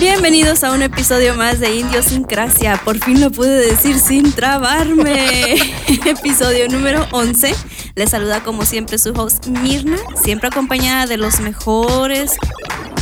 Bienvenidos 0.00 0.64
a 0.64 0.72
un 0.72 0.80
episodio 0.80 1.34
más 1.34 1.60
de 1.60 1.76
Indiosincrasia. 1.76 2.80
Por 2.86 2.98
fin 2.98 3.20
lo 3.20 3.30
pude 3.30 3.54
decir 3.54 3.98
sin 3.98 4.32
trabarme. 4.32 5.56
episodio 6.06 6.68
número 6.70 7.06
11. 7.12 7.54
Les 7.96 8.08
saluda 8.08 8.40
como 8.40 8.64
siempre 8.64 8.96
su 8.96 9.10
host 9.10 9.48
Mirna, 9.48 9.98
siempre 10.14 10.48
acompañada 10.48 11.04
de 11.04 11.18
los 11.18 11.40
mejores 11.40 12.32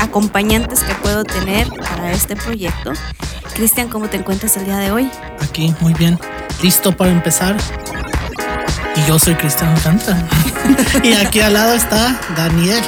acompañantes 0.01 0.83
que 0.83 0.93
puedo 0.97 1.23
tener 1.23 1.69
para 1.69 2.11
este 2.11 2.35
proyecto. 2.35 2.93
Cristian, 3.55 3.89
¿cómo 3.89 4.09
te 4.09 4.17
encuentras 4.17 4.57
el 4.57 4.65
día 4.65 4.79
de 4.79 4.91
hoy? 4.91 5.09
Aquí, 5.41 5.73
muy 5.79 5.95
bien. 5.95 6.19
Listo 6.65 6.91
para 6.97 7.13
empezar. 7.13 7.57
Y 8.97 9.09
yo 9.09 9.21
soy 9.21 9.37
Cristian 9.37 9.73
Canta. 9.85 10.21
y 11.05 11.13
aquí 11.13 11.39
al 11.39 11.53
lado 11.53 11.75
está 11.75 12.21
Daniel. 12.37 12.83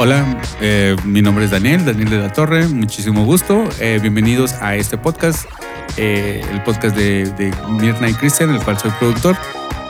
Hola, 0.00 0.24
eh, 0.60 0.94
mi 1.04 1.22
nombre 1.22 1.44
es 1.44 1.50
Daniel, 1.50 1.84
Daniel 1.84 2.08
de 2.10 2.18
la 2.18 2.32
Torre, 2.32 2.68
muchísimo 2.68 3.24
gusto. 3.24 3.68
Eh, 3.80 3.98
bienvenidos 4.00 4.52
a 4.54 4.76
este 4.76 4.96
podcast, 4.96 5.44
eh, 5.96 6.44
el 6.52 6.62
podcast 6.62 6.94
de, 6.96 7.24
de 7.36 7.52
Mirna 7.68 8.08
y 8.08 8.14
Cristian, 8.14 8.50
el 8.54 8.60
cual 8.62 8.78
soy 8.78 8.92
productor. 8.92 9.36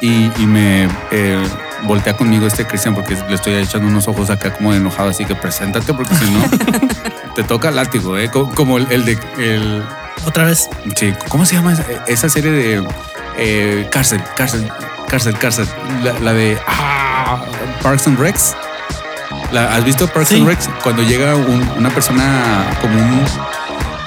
Y, 0.00 0.30
y 0.38 0.46
me 0.46 0.88
eh, 1.10 1.42
voltea 1.84 2.16
conmigo 2.16 2.46
este 2.46 2.64
Cristian 2.66 2.94
porque 2.94 3.16
le 3.28 3.34
estoy 3.34 3.52
echando 3.54 3.86
unos 3.88 4.08
ojos 4.08 4.30
acá 4.30 4.52
como 4.54 4.72
de 4.72 4.78
enojado, 4.78 5.10
así 5.10 5.24
que 5.26 5.34
preséntate 5.34 5.92
porque 5.92 6.14
si 6.14 6.24
no, 6.30 6.40
te 7.34 7.42
toca 7.42 7.70
látigo, 7.70 8.16
¿eh? 8.16 8.30
Co- 8.30 8.48
Como 8.54 8.78
el, 8.78 8.86
el 8.90 9.04
de... 9.04 9.18
El, 9.38 9.82
Otra 10.24 10.44
vez. 10.44 10.70
sí, 10.96 11.12
¿cómo 11.28 11.44
se 11.44 11.56
llama 11.56 11.74
esa, 11.74 11.84
esa 12.06 12.28
serie 12.30 12.50
de 12.50 13.86
cárcel, 13.90 14.22
cárcel, 14.36 14.70
cárcel, 15.08 15.36
cárcel? 15.38 15.66
La, 16.02 16.18
la 16.20 16.32
de 16.32 16.56
ah, 16.66 17.44
Parks 17.82 18.06
and 18.06 18.18
Recs. 18.18 18.56
La- 19.52 19.74
¿Has 19.74 19.84
visto 19.84 20.06
Parks 20.08 20.28
Sí. 20.30 20.34
and 20.36 20.46
Recs? 20.46 20.68
Cuando 20.82 21.02
llega 21.02 21.34
un- 21.36 21.68
una 21.76 21.90
persona 21.90 22.66
como 22.80 22.98
un, 22.98 23.24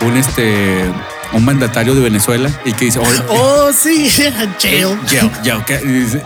un 0.08 0.18
este 0.18 0.86
un 1.34 1.46
mandatario 1.46 1.96
de 1.96 2.02
Venezuela 2.02 2.50
y 2.66 2.74
que 2.74 2.86
dice, 2.86 3.00
"Oye, 3.00 3.22
Oh, 3.30 3.72
sí. 3.72 4.10
Jail. 4.60 5.00
Jail, 5.08 5.32
jail. 5.66 5.82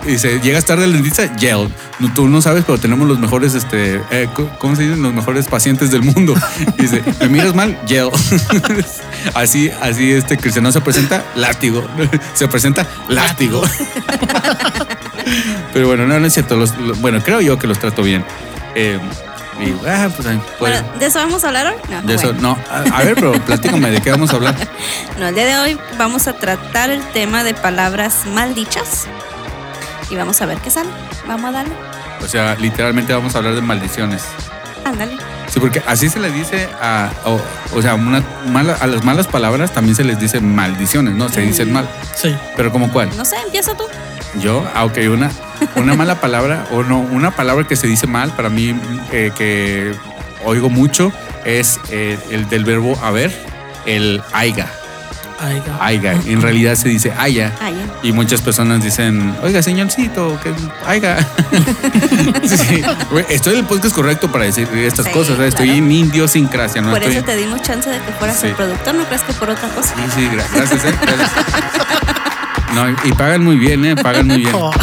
Y 0.06 0.10
dice- 0.12 0.40
llegas 0.42 0.66
tarde 0.66 0.86
al 0.86 0.94
dentista, 0.94 1.30
jail. 1.40 1.70
No, 2.00 2.12
tú 2.14 2.28
no 2.28 2.42
sabes, 2.42 2.64
pero 2.66 2.80
tenemos 2.80 3.08
los 3.08 3.20
mejores, 3.20 3.54
este, 3.54 4.02
eh, 4.10 4.28
¿cómo 4.58 4.76
se 4.76 4.82
dicen? 4.84 5.04
Los 5.04 5.14
mejores 5.14 5.46
pacientes 5.46 5.92
del 5.92 6.02
mundo. 6.02 6.34
Y 6.80 6.82
dice, 6.82 7.04
me 7.20 7.30
miras 7.30 7.54
mal, 7.54 7.78
jail. 7.88 8.10
así, 9.36 9.70
así, 9.80 10.12
este 10.12 10.38
cristiano 10.38 10.72
se 10.72 10.82
presenta, 10.82 11.24
látigo. 11.36 11.88
Se 12.34 12.48
presenta, 12.48 12.88
látigo. 13.08 13.62
pero 15.74 15.88
bueno, 15.88 16.06
no, 16.08 16.20
no 16.20 16.26
es 16.26 16.34
cierto. 16.34 16.56
Los- 16.58 16.76
los- 16.78 17.00
bueno, 17.00 17.22
creo 17.24 17.42
yo 17.42 17.58
que 17.60 17.68
los 17.68 17.78
trato 17.80 18.02
bien. 18.02 18.26
Eh, 18.76 19.00
y, 19.60 19.72
ah, 19.88 20.10
pues, 20.16 20.28
pues, 20.28 20.40
Bueno, 20.60 20.86
¿de 21.00 21.06
eso 21.06 21.20
vamos 21.20 21.44
a 21.44 21.48
hablar 21.48 21.68
hoy? 21.68 21.76
No, 21.90 22.02
de 22.02 22.16
eso, 22.16 22.34
no. 22.34 22.58
A, 22.70 22.98
a 22.98 23.04
ver, 23.04 23.16
pero 23.16 23.34
platícame, 23.46 23.90
¿de 23.90 24.02
qué 24.02 24.12
vamos 24.12 24.32
a 24.32 24.36
hablar? 24.36 24.56
No, 25.20 25.28
el 25.30 25.36
día 25.36 25.46
de 25.46 25.56
hoy 25.58 25.80
vamos 25.98 26.28
a 26.28 26.34
tratar 26.34 26.90
el 26.90 27.02
tema 27.12 27.46
de 27.46 27.54
palabras 27.54 28.26
maldichas. 28.26 29.08
Y 30.10 30.16
vamos 30.16 30.42
a 30.42 30.46
ver 30.46 30.58
qué 30.58 30.70
sale. 30.70 30.90
Vamos 31.26 31.46
a 31.50 31.52
darle. 31.54 31.74
O 32.22 32.28
sea, 32.28 32.56
literalmente 32.56 33.14
vamos 33.14 33.34
a 33.34 33.38
hablar 33.38 33.56
de 33.56 33.62
maldiciones. 33.62 34.24
Ándale. 34.84 35.18
Sí, 35.48 35.60
porque 35.62 35.82
así 35.88 36.10
se 36.10 36.20
le 36.20 36.32
dice 36.32 36.68
a, 36.82 37.10
o, 37.24 37.40
o 37.74 37.82
sea, 37.82 37.96
una 37.96 38.22
mala, 38.48 38.74
a 38.74 38.88
las 38.88 39.06
malas 39.06 39.28
palabras 39.28 39.72
también 39.72 39.96
se 39.96 40.04
les 40.04 40.20
dice 40.20 40.42
maldiciones, 40.42 41.14
¿no? 41.16 41.30
Se 41.30 41.42
dicen 41.42 41.72
mal. 41.72 41.88
Sí. 42.16 42.36
Pero 42.58 42.72
como 42.74 42.92
cuál? 42.92 43.16
No 43.16 43.24
sé, 43.24 43.38
empieza 43.46 43.76
tú. 43.76 43.86
Yo, 44.42 44.66
ah, 44.74 44.86
ok, 44.86 44.98
una, 45.12 45.32
una 45.76 45.94
mala 45.96 46.16
palabra, 46.20 46.66
o 46.72 46.84
no, 46.84 47.00
una 47.00 47.32
palabra 47.32 47.66
que 47.68 47.76
se 47.76 47.88
dice 47.88 48.08
mal, 48.08 48.32
para 48.32 48.50
mí, 48.50 48.76
eh, 49.12 49.32
que 49.38 49.94
oigo 50.44 50.70
mucho, 50.70 51.12
es 51.46 51.80
eh, 51.90 52.18
el 52.32 52.48
del 52.50 52.66
verbo 52.66 52.98
haber, 53.04 53.32
el 53.86 54.22
aiga. 54.34 54.68
Aiga. 55.38 55.78
Aiga. 55.82 56.14
En 56.28 56.42
realidad 56.42 56.76
se 56.76 56.88
dice 56.88 57.12
haya. 57.18 57.52
Ah, 57.62 57.70
ya. 57.70 57.86
Y 58.04 58.14
muchas 58.14 58.40
personas 58.42 58.82
dicen, 58.82 59.36
oiga, 59.44 59.62
señorcito, 59.62 60.40
que 60.42 60.54
aiga. 60.88 61.18
Sí, 62.46 62.82
Estoy 63.30 63.54
en 63.54 63.60
el 63.60 63.66
podcast 63.66 63.94
correcto 63.96 64.32
para 64.32 64.46
decir 64.46 64.68
estas 64.74 65.06
Sí, 65.08 65.12
cosas. 65.12 65.38
¿eh? 65.40 65.48
Estoy 65.48 65.68
claro. 65.68 65.84
en 65.84 65.92
idiosincrasia, 65.92 66.82
¿no? 66.82 66.92
Por 66.92 67.00
estoy... 67.02 67.18
eso 67.18 67.26
te 67.26 67.36
dimos 67.36 67.62
chance 67.62 67.90
de 67.90 68.00
que 68.00 68.12
fueras 68.14 68.40
Sí. 68.40 68.48
el 68.48 68.54
productor, 68.54 68.96
¿no 68.96 69.04
crees 69.06 69.24
que 69.24 69.34
por 69.34 69.50
otra 69.50 69.68
cosa? 69.70 69.94
Sí, 69.96 70.02
sí, 70.16 70.30
gra- 70.32 70.46
gracias, 70.56 70.86
¿eh? 70.86 70.96
Gracias. 71.02 71.32
No, 72.76 72.90
y 73.04 73.14
pagan 73.14 73.44
muy 73.44 73.56
bien, 73.56 73.84
¿eh? 73.86 73.96
Pagan 73.96 74.28
muy 74.28 74.38
bien. 74.38 74.52
Oh. 74.56 74.72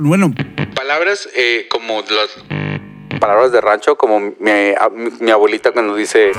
Bueno, 0.00 0.32
palabras 0.76 1.28
eh, 1.36 1.66
como 1.72 2.02
las 2.02 3.18
palabras 3.20 3.50
de 3.50 3.60
rancho, 3.60 3.96
como 3.96 4.20
mi, 4.20 4.50
a- 4.80 4.88
mi- 4.94 5.10
mi 5.18 5.30
abuelita 5.32 5.72
cuando 5.72 5.96
dice... 5.96 6.30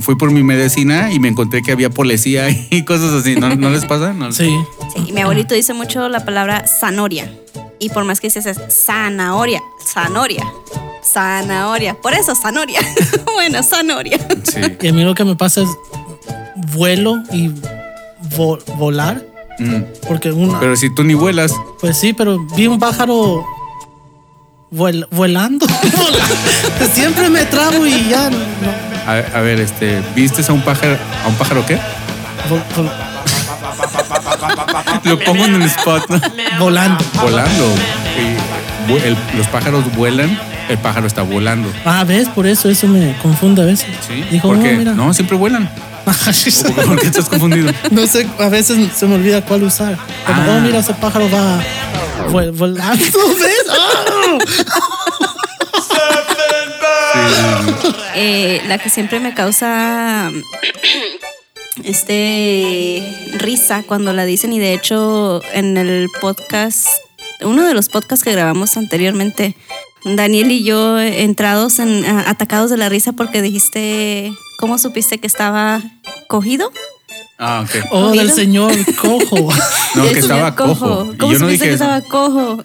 Fui 0.00 0.16
por 0.16 0.30
mi 0.30 0.42
medicina 0.42 1.12
y 1.12 1.18
me 1.20 1.28
encontré 1.28 1.62
que 1.62 1.72
había 1.72 1.90
policía 1.90 2.48
y 2.70 2.84
cosas 2.86 3.12
así. 3.12 3.36
¿No, 3.36 3.54
¿no 3.54 3.68
les 3.68 3.84
pasa? 3.84 4.14
No. 4.14 4.32
Sí. 4.32 4.58
Sí, 4.94 5.04
y 5.08 5.12
mi 5.12 5.20
abuelito 5.20 5.54
dice 5.54 5.74
mucho 5.74 6.08
la 6.08 6.24
palabra 6.24 6.66
zanoria. 6.66 7.30
Y 7.78 7.90
por 7.90 8.04
más 8.04 8.18
que 8.20 8.28
dices 8.28 8.46
es 8.46 8.58
zanahoria, 8.70 9.60
zanoria, 9.84 10.42
zanahoria. 11.02 11.94
Por 12.00 12.14
eso, 12.14 12.34
zanoria. 12.34 12.80
bueno, 13.34 13.62
zanoria. 13.62 14.18
Sí. 14.42 14.60
Y 14.80 14.88
a 14.88 14.92
mí 14.94 15.04
lo 15.04 15.14
que 15.14 15.24
me 15.24 15.36
pasa 15.36 15.60
es 15.62 15.68
vuelo 16.74 17.18
y 17.32 17.50
vo- 18.36 18.62
volar. 18.76 19.22
Mm. 19.58 19.82
Porque 20.08 20.32
una. 20.32 20.58
Pero 20.60 20.74
si 20.76 20.92
tú 20.94 21.04
ni 21.04 21.14
vuelas, 21.14 21.52
Pues 21.80 21.96
sí, 21.96 22.12
pero 22.12 22.38
vi 22.56 22.66
un 22.66 22.78
pájaro 22.80 23.44
vuel- 24.72 25.06
vuelando. 25.10 25.66
Siempre 26.92 27.30
me 27.30 27.44
trabo 27.46 27.86
y 27.86 28.08
ya. 28.08 28.30
no- 28.30 28.36
a, 29.06 29.12
a 29.38 29.40
ver, 29.42 29.60
este, 29.60 30.02
¿vistes 30.16 30.48
a 30.48 30.52
un 30.54 30.62
pájaro? 30.62 30.96
¿A 31.24 31.28
un 31.28 31.34
pájaro 31.34 31.64
qué? 31.66 31.76
vol- 32.48 32.62
vol- 32.76 32.90
Lo 35.04 35.18
pongo 35.20 35.44
en 35.44 35.54
el 35.56 35.62
spot, 35.62 36.08
¿no? 36.08 36.20
volando. 36.58 37.04
Volando. 37.22 37.74
El- 38.88 39.16
los 39.36 39.46
pájaros 39.48 39.84
vuelan, 39.96 40.38
el 40.68 40.78
pájaro 40.78 41.06
está 41.06 41.22
volando. 41.22 41.70
Ah, 41.84 42.04
¿ves? 42.04 42.28
Por 42.28 42.46
eso 42.46 42.68
eso 42.68 42.86
me 42.88 43.16
confunde 43.22 43.62
a 43.62 43.66
veces. 43.66 43.86
Sí. 44.06 44.24
Dijo, 44.30 44.48
¿Por 44.48 44.56
no, 44.58 44.62
qué? 44.62 44.72
mira. 44.72 44.92
No, 44.92 45.12
siempre 45.14 45.36
vuelan. 45.36 45.68
¿O 46.06 46.82
¿Por 46.86 47.00
qué 47.00 47.06
estás 47.06 47.28
confundido? 47.28 47.72
No 47.90 48.06
sé, 48.06 48.26
a 48.38 48.48
veces 48.48 48.78
se 48.94 49.06
me 49.06 49.14
olvida 49.14 49.44
cuál 49.44 49.62
usar. 49.62 49.96
Como, 50.26 50.40
Ah. 50.42 50.56
oh, 50.58 50.60
mira, 50.60 50.78
ese 50.80 50.94
pájaro 50.94 51.28
va 51.30 51.62
vol- 52.30 52.52
volando, 52.56 53.04
¿ves? 53.38 53.66
¡Ah! 53.70 54.38
Eh, 58.16 58.60
la 58.68 58.78
que 58.78 58.90
siempre 58.90 59.20
me 59.20 59.34
causa 59.34 60.30
este 61.84 63.02
risa 63.38 63.82
cuando 63.86 64.12
la 64.12 64.24
dicen 64.24 64.52
y 64.52 64.58
de 64.58 64.74
hecho 64.74 65.42
en 65.52 65.76
el 65.76 66.08
podcast, 66.20 66.86
uno 67.40 67.66
de 67.66 67.74
los 67.74 67.88
podcasts 67.88 68.24
que 68.24 68.32
grabamos 68.32 68.76
anteriormente, 68.76 69.56
Daniel 70.04 70.50
y 70.50 70.64
yo 70.64 70.98
entrados 71.00 71.78
en 71.78 72.04
atacados 72.04 72.70
de 72.70 72.76
la 72.76 72.88
risa 72.88 73.12
porque 73.12 73.40
dijiste, 73.42 74.32
¿cómo 74.58 74.78
supiste 74.78 75.18
que 75.18 75.26
estaba 75.26 75.82
cogido? 76.28 76.70
Ah, 77.38 77.64
ok. 77.64 77.86
Oh, 77.90 78.10
del 78.12 78.30
señor 78.30 78.72
cojo. 78.96 79.48
No, 79.96 80.04
Del 80.04 80.12
que 80.14 80.20
estaba 80.20 80.54
cojo. 80.54 81.12
¿Cómo 81.18 81.32
yo 81.32 81.38
no 81.38 81.46
supiste 81.46 81.50
dije 81.50 81.64
que 81.64 81.74
eso. 81.74 81.84
estaba 81.84 82.00
cojo? 82.02 82.62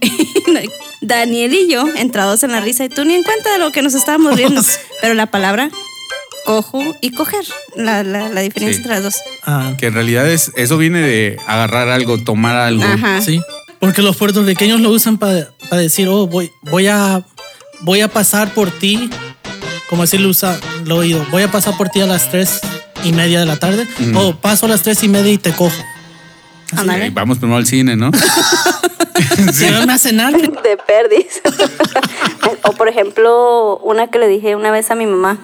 Daniel 1.02 1.54
y 1.54 1.70
yo 1.72 1.86
entrados 1.96 2.44
en 2.44 2.52
la 2.52 2.60
risa 2.60 2.84
y 2.86 2.90
tú 2.90 3.06
ni 3.06 3.16
en 3.16 3.24
cuenta 3.24 3.52
de 3.54 3.60
lo 3.60 3.72
que 3.72 3.82
nos 3.82 3.94
estábamos 3.94 4.36
riendo. 4.36 4.62
Pero 5.02 5.14
la 5.14 5.26
palabra 5.28 5.70
cojo 6.46 6.82
y 7.02 7.12
coger, 7.12 7.46
la, 7.76 8.04
la, 8.04 8.30
la 8.30 8.42
diferencia 8.42 8.74
Sí. 8.74 8.78
entre 8.82 8.94
las 8.96 9.04
dos. 9.04 9.16
Ah, 9.44 9.74
Que 9.80 9.88
en 9.88 9.94
realidad 9.94 10.30
es, 10.30 10.52
eso 10.56 10.78
viene 10.78 11.00
de 11.02 11.38
agarrar 11.48 11.90
algo, 11.90 12.18
tomar 12.24 12.56
algo. 12.56 12.84
Ajá. 12.84 13.22
sí. 13.22 13.40
Porque 13.80 14.02
los 14.02 14.18
puertorriqueños 14.18 14.82
lo 14.82 14.90
usan 14.90 15.18
para 15.18 15.48
decir, 15.72 16.08
oh, 16.10 16.28
voy, 16.28 16.52
voy 16.64 16.88
a 16.88 17.24
voy 17.82 18.02
a 18.02 18.08
pasar 18.08 18.54
por 18.54 18.72
ti. 18.72 19.10
Como 19.90 20.04
así 20.04 20.18
lo 20.18 20.30
usa, 20.30 20.60
lo 20.86 20.96
he 20.96 21.00
oído. 21.00 21.26
Voy 21.32 21.44
a 21.44 21.52
pasar 21.52 21.76
por 21.78 21.90
ti 21.90 22.02
a 22.02 22.06
las 22.06 22.30
tres 22.30 22.62
y 23.04 23.12
media 23.12 23.40
de 23.40 23.46
la 23.46 23.58
tarde. 23.58 23.88
Mm. 24.00 24.18
O 24.18 24.36
paso 24.36 24.66
a 24.66 24.70
las 24.70 24.84
tres 24.84 25.04
y 25.04 25.08
media 25.08 25.32
y 25.32 25.38
te 25.38 25.52
cojo. 25.52 25.76
Eh, 26.78 27.10
Vamos 27.14 27.40
primero 27.40 27.58
al 27.58 27.66
cine, 27.66 27.96
¿no? 27.96 28.12
Llévame 29.60 29.94
a 29.94 29.98
cenar. 29.98 30.34
de 30.34 30.78
perdis. 30.78 31.42
o 32.64 32.74
por 32.74 32.88
ejemplo, 32.88 33.78
una 33.78 34.08
que 34.08 34.20
le 34.20 34.28
dije 34.28 34.56
una 34.56 34.70
vez 34.70 34.92
a 34.92 34.96
mi 34.96 35.08
mamá, 35.08 35.40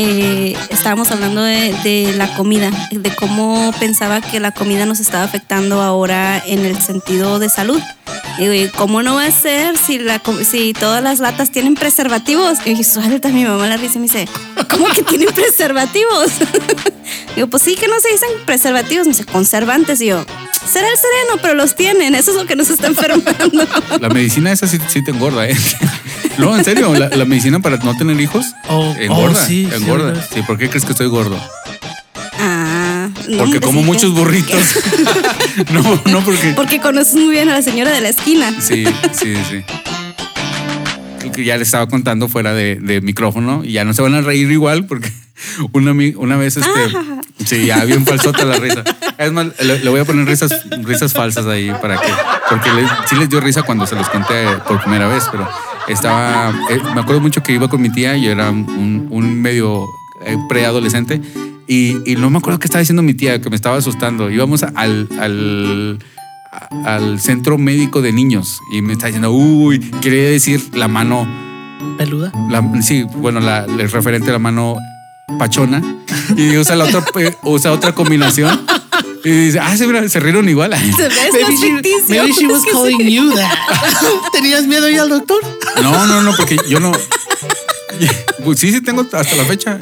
eh, 0.00 0.56
estábamos 0.70 1.10
hablando 1.10 1.42
de, 1.42 1.74
de 1.82 2.12
la 2.16 2.32
comida, 2.36 2.70
de 2.92 3.10
cómo 3.16 3.74
pensaba 3.80 4.20
que 4.20 4.38
la 4.38 4.52
comida 4.52 4.86
nos 4.86 5.00
estaba 5.00 5.24
afectando 5.24 5.82
ahora 5.82 6.40
en 6.46 6.64
el 6.64 6.80
sentido 6.80 7.40
de 7.40 7.48
salud. 7.48 7.82
Digo, 8.38 8.52
¿y 8.52 8.68
cómo 8.68 9.02
no 9.02 9.16
va 9.16 9.24
a 9.24 9.32
ser 9.32 9.76
si, 9.76 9.98
la, 9.98 10.22
si 10.48 10.72
todas 10.72 11.02
las 11.02 11.18
latas 11.18 11.50
tienen 11.50 11.74
preservativos? 11.74 12.58
Y 12.64 12.84
suelta 12.84 13.30
mi 13.30 13.44
mamá 13.44 13.66
la 13.66 13.76
risa 13.76 13.94
y 13.96 13.98
me 13.98 14.02
dice, 14.04 14.28
¿cómo 14.70 14.86
que 14.86 15.02
tienen 15.02 15.30
preservativos? 15.34 16.30
Digo, 17.34 17.48
pues 17.48 17.64
sí 17.64 17.74
que 17.74 17.88
no 17.88 17.98
se 17.98 18.12
dicen 18.12 18.28
preservativos, 18.46 19.08
me 19.08 19.14
dice, 19.14 19.24
conservantes. 19.24 20.00
Y 20.00 20.06
yo, 20.06 20.24
será 20.64 20.86
el 20.88 20.96
sereno, 20.96 21.42
pero 21.42 21.54
los 21.54 21.74
tienen, 21.74 22.14
eso 22.14 22.30
es 22.30 22.36
lo 22.36 22.46
que 22.46 22.54
nos 22.54 22.70
está 22.70 22.86
enfermando. 22.86 23.66
La 24.00 24.08
medicina 24.08 24.52
esa 24.52 24.68
sí, 24.68 24.78
sí 24.86 25.02
te 25.02 25.10
engorda, 25.10 25.48
¿eh? 25.48 25.56
No, 26.38 26.56
en 26.56 26.64
serio, 26.64 26.94
la, 26.94 27.08
la 27.08 27.24
medicina 27.24 27.60
para 27.60 27.76
no 27.78 27.96
tener 27.96 28.20
hijos 28.20 28.46
Oh, 28.68 28.94
engorda. 28.98 29.40
oh, 29.42 29.46
sí, 29.46 29.68
engorda. 29.72 30.14
Sí, 30.32 30.42
¿por 30.42 30.56
qué 30.58 30.68
crees 30.68 30.84
que 30.84 30.92
estoy 30.92 31.08
gordo? 31.08 31.38
Ah, 32.38 33.08
no, 33.12 33.20
Porque 33.38 33.42
hombre, 33.42 33.60
como 33.60 33.82
muchos 33.82 34.12
burritos. 34.12 34.60
no, 35.72 35.82
no 36.06 36.20
porque. 36.20 36.52
Porque 36.54 36.80
conoces 36.80 37.14
muy 37.16 37.30
bien 37.30 37.48
a 37.48 37.54
la 37.54 37.62
señora 37.62 37.90
de 37.90 38.00
la 38.00 38.08
esquina. 38.10 38.52
Sí, 38.60 38.84
sí, 39.12 39.34
sí. 39.50 39.64
Que 41.32 41.44
ya 41.44 41.56
les 41.56 41.68
estaba 41.68 41.86
contando 41.88 42.28
fuera 42.28 42.52
de, 42.54 42.76
de 42.76 43.00
micrófono 43.00 43.62
y 43.64 43.72
ya 43.72 43.84
no 43.84 43.92
se 43.94 44.02
van 44.02 44.14
a 44.14 44.20
reír 44.22 44.50
igual 44.50 44.86
porque 44.86 45.12
una, 45.72 45.92
una 46.16 46.36
vez 46.36 46.56
este. 46.56 46.70
Sí, 47.44 47.66
ya 47.66 47.84
bien 47.84 48.04
falsota 48.06 48.44
la 48.44 48.56
risa. 48.56 48.82
Es 49.18 49.32
más, 49.32 49.46
le, 49.60 49.78
le 49.80 49.90
voy 49.90 50.00
a 50.00 50.04
poner 50.04 50.26
risas, 50.26 50.52
risas 50.82 51.12
falsas 51.12 51.46
ahí 51.46 51.72
para 51.80 51.96
que. 52.00 52.08
Porque 52.50 52.72
le- 52.72 52.88
sí 53.08 53.16
les 53.16 53.28
dio 53.28 53.40
risa 53.40 53.62
cuando 53.62 53.86
se 53.86 53.94
los 53.96 54.08
conté 54.08 54.46
por 54.66 54.80
primera 54.82 55.06
vez, 55.08 55.24
pero 55.30 55.48
estaba. 55.92 56.50
eh, 56.70 56.78
me 56.94 57.00
acuerdo 57.00 57.20
mucho 57.20 57.42
que 57.42 57.52
iba 57.52 57.68
con 57.68 57.80
mi 57.80 57.90
tía 57.90 58.16
y 58.16 58.22
yo 58.22 58.32
era 58.32 58.50
un, 58.50 59.08
un 59.10 59.40
medio 59.40 59.86
eh, 60.24 60.36
preadolescente. 60.48 61.20
Y, 61.66 62.10
y 62.10 62.16
no 62.16 62.30
me 62.30 62.38
acuerdo 62.38 62.58
qué 62.58 62.66
estaba 62.66 62.80
diciendo 62.80 63.02
mi 63.02 63.14
tía, 63.14 63.40
que 63.40 63.50
me 63.50 63.56
estaba 63.56 63.76
asustando. 63.76 64.30
Íbamos 64.30 64.62
al, 64.62 65.08
al, 65.20 65.98
al 66.84 67.20
centro 67.20 67.58
médico 67.58 68.00
de 68.00 68.12
niños 68.12 68.60
y 68.72 68.80
me 68.80 68.94
está 68.94 69.06
diciendo, 69.06 69.30
uy, 69.32 69.78
quería 70.00 70.30
decir 70.30 70.62
la 70.74 70.88
mano, 70.88 71.28
Peluda. 71.98 72.32
la, 72.50 72.82
sí, 72.82 73.04
bueno, 73.16 73.40
la, 73.40 73.64
el 73.66 73.90
referente 73.90 74.30
a 74.30 74.32
la 74.32 74.38
mano 74.38 74.76
pachona 75.38 75.82
y 76.36 76.56
usa 76.56 76.74
la 76.74 76.84
otra, 76.84 77.04
eh, 77.20 77.34
usa 77.42 77.70
otra 77.72 77.94
combinación 77.94 78.58
y 79.28 79.46
dice, 79.46 79.58
ah, 79.60 79.76
se 79.76 80.20
rieron 80.20 80.48
igual. 80.48 80.74
Se 80.96 81.08
Maybe 81.08 81.56
she, 81.56 81.72
maybe 82.08 82.32
she 82.32 82.46
was 82.46 82.64
calling 82.70 83.00
you 83.08 83.34
that. 83.34 83.58
¿Tenías 84.32 84.66
miedo 84.66 84.88
ir 84.88 85.00
al 85.00 85.08
doctor? 85.08 85.40
No, 85.82 86.06
no, 86.06 86.22
no, 86.22 86.34
porque 86.36 86.56
yo 86.68 86.80
no. 86.80 86.92
Pues 88.44 88.60
sí, 88.60 88.70
sí, 88.72 88.80
tengo 88.80 89.02
hasta 89.02 89.34
la 89.34 89.44
fecha. 89.44 89.80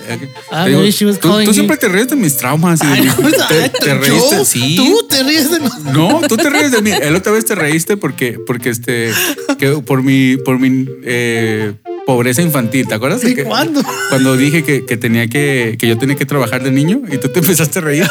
Ah, 0.50 0.64
Te 0.64 0.70
digo, 0.70 0.82
she 0.84 1.04
was 1.04 1.20
tú, 1.20 1.52
siempre 1.52 1.76
te 1.76 1.88
ríes 1.88 2.08
de 2.08 2.16
mis 2.16 2.36
traumas. 2.36 2.80
y 2.82 2.86
de 2.86 3.04
no, 3.04 3.14
te, 3.14 3.68
te 3.68 3.94
reíste, 3.94 4.44
sí. 4.44 4.76
Tú 4.76 5.06
te 5.08 5.22
ríes 5.22 5.50
de 5.50 5.60
mí. 5.60 5.68
No, 5.92 6.22
tú 6.26 6.36
te 6.36 6.48
ríes 6.48 6.72
de 6.72 6.80
mí. 6.80 6.90
El 6.90 7.14
otra 7.14 7.32
vez 7.32 7.44
te 7.44 7.54
reíste 7.54 7.96
porque, 7.96 8.38
porque 8.46 8.70
este, 8.70 9.12
que 9.58 9.72
por 9.84 10.02
mi, 10.02 10.38
por 10.38 10.58
mi 10.58 10.86
eh, 11.04 11.74
pobreza 12.06 12.40
infantil. 12.40 12.86
¿Te 12.88 12.94
acuerdas? 12.94 13.20
de 13.20 13.30
¿De 13.30 13.34
que- 13.34 13.44
cuándo? 13.44 13.82
Cuando 14.08 14.36
dije 14.36 14.62
que, 14.62 14.86
que 14.86 14.96
tenía 14.96 15.26
que, 15.26 15.76
que 15.78 15.88
yo 15.88 15.98
tenía 15.98 16.14
que 16.16 16.24
trabajar 16.24 16.62
de 16.62 16.70
niño 16.70 17.02
y 17.12 17.18
tú 17.18 17.28
te 17.28 17.38
empezaste 17.40 17.80
a 17.80 17.82
reír. 17.82 18.06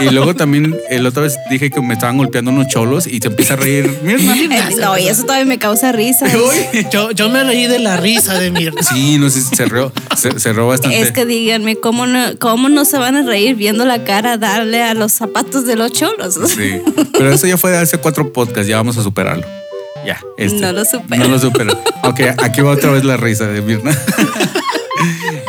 Y 0.00 0.10
luego 0.10 0.34
también 0.34 0.76
el 0.88 1.04
otra 1.06 1.22
vez 1.24 1.36
dije 1.50 1.70
que 1.70 1.80
me 1.82 1.94
estaban 1.94 2.16
golpeando 2.16 2.50
unos 2.52 2.68
cholos 2.68 3.06
y 3.06 3.18
te 3.20 3.26
empieza 3.28 3.54
a 3.54 3.56
reír. 3.56 3.98
Mira, 4.04 4.68
Eh, 4.70 4.76
no, 4.80 4.96
y 4.96 5.08
eso 5.08 5.22
todavía 5.24 5.44
me 5.44 5.58
causa 5.58 5.92
risa. 5.92 6.26
Yo, 6.90 7.10
yo 7.10 7.28
me 7.28 7.42
reí 7.44 7.66
de 7.66 7.78
la 7.80 7.96
risa 7.96 8.38
de 8.38 8.50
Mirna. 8.50 8.82
Sí, 8.82 9.18
no 9.18 9.28
sé, 9.28 9.42
se 9.42 9.64
rió, 9.66 9.92
se, 10.16 10.38
se 10.38 10.52
rió 10.52 10.68
bastante. 10.68 11.00
Es 11.00 11.10
que 11.10 11.26
díganme, 11.26 11.76
¿cómo 11.76 12.06
no, 12.06 12.38
¿cómo 12.38 12.68
no 12.68 12.84
se 12.84 12.98
van 12.98 13.16
a 13.16 13.22
reír 13.22 13.56
viendo 13.56 13.84
la 13.84 14.04
cara 14.04 14.36
darle 14.38 14.82
a 14.82 14.94
los 14.94 15.12
zapatos 15.12 15.66
de 15.66 15.74
los 15.76 15.92
cholos? 15.92 16.38
Sí, 16.46 16.80
pero 17.12 17.32
eso 17.32 17.46
ya 17.46 17.56
fue 17.58 17.72
de 17.72 17.78
hace 17.78 17.98
cuatro 17.98 18.32
podcasts, 18.32 18.68
ya 18.68 18.76
vamos 18.76 18.96
a 18.98 19.02
superarlo. 19.02 19.46
Ya, 20.04 20.18
este. 20.36 20.60
No 20.60 20.72
lo 20.72 20.84
supero. 20.84 21.22
No 21.24 21.28
lo 21.30 21.38
supero. 21.38 21.80
Ok, 22.02 22.20
aquí 22.42 22.60
va 22.60 22.72
otra 22.72 22.90
vez 22.90 23.04
la 23.04 23.16
risa 23.16 23.46
de 23.46 23.62
Mirna. 23.62 23.92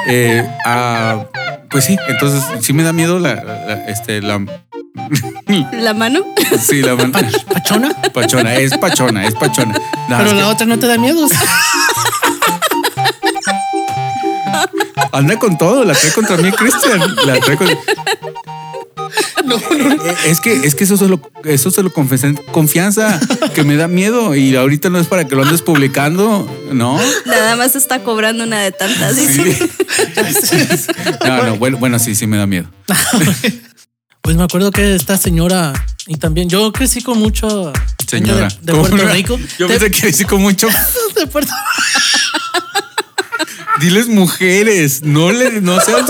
Eh, 0.07 0.45
ah, 0.65 1.25
pues 1.69 1.85
sí, 1.85 1.97
entonces 2.09 2.43
sí 2.61 2.73
me 2.73 2.83
da 2.83 2.91
miedo 2.91 3.19
la, 3.19 3.35
la- 3.35 3.85
este, 3.87 4.21
la, 4.21 4.43
¿La 5.71 5.93
mano? 5.93 6.25
sí, 6.59 6.81
la 6.81 6.97
¿Pachona? 6.97 7.89
pachona, 8.13 8.55
es 8.55 8.77
pachona, 8.77 9.25
es 9.25 9.33
pachona. 9.35 9.73
No, 10.09 10.17
Pero 10.17 10.29
es 10.29 10.33
la 10.35 10.41
que 10.41 10.43
otra 10.43 10.65
no 10.65 10.77
te 10.79 10.87
da 10.87 10.97
miedo. 10.97 11.25
anda 15.11 15.37
con 15.39 15.57
todo, 15.57 15.83
la 15.85 15.93
trae 15.93 16.11
contra 16.11 16.37
mí, 16.37 16.51
Cristian. 16.51 16.99
La 17.25 17.39
trae 17.39 17.55
con- 17.57 17.67
No, 19.45 19.57
no. 19.57 19.93
Eh, 20.05 20.15
Es 20.27 20.39
que, 20.39 20.53
es 20.53 20.73
que 20.75 20.85
eso 20.85 20.95
se 20.97 21.07
lo, 21.07 21.19
eso 21.43 21.69
se 21.69 21.83
lo 21.83 21.91
confesé 21.91 22.27
en 22.27 22.35
confianza, 22.35 23.19
que 23.53 23.63
me 23.63 23.75
da 23.75 23.87
miedo 23.87 24.35
y 24.35 24.55
ahorita 24.55 24.89
no 24.89 24.99
es 24.99 25.07
para 25.07 25.27
que 25.27 25.35
lo 25.35 25.43
andes 25.43 25.61
publicando, 25.61 26.49
¿no? 26.71 26.97
Nada 27.25 27.55
más 27.57 27.75
está 27.75 28.03
cobrando 28.03 28.43
una 28.45 28.61
de 28.61 28.71
tantas. 28.71 29.15
Sí. 29.15 29.43
No, 31.27 31.43
no, 31.43 31.55
bueno, 31.57 31.77
bueno, 31.77 31.99
sí, 31.99 32.15
sí 32.15 32.27
me 32.27 32.37
da 32.37 32.47
miedo. 32.47 32.69
Pues 34.21 34.37
me 34.37 34.43
acuerdo 34.43 34.71
que 34.71 34.95
esta 34.95 35.17
señora, 35.17 35.73
y 36.07 36.15
también 36.15 36.47
yo 36.47 36.71
crecí 36.71 37.01
con 37.01 37.17
mucho 37.19 37.73
Señora. 38.07 38.47
de, 38.47 38.55
de 38.61 38.71
¿Cómo 38.71 38.85
Puerto? 38.87 39.07
Rico. 39.09 39.37
Yo 39.59 39.67
pensé 39.67 39.91
que 39.91 40.07
decía 40.07 40.25
con 40.25 40.41
mucho. 40.41 40.69
de 41.13 41.27
Puerto 41.27 41.51
Diles 43.81 44.07
mujeres, 44.07 45.01
no 45.03 45.31
le, 45.33 45.59
no 45.59 45.77
seas. 45.81 46.05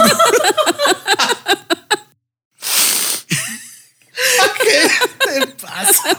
¿Qué 4.73 5.47
pasa? 5.61 6.17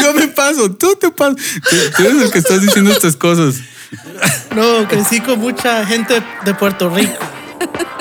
Yo 0.00 0.12
me 0.14 0.28
paso, 0.28 0.70
tú 0.72 0.94
te 1.00 1.10
pasas. 1.10 1.36
Tú, 1.68 1.76
tú 1.96 2.02
eres 2.04 2.22
el 2.22 2.30
que 2.30 2.38
estás 2.38 2.60
diciendo 2.60 2.90
estas 2.92 3.16
cosas. 3.16 3.56
No, 4.54 4.86
crecí 4.88 5.20
con 5.20 5.38
mucha 5.40 5.84
gente 5.86 6.22
de 6.44 6.54
Puerto 6.54 6.90
Rico. 6.90 7.12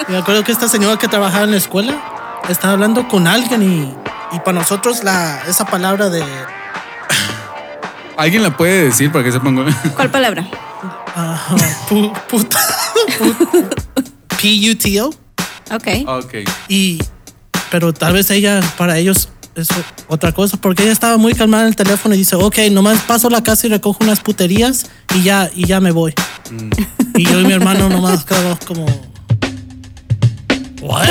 Me 0.07 0.17
acuerdo 0.17 0.44
que 0.44 0.51
esta 0.51 0.67
señora 0.67 0.97
que 0.97 1.07
trabajaba 1.07 1.44
en 1.45 1.51
la 1.51 1.57
escuela 1.57 2.41
estaba 2.50 2.73
hablando 2.73 3.07
con 3.07 3.27
alguien 3.27 3.62
y, 3.63 4.35
y 4.35 4.39
para 4.39 4.59
nosotros 4.59 5.03
la, 5.03 5.41
esa 5.47 5.65
palabra 5.65 6.09
de 6.09 6.23
¿Alguien 8.17 8.44
la 8.44 8.56
puede 8.56 8.85
decir 8.85 9.12
para 9.12 9.23
que 9.23 9.31
sepan? 9.31 9.65
¿Cuál 9.95 10.09
palabra? 10.12 10.45
pu- 11.89 12.13
puta, 12.27 12.59
pu- 13.19 13.69
P-U-T-O. 14.41 15.07
Ok. 15.73 15.88
Ok. 16.07 16.33
Y, 16.67 17.00
pero 17.71 17.94
tal 17.94 18.13
vez 18.13 18.29
ella, 18.31 18.62
para 18.77 18.97
ellos, 18.97 19.29
es 19.56 19.68
otra 20.07 20.31
cosa, 20.31 20.57
porque 20.57 20.84
ella 20.84 20.92
estaba 20.92 21.18
muy 21.18 21.34
calmada 21.34 21.63
en 21.63 21.69
el 21.69 21.75
teléfono 21.75 22.13
y 22.16 22.19
dice, 22.19 22.36
ok, 22.36 22.57
nomás 22.72 23.02
paso 23.02 23.30
la 23.30 23.42
casa 23.44 23.68
y 23.68 23.69
recojo 23.69 24.04
unas 24.04 24.19
puterías 24.19 24.88
y 25.16 25.24
ya, 25.24 25.50
y 25.56 25.66
ya 25.66 25.80
me 25.80 25.92
voy. 25.92 26.13
Y 27.16 27.24
yo 27.25 27.40
y 27.40 27.46
mi 27.46 27.54
hermano 27.54 27.90
nomás 27.90 28.25
quedamos 28.25 28.60
como... 28.66 28.86
¿What? 30.81 31.07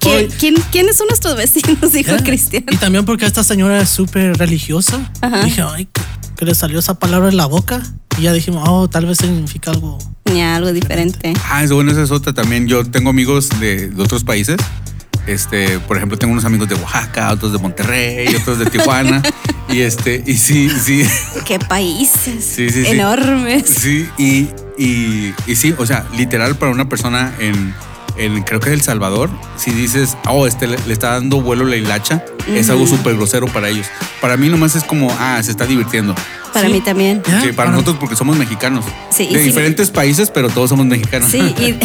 ¿Quién, 0.00 0.28
quién, 0.38 0.54
quiénes 0.72 0.96
son 0.96 1.08
nuestros 1.08 1.36
vecinos? 1.36 1.92
Dijo 1.92 2.12
¿Eh? 2.12 2.22
Cristian. 2.24 2.64
Y 2.70 2.76
también 2.76 3.04
porque 3.04 3.26
esta 3.26 3.44
señora 3.44 3.80
es 3.80 3.90
súper 3.90 4.36
religiosa. 4.38 4.98
Ajá. 5.20 5.42
Dije, 5.44 5.62
ay, 5.62 5.86
que- 5.86 6.00
que 6.36 6.44
le 6.44 6.54
salió 6.54 6.78
esa 6.78 6.94
palabra 6.98 7.28
en 7.30 7.36
la 7.36 7.46
boca. 7.46 7.82
Y 8.16 8.22
ya 8.22 8.32
dijimos, 8.32 8.62
oh, 8.68 8.88
tal 8.88 9.06
vez 9.06 9.18
significa 9.18 9.72
algo. 9.72 9.98
Ya, 10.32 10.54
algo 10.56 10.72
diferente. 10.72 11.32
Ah, 11.50 11.64
es 11.64 11.72
bueno, 11.72 11.90
esa 11.90 12.02
es 12.02 12.10
otra 12.12 12.32
también. 12.32 12.68
Yo 12.68 12.84
tengo 12.84 13.10
amigos 13.10 13.48
de, 13.60 13.88
de 13.90 14.02
otros 14.02 14.22
países. 14.24 14.56
Este, 15.28 15.78
por 15.80 15.96
ejemplo, 15.98 16.18
tengo 16.18 16.32
unos 16.32 16.44
amigos 16.44 16.68
de 16.68 16.74
Oaxaca, 16.74 17.30
otros 17.32 17.52
de 17.52 17.58
Monterrey, 17.58 18.34
otros 18.34 18.58
de 18.58 18.66
Tijuana. 18.66 19.22
y 19.68 19.80
este, 19.80 20.22
y 20.26 20.36
sí, 20.38 20.70
sí. 20.70 21.04
Qué 21.46 21.58
países 21.58 22.44
Sí, 22.44 22.70
sí, 22.70 22.84
sí. 22.84 22.90
enormes. 22.92 23.64
Sí, 23.68 24.08
y, 24.16 24.48
y, 24.78 25.34
y 25.46 25.56
sí, 25.56 25.74
o 25.76 25.84
sea, 25.86 26.06
literal 26.16 26.56
para 26.56 26.72
una 26.72 26.88
persona 26.88 27.34
en, 27.38 27.74
en 28.18 28.42
creo 28.42 28.60
que 28.60 28.72
El 28.72 28.82
Salvador, 28.82 29.30
si 29.56 29.70
dices, 29.70 30.16
oh, 30.28 30.46
este 30.46 30.66
le, 30.66 30.76
le 30.86 30.92
está 30.92 31.10
dando 31.12 31.40
vuelo 31.40 31.64
la 31.64 31.76
hilacha, 31.76 32.24
es 32.48 32.68
algo 32.70 32.86
súper 32.86 33.14
grosero 33.16 33.46
para 33.46 33.68
ellos. 33.68 33.86
Para 34.20 34.36
mí 34.36 34.48
nomás 34.48 34.74
es 34.76 34.84
como, 34.84 35.10
ah, 35.18 35.40
se 35.42 35.50
está 35.50 35.66
divirtiendo. 35.66 36.14
Para 36.52 36.66
Sí. 36.66 36.72
mí 36.72 36.80
también. 36.80 37.22
Ya, 37.28 37.40
Sí, 37.42 37.46
para 37.48 37.56
para- 37.56 37.70
nosotros 37.72 37.96
porque 38.00 38.16
somos 38.16 38.36
mexicanos. 38.36 38.84
Sí, 39.10 39.26
de 39.26 39.38
sí- 39.38 39.44
diferentes 39.46 39.90
países, 39.90 40.30
pero 40.30 40.48
todos 40.48 40.70
somos 40.70 40.86
mexicanos. 40.86 41.30
Sí, 41.30 41.38
y, 41.58 41.76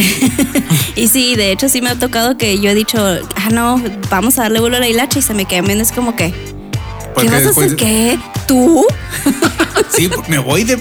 y 1.02 1.08
sí, 1.10 1.36
de 1.36 1.52
hecho 1.52 1.68
sí 1.70 1.82
me 1.82 1.90
ha 1.90 1.96
tocado 1.96 2.38
que 2.38 2.60
yo 2.60 2.70
he 2.70 2.76
dicho, 2.76 2.98
ah, 3.36 3.50
no, 3.52 3.82
vamos 4.10 4.40
a 4.40 4.44
darle 4.44 4.60
vuelo 4.62 4.78
a 4.78 4.80
la 4.80 4.88
hilacha 4.88 5.20
y 5.20 5.22
se 5.22 5.34
me 5.34 5.46
viendo, 5.46 5.84
es 5.84 5.92
como 5.92 6.16
que, 6.16 6.34
Porque 7.14 7.30
¿qué 7.30 7.36
vas 7.36 7.46
a 7.46 7.50
hacer? 7.50 7.76
¿Qué? 7.76 8.18
¿Tú? 8.48 8.86
Sí, 9.96 10.10
me 10.28 10.40
voy 10.40 10.64
de. 10.64 10.78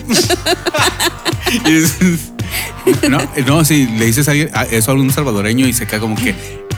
No, 3.09 3.19
no, 3.47 3.65
si 3.65 3.87
le 3.87 4.07
dices 4.07 4.29
a 4.29 4.33
alguien- 4.33 4.51
a 4.55 4.63
eso 4.65 4.91
a 4.91 4.95
algún 4.95 5.11
salvadoreño 5.13 5.67
y 5.67 5.73
se 5.73 5.87
queda 5.87 6.01
como 6.01 6.17
que 6.17 6.35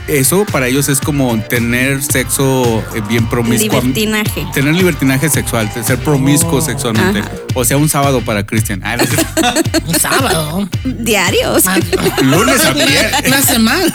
eso 0.07 0.45
para 0.51 0.67
ellos 0.67 0.87
es 0.87 0.99
como 0.99 1.35
tener 1.41 2.03
sexo 2.03 2.83
eh, 2.95 3.01
bien 3.09 3.27
promiscuo. 3.27 3.79
Libertinaje. 3.81 4.45
Tener 4.53 4.75
libertinaje 4.75 5.29
sexual, 5.29 5.71
ser 5.85 5.97
promiscuo 5.99 6.59
Oh. 6.59 6.61
sexualmente. 6.61 7.19
Ajá. 7.21 7.31
O 7.55 7.65
sea, 7.65 7.77
un 7.77 7.89
sábado 7.89 8.21
para 8.21 8.45
Cristian. 8.45 8.81
Ah, 8.83 8.97
no. 8.97 9.03
Un 9.87 9.99
sábado. 9.99 10.69
Diarios. 10.83 11.65
Ah, 11.65 11.77
Lunes 12.23 12.63
a 12.65 12.71
viernes. 12.71 13.21
Una 13.27 13.41
semana. 13.41 13.93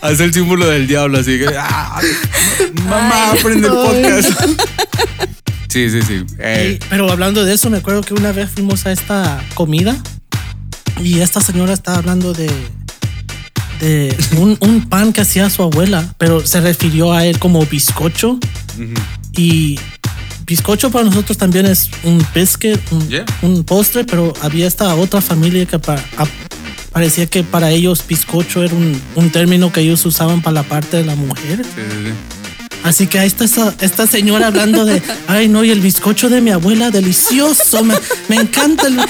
Hace 0.00 0.24
el 0.24 0.34
símbolo 0.34 0.66
del 0.66 0.86
diablo, 0.86 1.18
así 1.18 1.38
que. 1.38 1.48
ah, 1.58 2.00
mamá, 2.84 3.30
Ay. 3.32 3.38
aprende 3.38 3.68
el 3.68 3.74
podcast. 3.74 5.33
Sí, 5.74 5.90
sí, 5.90 6.02
sí. 6.02 6.24
Eh, 6.38 6.78
Sí, 6.80 6.86
pero 6.88 7.10
hablando 7.10 7.44
de 7.44 7.52
eso, 7.52 7.68
me 7.68 7.78
acuerdo 7.78 8.02
que 8.02 8.14
una 8.14 8.30
vez 8.30 8.48
fuimos 8.50 8.86
a 8.86 8.92
esta 8.92 9.42
comida 9.54 9.96
y 11.02 11.18
esta 11.18 11.40
señora 11.40 11.72
estaba 11.72 11.98
hablando 11.98 12.32
de, 12.32 12.48
de 13.80 14.16
un, 14.38 14.56
un 14.60 14.88
pan 14.88 15.12
que 15.12 15.20
hacía 15.20 15.50
su 15.50 15.62
abuela, 15.62 16.14
pero 16.16 16.46
se 16.46 16.60
refirió 16.60 17.12
a 17.12 17.26
él 17.26 17.38
como 17.40 17.64
bizcocho 17.66 18.32
ujú. 18.78 18.94
y 19.36 19.78
bizcocho 20.46 20.90
para 20.92 21.04
nosotros 21.06 21.36
también 21.38 21.66
es 21.66 21.90
un 22.04 22.24
biscuit, 22.34 22.78
un, 22.92 23.08
Yeah. 23.08 23.24
un 23.42 23.64
postre, 23.64 24.04
pero 24.04 24.32
había 24.42 24.66
esta 24.68 24.94
otra 24.94 25.20
familia 25.20 25.66
que 25.66 25.78
pa- 25.80 25.94
a- 26.16 26.26
parecía 26.92 27.26
que 27.26 27.42
para 27.42 27.70
ellos 27.72 28.04
bizcocho 28.06 28.62
era 28.62 28.74
un, 28.74 29.00
un 29.16 29.30
término 29.30 29.72
que 29.72 29.80
ellos 29.80 30.06
usaban 30.06 30.40
para 30.40 30.54
la 30.54 30.62
parte 30.62 30.98
de 30.98 31.04
la 31.04 31.16
mujer. 31.16 31.64
Sí, 31.64 31.80
sí, 31.90 31.96
sí. 32.06 32.12
Así 32.84 33.06
que 33.06 33.18
ahí 33.18 33.26
está 33.26 33.46
esta, 33.80 34.06
señora 34.06 34.48
hablando 34.48 34.84
de, 34.84 35.02
ay 35.26 35.48
no, 35.48 35.64
y 35.64 35.70
el 35.70 35.80
bizcocho 35.80 36.28
de 36.28 36.42
mi 36.42 36.50
abuela, 36.50 36.90
delicioso, 36.90 37.82
me, 37.82 38.36
encanta. 38.36 38.86
el-". 38.88 39.00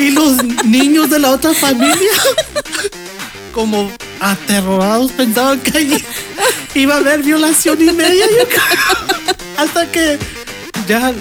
Y 0.00 0.10
los 0.10 0.42
niños 0.64 1.10
de 1.10 1.18
la 1.18 1.32
otra 1.32 1.52
familia, 1.52 2.12
como 3.52 3.90
aterrorados, 4.20 5.10
pensaban 5.12 5.58
que 5.60 5.78
allí 5.78 6.04
iba 6.76 6.94
a 6.94 6.98
haber 6.98 7.24
violación 7.24 7.82
y 7.82 7.92
media. 7.92 8.24
Hasta 9.56 9.90
que 9.90 10.16
ya 10.86 11.12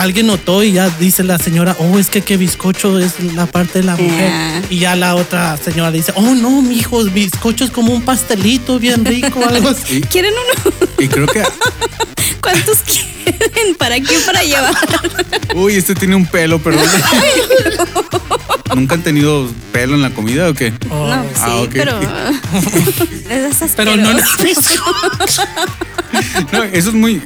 alguien 0.00 0.26
notó 0.26 0.62
y 0.64 0.72
ya 0.72 0.88
dice 0.88 1.22
la 1.22 1.38
señora, 1.38 1.76
oh, 1.78 1.98
es 1.98 2.08
que 2.08 2.22
qué 2.22 2.36
bizcocho 2.36 2.98
es 2.98 3.20
la 3.34 3.46
parte 3.46 3.80
de 3.80 3.84
la 3.84 3.96
mujer. 3.96 4.30
Yeah. 4.30 4.62
Y 4.70 4.78
ya 4.78 4.96
la 4.96 5.14
otra 5.14 5.56
señora 5.56 5.90
dice, 5.90 6.12
oh 6.16 6.34
no, 6.34 6.62
mijo, 6.62 7.04
bizcocho 7.04 7.64
es 7.64 7.70
como 7.70 7.92
un 7.92 8.02
pastelito 8.02 8.78
bien 8.78 9.04
rico, 9.04 9.44
algo 9.46 9.68
así. 9.70 10.00
¿Quieren 10.00 10.32
uno? 10.32 10.74
Y 10.98 11.08
creo 11.08 11.26
que. 11.26 11.42
¿Cuántos 12.40 12.78
quieren? 12.78 13.08
¿Para 13.78 14.00
qué? 14.00 14.18
Para 14.26 14.42
llevar. 14.42 14.74
Uy, 15.54 15.74
este 15.76 15.94
tiene 15.94 16.14
un 16.16 16.26
pelo, 16.26 16.58
perdón. 16.60 16.86
¿Nunca 18.74 18.94
han 18.94 19.02
tenido 19.02 19.48
pelo 19.72 19.94
en 19.96 20.02
la 20.02 20.10
comida 20.10 20.48
o 20.48 20.54
qué? 20.54 20.72
Oh, 20.90 21.08
No, 21.08 21.22
sí, 21.24 21.28
Ah, 21.40 21.56
ok. 21.62 21.70
pero. 21.72 22.00
es 23.30 23.72
Pero 23.76 23.96
no 23.96 24.10
piso. 24.42 24.82
No, 26.52 26.62
eso 26.64 26.88
es 26.90 26.94
muy, 26.94 27.22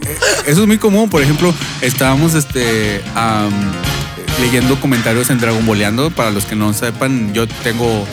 eso 0.47 0.61
es 0.63 0.67
muy 0.67 0.79
común. 0.79 1.11
Por 1.11 1.23
ejemplo, 1.23 1.53
estábamos 1.81 2.35
este 2.35 3.03
leyendo 4.41 4.81
comentarios 4.81 5.31
en 5.31 5.39
Dragon 5.39 5.65
Boleando. 5.67 6.11
Para 6.11 6.31
los 6.31 6.45
que 6.45 6.57
no 6.57 6.73
sepan, 6.73 7.33
yo 7.35 7.47
tengo, 7.47 8.07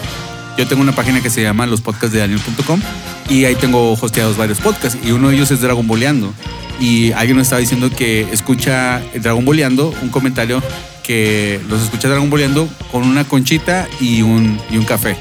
yo 0.58 0.68
tengo 0.68 0.82
una 0.82 0.94
página 0.94 1.22
que 1.22 1.30
se 1.30 1.42
llama 1.42 1.66
los 1.68 1.82
podcasts 1.82 2.12
de 2.14 2.20
Daniel.com 2.20 2.82
y 3.30 3.46
ahí 3.46 3.56
tengo 3.56 3.94
hosteados 3.94 4.36
varios 4.38 4.60
podcasts 4.60 4.98
y 5.04 5.12
uno 5.12 5.30
de 5.30 5.36
ellos 5.36 5.52
es 5.52 5.62
Dragon 5.62 5.88
Boleando. 5.88 6.34
Y 6.82 7.12
alguien 7.14 7.38
nos 7.38 7.46
estaba 7.46 7.60
diciendo 7.62 7.90
que 7.90 8.28
escucha 8.34 9.02
Dragon 9.14 9.46
Boleando, 9.46 9.94
un 10.02 10.10
comentario 10.10 10.62
que 11.04 11.60
los 11.70 11.82
escucha 11.84 12.10
Dragon 12.10 12.30
Boleando 12.30 12.68
con 12.92 13.04
una 13.04 13.24
conchita 13.24 13.88
y 14.00 14.22
un, 14.24 14.60
y 14.70 14.78
un 14.78 14.84
café. 14.84 15.16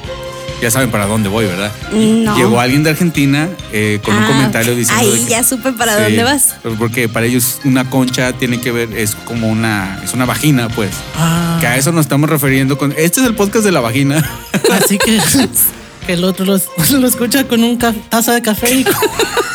Ya 0.62 0.70
saben 0.70 0.90
para 0.90 1.06
dónde 1.06 1.28
voy, 1.30 1.46
¿verdad? 1.46 1.72
No. 1.92 2.36
Llegó 2.36 2.60
alguien 2.60 2.82
de 2.82 2.90
Argentina 2.90 3.48
eh, 3.72 3.98
con 4.04 4.14
un 4.14 4.22
Ah, 4.24 4.26
comentario 4.26 4.74
diciendo 4.76 5.02
Ahí 5.10 5.24
que- 5.24 5.30
ya 5.30 5.42
supe 5.42 5.72
para 5.72 5.96
Sí, 5.96 6.02
dónde 6.02 6.22
vas. 6.22 6.54
Porque 6.78 7.08
para 7.08 7.24
ellos 7.26 7.60
una 7.64 7.88
concha 7.88 8.32
tiene 8.34 8.60
que 8.60 8.70
ver, 8.70 8.92
es 8.94 9.14
como 9.14 9.48
una, 9.48 9.98
es 10.04 10.12
una 10.12 10.26
vagina, 10.26 10.68
pues. 10.68 10.90
Ah, 11.16 11.56
Que 11.60 11.66
a 11.66 11.76
eso 11.78 11.92
nos 11.92 12.02
estamos 12.06 12.28
refiriendo 12.28 12.76
con. 12.76 12.92
Este 12.92 13.20
es 13.20 13.26
el 13.26 13.34
podcast 13.34 13.64
de 13.64 13.72
la 13.72 13.80
vagina. 13.80 14.22
así 14.70 14.98
que, 14.98 15.18
que 16.06 16.12
el 16.12 16.24
otro 16.24 16.44
los- 16.44 16.66
lo, 16.92 17.06
escucha 17.08 17.44
con 17.48 17.64
un 17.64 17.76
ca- 17.78 17.94
taza 18.10 18.34
de 18.34 18.42
café 18.42 18.70
y 18.74 18.84
con, 18.84 18.94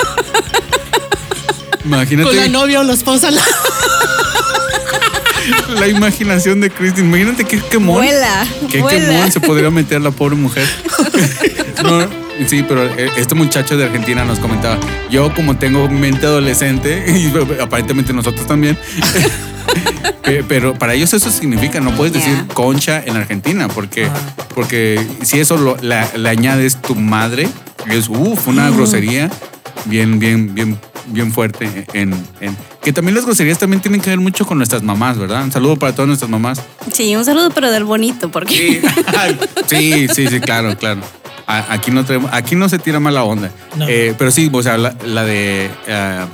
Imagínate 1.86 2.27
con 2.27 2.36
la 2.38 2.48
novia 2.48 2.80
o 2.80 2.84
la 2.84 2.94
esposa. 2.94 3.30
la 5.80 5.88
imaginación 5.88 6.60
de 6.62 6.70
Christine. 6.70 7.08
Imagínate 7.08 7.44
qué 7.46 7.60
quemón. 7.60 7.98
Vuela. 7.98 8.46
Qué 8.72 8.82
vuela. 8.82 9.00
quemón 9.00 9.32
se 9.32 9.39
podría 9.39 9.70
meter 9.72 10.01
la 10.01 10.12
pobre 10.12 10.36
mujer. 10.36 10.68
No, 11.84 12.08
sí, 12.48 12.63
pero 12.68 12.84
eh, 12.86 13.10
este 13.18 13.36
muchacho 13.36 13.77
de 13.77 13.86
Argentina 13.86 14.25
nos 14.25 14.39
comentaba, 14.39 14.77
yo 15.12 15.32
como 15.34 15.58
tengo 15.58 15.88
mente 15.89 16.25
adolescente, 16.25 17.06
y 17.15 17.32
aparentemente 17.62 18.12
nosotros 18.13 18.48
también, 18.48 18.77
pe- 20.24 20.44
pero 20.48 20.74
para 20.74 20.94
ellos 20.96 21.13
eso 21.13 21.30
significa, 21.30 21.80
no 21.80 21.92
puedes 21.96 22.13
decir 22.13 22.34
Yeah. 22.34 22.48
concha 22.54 23.04
en 23.06 23.15
Argentina, 23.18 23.68
porque, 23.68 24.10
porque 24.56 25.06
si 25.22 25.39
eso 25.39 25.58
lo, 25.58 25.77
la- 25.82 26.10
le 26.18 26.27
añades 26.30 26.82
tu 26.82 26.96
madre, 26.96 27.48
es 27.88 28.08
uf, 28.10 28.48
una 28.48 28.70
grosería 28.72 29.30
bien, 29.86 30.18
bien, 30.18 30.56
bien, 30.56 30.80
bien 31.07 31.31
fuerte 31.31 31.85
en, 31.93 32.13
en- 32.41 32.57
que 32.81 32.93
también 32.93 33.15
las 33.15 33.25
groserías 33.25 33.57
también 33.57 33.81
tienen 33.81 34.00
que 34.01 34.09
ver 34.09 34.19
mucho 34.19 34.45
con 34.45 34.57
nuestras 34.57 34.83
mamás, 34.83 35.17
¿verdad? 35.17 35.43
Un 35.43 35.51
saludo 35.51 35.75
para 35.77 35.93
todas 35.93 36.07
nuestras 36.07 36.29
mamás. 36.29 36.62
Sí, 36.93 37.15
un 37.15 37.25
saludo, 37.25 37.50
pero 37.51 37.71
del 37.71 37.83
bonito, 37.83 38.29
porque. 38.29 38.53
Sí, 38.55 38.81
sí, 39.67 40.07
sí, 40.13 40.27
sí, 40.27 40.39
claro, 40.39 40.77
claro. 40.77 41.01
Aquí 41.47 41.91
no, 41.91 42.03
traemos- 42.05 42.29
aquí 42.33 42.55
no 42.55 42.67
se 42.69 42.79
tira 42.79 43.00
mala 43.00 43.24
onda. 43.24 43.51
No. 43.75 43.88
Eh, 43.88 44.15
pero 44.17 44.31
sí, 44.31 44.50
o 44.51 44.63
sea, 44.63 44.77
la, 44.77 44.95
la 45.05 45.24
de 45.24 45.69
eh, 45.88 46.25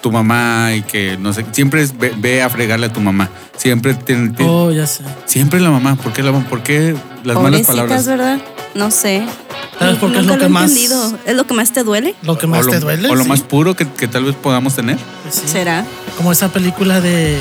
tu 0.00 0.10
mamá 0.10 0.72
y 0.74 0.82
que 0.82 1.16
no 1.18 1.32
sé, 1.32 1.44
siempre 1.52 1.82
es 1.82 1.96
ve, 1.96 2.12
ve 2.16 2.42
a 2.42 2.48
fregarle 2.50 2.86
a 2.86 2.92
tu 2.92 3.00
mamá. 3.00 3.28
Siempre, 3.56 3.94
tiene- 3.94 4.30
tiene- 4.30 4.50
Oh, 4.50 4.70
ya 4.70 4.86
sé. 4.86 5.02
siempre 5.26 5.60
la 5.60 5.70
mamá. 5.70 5.96
¿Por 5.96 6.12
qué, 6.12 6.22
la, 6.22 6.32
por 6.32 6.62
qué 6.62 6.94
las 7.24 7.36
malas 7.40 7.62
palabras? 7.66 8.06
¿verdad? 8.06 8.38
No 8.74 8.90
sé. 8.90 9.22
¿Sabes 9.78 9.96
por 9.98 10.12
qué 10.12 10.18
es 10.20 10.26
lo 10.26 10.38
que 10.38 10.48
más- 10.48 10.70
entendido. 10.70 11.18
¿Es 11.26 11.34
lo 11.36 11.46
que 11.46 11.54
más 11.54 11.72
te 11.72 11.82
duele? 11.84 12.14
Lo 12.22 12.38
que 12.38 12.46
O 12.46 12.48
más 12.48 12.64
lo, 12.66 12.70
te 12.72 12.80
duele. 12.80 13.08
o 13.08 13.14
lo 13.14 13.22
sí. 13.24 13.28
más 13.28 13.40
puro 13.40 13.74
que, 13.76 13.86
que 13.88 14.08
tal 14.08 14.24
vez 14.24 14.34
podamos 14.36 14.74
tener. 14.76 14.98
Sí. 15.30 15.42
¿Será? 15.46 15.84
Como 16.16 16.32
esa 16.32 16.48
película 16.48 17.00
de. 17.00 17.38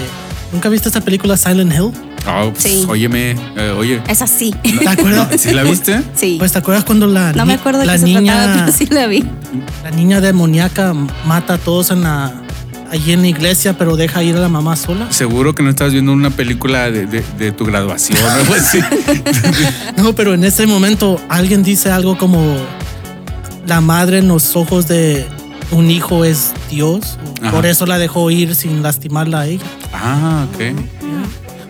¿Nunca 0.51 0.67
viste 0.69 0.89
esa 0.89 1.01
película 1.01 1.37
Silent 1.37 1.71
Hill? 1.73 1.91
Oh, 2.27 2.49
pues, 2.51 2.63
Sí. 2.63 2.85
Óyeme, 2.89 3.31
eh, 3.55 3.73
oye. 3.77 4.01
Es 4.07 4.21
así. 4.21 4.51
¿Te 4.79 4.87
acuerdas? 4.89 5.29
¿Sí 5.39 5.51
la 5.53 5.63
viste? 5.63 6.01
Sí. 6.15 6.35
Pues 6.39 6.51
te 6.51 6.57
acuerdas 6.59 6.83
cuando 6.83 7.07
la, 7.07 7.31
no 7.33 7.45
me 7.45 7.53
acuerdo 7.53 7.79
de 7.79 7.85
la 7.85 7.93
qué 7.93 7.99
se 7.99 8.05
niña, 8.05 8.33
trataba, 8.33 8.65
pero 8.65 8.77
sí 8.77 8.85
la 8.87 9.07
vi. 9.07 9.23
la 9.83 9.91
niña 9.91 10.19
demoníaca 10.21 10.93
mata 11.25 11.53
a 11.55 11.57
todos 11.57 11.91
en 11.91 12.01
la 12.01 12.33
allí 12.91 13.11
en 13.13 13.21
la 13.21 13.27
iglesia, 13.27 13.77
pero 13.77 13.95
deja 13.95 14.23
ir 14.23 14.35
a 14.35 14.39
la 14.39 14.49
mamá 14.49 14.75
sola. 14.75 15.11
Seguro 15.11 15.53
que 15.55 15.63
no 15.63 15.69
estás 15.69 15.91
viendo 15.93 16.11
una 16.13 16.29
película 16.29 16.89
de, 16.91 17.05
de- 17.05 17.23
de 17.37 17.51
tu 17.51 17.65
graduación 17.65 18.17
o 18.23 18.29
algo 18.29 18.53
así. 18.59 18.79
No, 19.97 20.13
pero 20.13 20.33
en 20.33 20.43
ese 20.43 20.65
momento 20.67 21.19
alguien 21.29 21.63
dice 21.63 21.91
algo 21.91 22.17
como 22.17 22.55
la 23.67 23.81
madre 23.81 24.19
en 24.19 24.27
los 24.27 24.55
ojos 24.55 24.87
de 24.87 25.25
un 25.71 25.91
hijo 25.91 26.25
es 26.25 26.51
Dios. 26.71 27.17
Ajá. 27.41 27.51
Por 27.51 27.65
eso 27.65 27.85
la 27.85 27.97
dejó 27.97 28.29
ir 28.31 28.55
sin 28.55 28.81
lastimarla 28.81 29.41
a 29.41 29.45
ella. 29.47 29.63
Ah, 29.93 30.45
ok. 30.53 30.79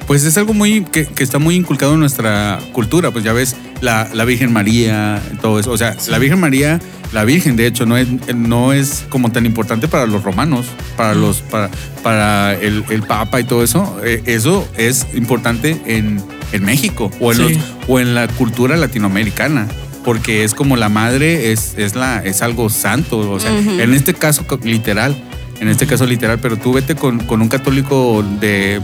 Pues 0.07 0.23
es 0.23 0.37
algo 0.37 0.53
muy 0.55 0.85
que, 0.85 1.05
que 1.05 1.23
está 1.23 1.37
muy 1.37 1.55
inculcado 1.55 1.93
en 1.93 1.99
nuestra 1.99 2.59
cultura. 2.73 3.11
Pues 3.11 3.23
ya 3.23 3.33
ves, 3.33 3.55
la, 3.81 4.09
la 4.13 4.25
Virgen 4.25 4.51
María, 4.51 5.21
todo 5.41 5.59
eso. 5.59 5.71
O 5.71 5.77
sea, 5.77 5.95
la 6.07 6.17
Virgen 6.17 6.39
María, 6.39 6.79
la 7.11 7.23
Virgen, 7.25 7.55
de 7.55 7.65
hecho, 7.67 7.85
no 7.85 7.97
es, 7.97 8.07
no 8.35 8.71
es 8.73 9.05
como 9.09 9.31
tan 9.31 9.45
importante 9.45 9.87
para 9.87 10.05
los 10.05 10.23
romanos, 10.23 10.67
para 10.95 11.15
los, 11.15 11.41
para, 11.41 11.69
para 12.03 12.53
el, 12.53 12.83
el 12.89 13.01
Papa 13.03 13.39
y 13.39 13.43
todo 13.45 13.63
eso. 13.63 13.99
Eh, 14.03 14.21
eso 14.25 14.67
es 14.77 15.07
importante 15.15 15.81
en, 15.85 16.21
en 16.51 16.63
México 16.63 17.09
o 17.19 17.31
en, 17.31 17.37
Sí. 17.37 17.43
los- 17.55 17.63
o 17.87 17.99
en 17.99 18.13
la 18.15 18.27
cultura 18.27 18.77
latinoamericana. 18.77 19.67
Porque 20.05 20.43
es 20.43 20.53
como 20.53 20.77
la 20.77 20.87
madre, 20.89 21.51
es, 21.51 21.73
es, 21.77 21.95
la, 21.95 22.23
es 22.23 22.41
algo 22.41 22.69
santo. 22.69 23.19
O 23.31 23.39
sea, 23.39 23.51
en 23.57 23.93
este 23.93 24.13
caso, 24.13 24.45
literal. 24.63 25.15
En 25.59 25.67
este 25.67 25.85
caso, 25.87 26.05
literal. 26.05 26.39
Pero 26.39 26.57
tú 26.57 26.71
vete 26.73 26.95
con, 26.95 27.19
con 27.19 27.41
un 27.41 27.49
católico 27.49 28.23
de, 28.39 28.79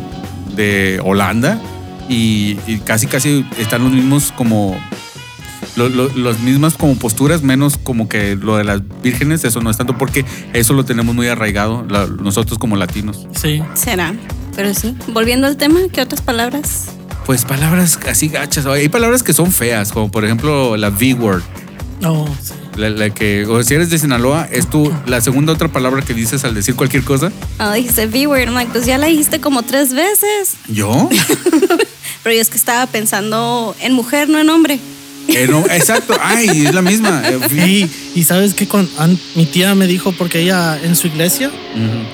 de 0.55 0.99
Holanda 1.03 1.59
y, 2.09 2.57
y 2.67 2.79
casi, 2.85 3.07
casi 3.07 3.45
están 3.59 3.83
los 3.83 3.93
mismos 3.93 4.33
como. 4.35 4.77
Lo- 5.75 5.89
lo- 5.89 6.09
las 6.15 6.39
mismas 6.39 6.75
como 6.75 6.95
posturas, 6.95 7.41
menos 7.43 7.77
como 7.77 8.07
que 8.09 8.35
lo 8.35 8.57
de 8.57 8.63
las 8.63 8.81
vírgenes, 9.03 9.43
eso 9.43 9.61
no 9.61 9.69
es 9.69 9.77
tanto 9.77 9.97
porque 9.97 10.25
eso 10.53 10.73
lo 10.73 10.85
tenemos 10.85 11.13
muy 11.15 11.27
arraigado 11.27 11.85
la- 11.89 12.07
nosotros 12.07 12.57
como 12.59 12.75
latinos. 12.75 13.27
Sí. 13.39 13.61
Será. 13.73 14.13
Pero 14.55 14.73
sí. 14.73 14.95
Volviendo 15.09 15.47
al 15.47 15.57
tema, 15.57 15.79
¿qué 15.91 16.01
otras 16.01 16.21
palabras? 16.21 16.85
Pues 17.25 17.43
palabras 17.43 17.99
así 18.07 18.27
gachas. 18.29 18.65
Hay 18.67 18.87
palabras 18.89 19.23
que 19.23 19.33
son 19.33 19.51
feas, 19.51 19.91
como 19.91 20.09
por 20.11 20.23
ejemplo 20.25 20.77
la 20.77 20.89
V-word. 20.89 21.41
No, 22.01 22.25
sí. 22.41 22.53
La, 22.77 22.89
la 22.89 23.09
que, 23.09 23.45
o 23.45 23.63
si 23.63 23.73
eres 23.73 23.89
de 23.89 23.97
Sinaloa, 23.97 24.47
es 24.51 24.69
tu, 24.69 24.91
la 25.05 25.21
segunda 25.21 25.53
otra 25.53 25.69
palabra 25.69 26.01
que 26.01 26.13
dices 26.13 26.43
al 26.43 26.53
decir 26.53 26.75
cualquier 26.75 27.03
cosa. 27.03 27.31
Ah, 27.57 27.73
dijiste 27.73 28.05
V-word. 28.07 28.43
I'm 28.47 28.53
like, 28.53 28.69
pues 28.71 28.85
ya 28.85 28.97
la 28.97 29.07
dijiste 29.07 29.39
como 29.41 29.63
tres 29.63 29.93
veces. 29.93 30.55
¿Yo? 30.67 31.09
Pero 32.23 32.35
yo 32.35 32.41
es 32.41 32.49
que 32.49 32.57
estaba 32.57 32.85
pensando 32.87 33.75
en 33.81 33.93
mujer, 33.93 34.27
no 34.29 34.39
en 34.39 34.49
hombre. 34.49 34.79
Eh, 35.27 35.47
no, 35.49 35.59
exacto. 35.65 36.13
Ay, 36.21 36.65
es 36.67 36.73
la 36.73 36.81
misma. 36.81 37.21
Eh, 37.57 37.89
Y, 38.15 38.23
sabes 38.23 38.53
que 38.53 38.67
con 38.67 38.89
an- 38.97 39.19
mi 39.35 39.45
tía 39.45 39.75
me 39.75 39.87
dijo 39.87 40.11
porque 40.13 40.41
ella 40.41 40.79
en 40.81 40.95
su 40.95 41.07
iglesia 41.07 41.51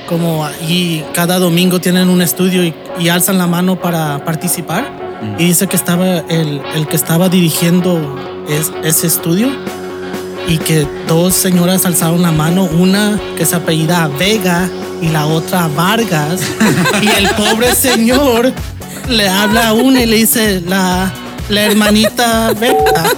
como 0.08 0.48
y 0.68 1.02
cada 1.14 1.38
domingo 1.38 1.80
tienen 1.80 2.08
un 2.08 2.22
estudio 2.22 2.64
y, 2.64 2.74
y 2.98 3.08
alzan 3.08 3.38
la 3.38 3.46
mano 3.46 3.80
para 3.80 4.24
participar 4.24 4.90
y 5.38 5.44
dice 5.44 5.68
que 5.68 5.76
estaba 5.76 6.18
el, 6.28 6.60
el 6.74 6.86
que 6.88 6.96
estaba 6.96 7.28
dirigiendo 7.28 8.16
es- 8.48 8.72
ese 8.84 9.06
estudio 9.06 9.48
y 10.48 10.58
que 10.58 10.86
dos 11.06 11.34
señoras 11.34 11.86
alzaron 11.86 12.22
la 12.22 12.32
mano, 12.32 12.64
una 12.64 13.20
que 13.36 13.46
se 13.46 13.54
apellida 13.54 14.08
Vega 14.18 14.68
y 15.00 15.08
la 15.08 15.26
otra 15.26 15.68
Vargas 15.68 16.40
y 17.02 17.08
el 17.08 17.28
pobre 17.30 17.74
señor 17.76 18.52
le 19.08 19.28
habla 19.28 19.68
a 19.68 19.72
una 19.72 20.02
y 20.02 20.06
le 20.06 20.16
dice 20.16 20.60
la, 20.66 21.12
la 21.52 21.62
hermanita 21.62 22.52
Vega. 22.58 22.74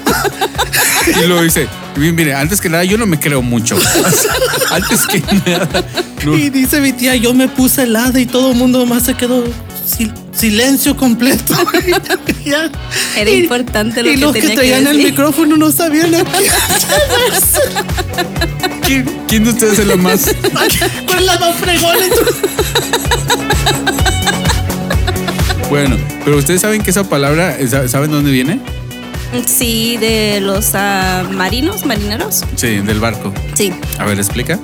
Y 1.06 1.26
luego 1.26 1.42
dice, 1.42 1.68
Mire, 1.96 2.34
antes 2.34 2.60
que 2.62 2.68
nada, 2.70 2.82
yo 2.82 2.96
no 2.98 3.04
me 3.06 3.20
creo 3.20 3.42
mucho. 3.42 3.76
antes 4.70 5.06
que 5.06 5.22
nada. 5.46 5.68
no. 6.24 6.34
Y 6.36 6.48
dice 6.50 6.80
mi 6.80 6.92
tía, 6.94 7.14
yo 7.14 7.34
me 7.34 7.46
puse 7.46 7.82
helada 7.82 8.18
y 8.18 8.24
todo 8.26 8.50
el 8.52 8.56
mundo 8.56 8.84
más 8.86 9.02
se 9.04 9.14
quedó 9.14 9.44
sil- 9.84 10.14
silencio 10.34 10.96
completo. 10.96 11.54
Era 13.16 13.30
Y- 13.30 13.34
importante 13.40 14.02
lo 14.02 14.10
y 14.10 14.14
que 14.14 14.20
los 14.20 14.32
que 14.32 14.40
tenía 14.40 14.54
que 14.54 14.60
traían 14.60 14.86
el 14.86 14.96
decir. 14.96 15.10
micrófono 15.12 15.56
no 15.58 15.70
sabían 15.70 16.14
a 16.14 16.24
qué. 16.24 16.48
¿Quién, 18.82 19.20
quién 19.28 19.44
de 19.44 19.50
ustedes 19.50 19.78
es 19.78 19.86
lo 19.86 19.96
más? 19.98 20.22
¿Cuál 21.06 21.18
es 21.18 21.24
la 21.26 21.38
más 21.38 21.54
fregona? 21.56 22.06
Bueno, 25.68 25.96
pero 26.24 26.36
ustedes 26.38 26.60
saben 26.60 26.82
que 26.82 26.90
esa 26.90 27.04
palabra, 27.08 27.58
eh, 27.58 27.66
sa- 27.68 27.88
¿saben 27.88 28.10
dónde 28.10 28.30
viene? 28.30 28.60
Sí, 29.46 29.96
de 29.96 30.40
los 30.40 30.70
ah, 30.74 31.24
marinos, 31.32 31.84
marineros. 31.86 32.44
Sí, 32.54 32.76
del 32.78 33.00
barco. 33.00 33.32
Sí, 33.54 33.72
A 33.98 34.04
ver, 34.04 34.18
explica. 34.18 34.58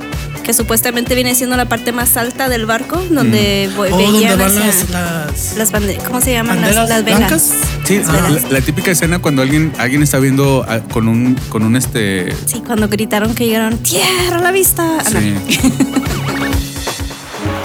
que 0.45 0.55
supuestamente 0.55 1.15
viene 1.15 1.35
siendo 1.35 1.57
la 1.57 1.67
parte 1.67 1.93
más 1.93 2.17
alta 2.17 2.49
del 2.49 2.67
barco, 2.67 3.01
donde 3.11 3.69
Mm. 3.73 3.77
voy- 3.77 3.89
Oh, 3.93 3.99
donde 3.99 4.13
veían 4.21 4.39
van 4.39 4.49
hacia- 4.49 4.67
las, 4.67 4.91
las, 4.91 5.57
las 5.57 5.73
bande- 5.73 5.99
¿Cómo 6.07 6.21
se 6.21 6.33
llaman? 6.33 6.61
Las, 6.61 6.75
banderas 6.77 6.89
las 6.89 7.05
velas. 7.05 7.19
blancas. 7.19 7.51
Sí, 7.85 8.01
Ah. 8.07 8.29
la, 8.31 8.49
la 8.49 8.61
típica 8.61 8.91
escena 8.93 9.19
cuando 9.19 9.43
alguien, 9.43 9.73
alguien 9.79 10.03
está 10.03 10.19
viendo 10.19 10.65
ah, 10.69 10.81
con 10.93 11.09
un, 11.09 11.35
con 11.51 11.63
un 11.65 11.77
este. 11.77 12.33
Sí, 12.47 12.63
cuando 12.67 12.89
gritaron 12.89 13.35
que 13.35 13.47
llegaron, 13.47 13.77
tierra 13.79 14.39
a 14.39 14.41
la 14.41 14.51
vista. 14.53 14.99
Ah, 15.01 15.05
sí. 15.05 15.35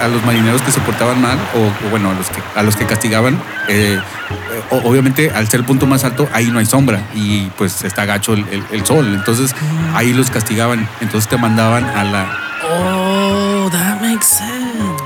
a 0.01 0.07
los 0.07 0.23
marineros 0.25 0.61
que 0.61 0.71
se 0.71 0.79
portaban 0.81 1.21
mal, 1.21 1.37
o, 1.55 1.87
o 1.87 1.89
bueno, 1.89 2.09
a 2.11 2.13
los 2.13 2.27
que, 2.29 2.41
a 2.55 2.63
los 2.63 2.75
que 2.75 2.85
castigaban, 2.85 3.35
eh, 3.67 3.99
eh, 3.99 4.61
o- 4.71 4.89
obviamente 4.89 5.31
al 5.31 5.47
ser 5.47 5.61
el 5.61 5.65
punto 5.65 5.85
más 5.87 6.03
alto, 6.03 6.27
ahí 6.33 6.47
no 6.51 6.59
hay 6.59 6.65
sombra 6.65 7.01
y 7.15 7.47
pues 7.57 7.83
está 7.83 8.05
gacho 8.05 8.33
el, 8.33 8.45
el- 8.49 8.63
el 8.71 8.85
sol. 8.85 9.05
Entonces 9.13 9.55
ahí 9.93 10.13
los 10.13 10.29
castigaban. 10.29 10.87
Entonces 11.01 11.29
te 11.29 11.37
mandaban 11.37 11.83
a 11.85 12.03
la. 12.03 12.39
Oh, 12.69 13.69
that 13.71 14.01
makes 14.01 14.25
sense. 14.25 14.55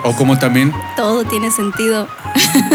O 0.03 0.15
como 0.15 0.37
también 0.39 0.73
Todo 0.95 1.23
tiene 1.25 1.51
sentido. 1.51 2.07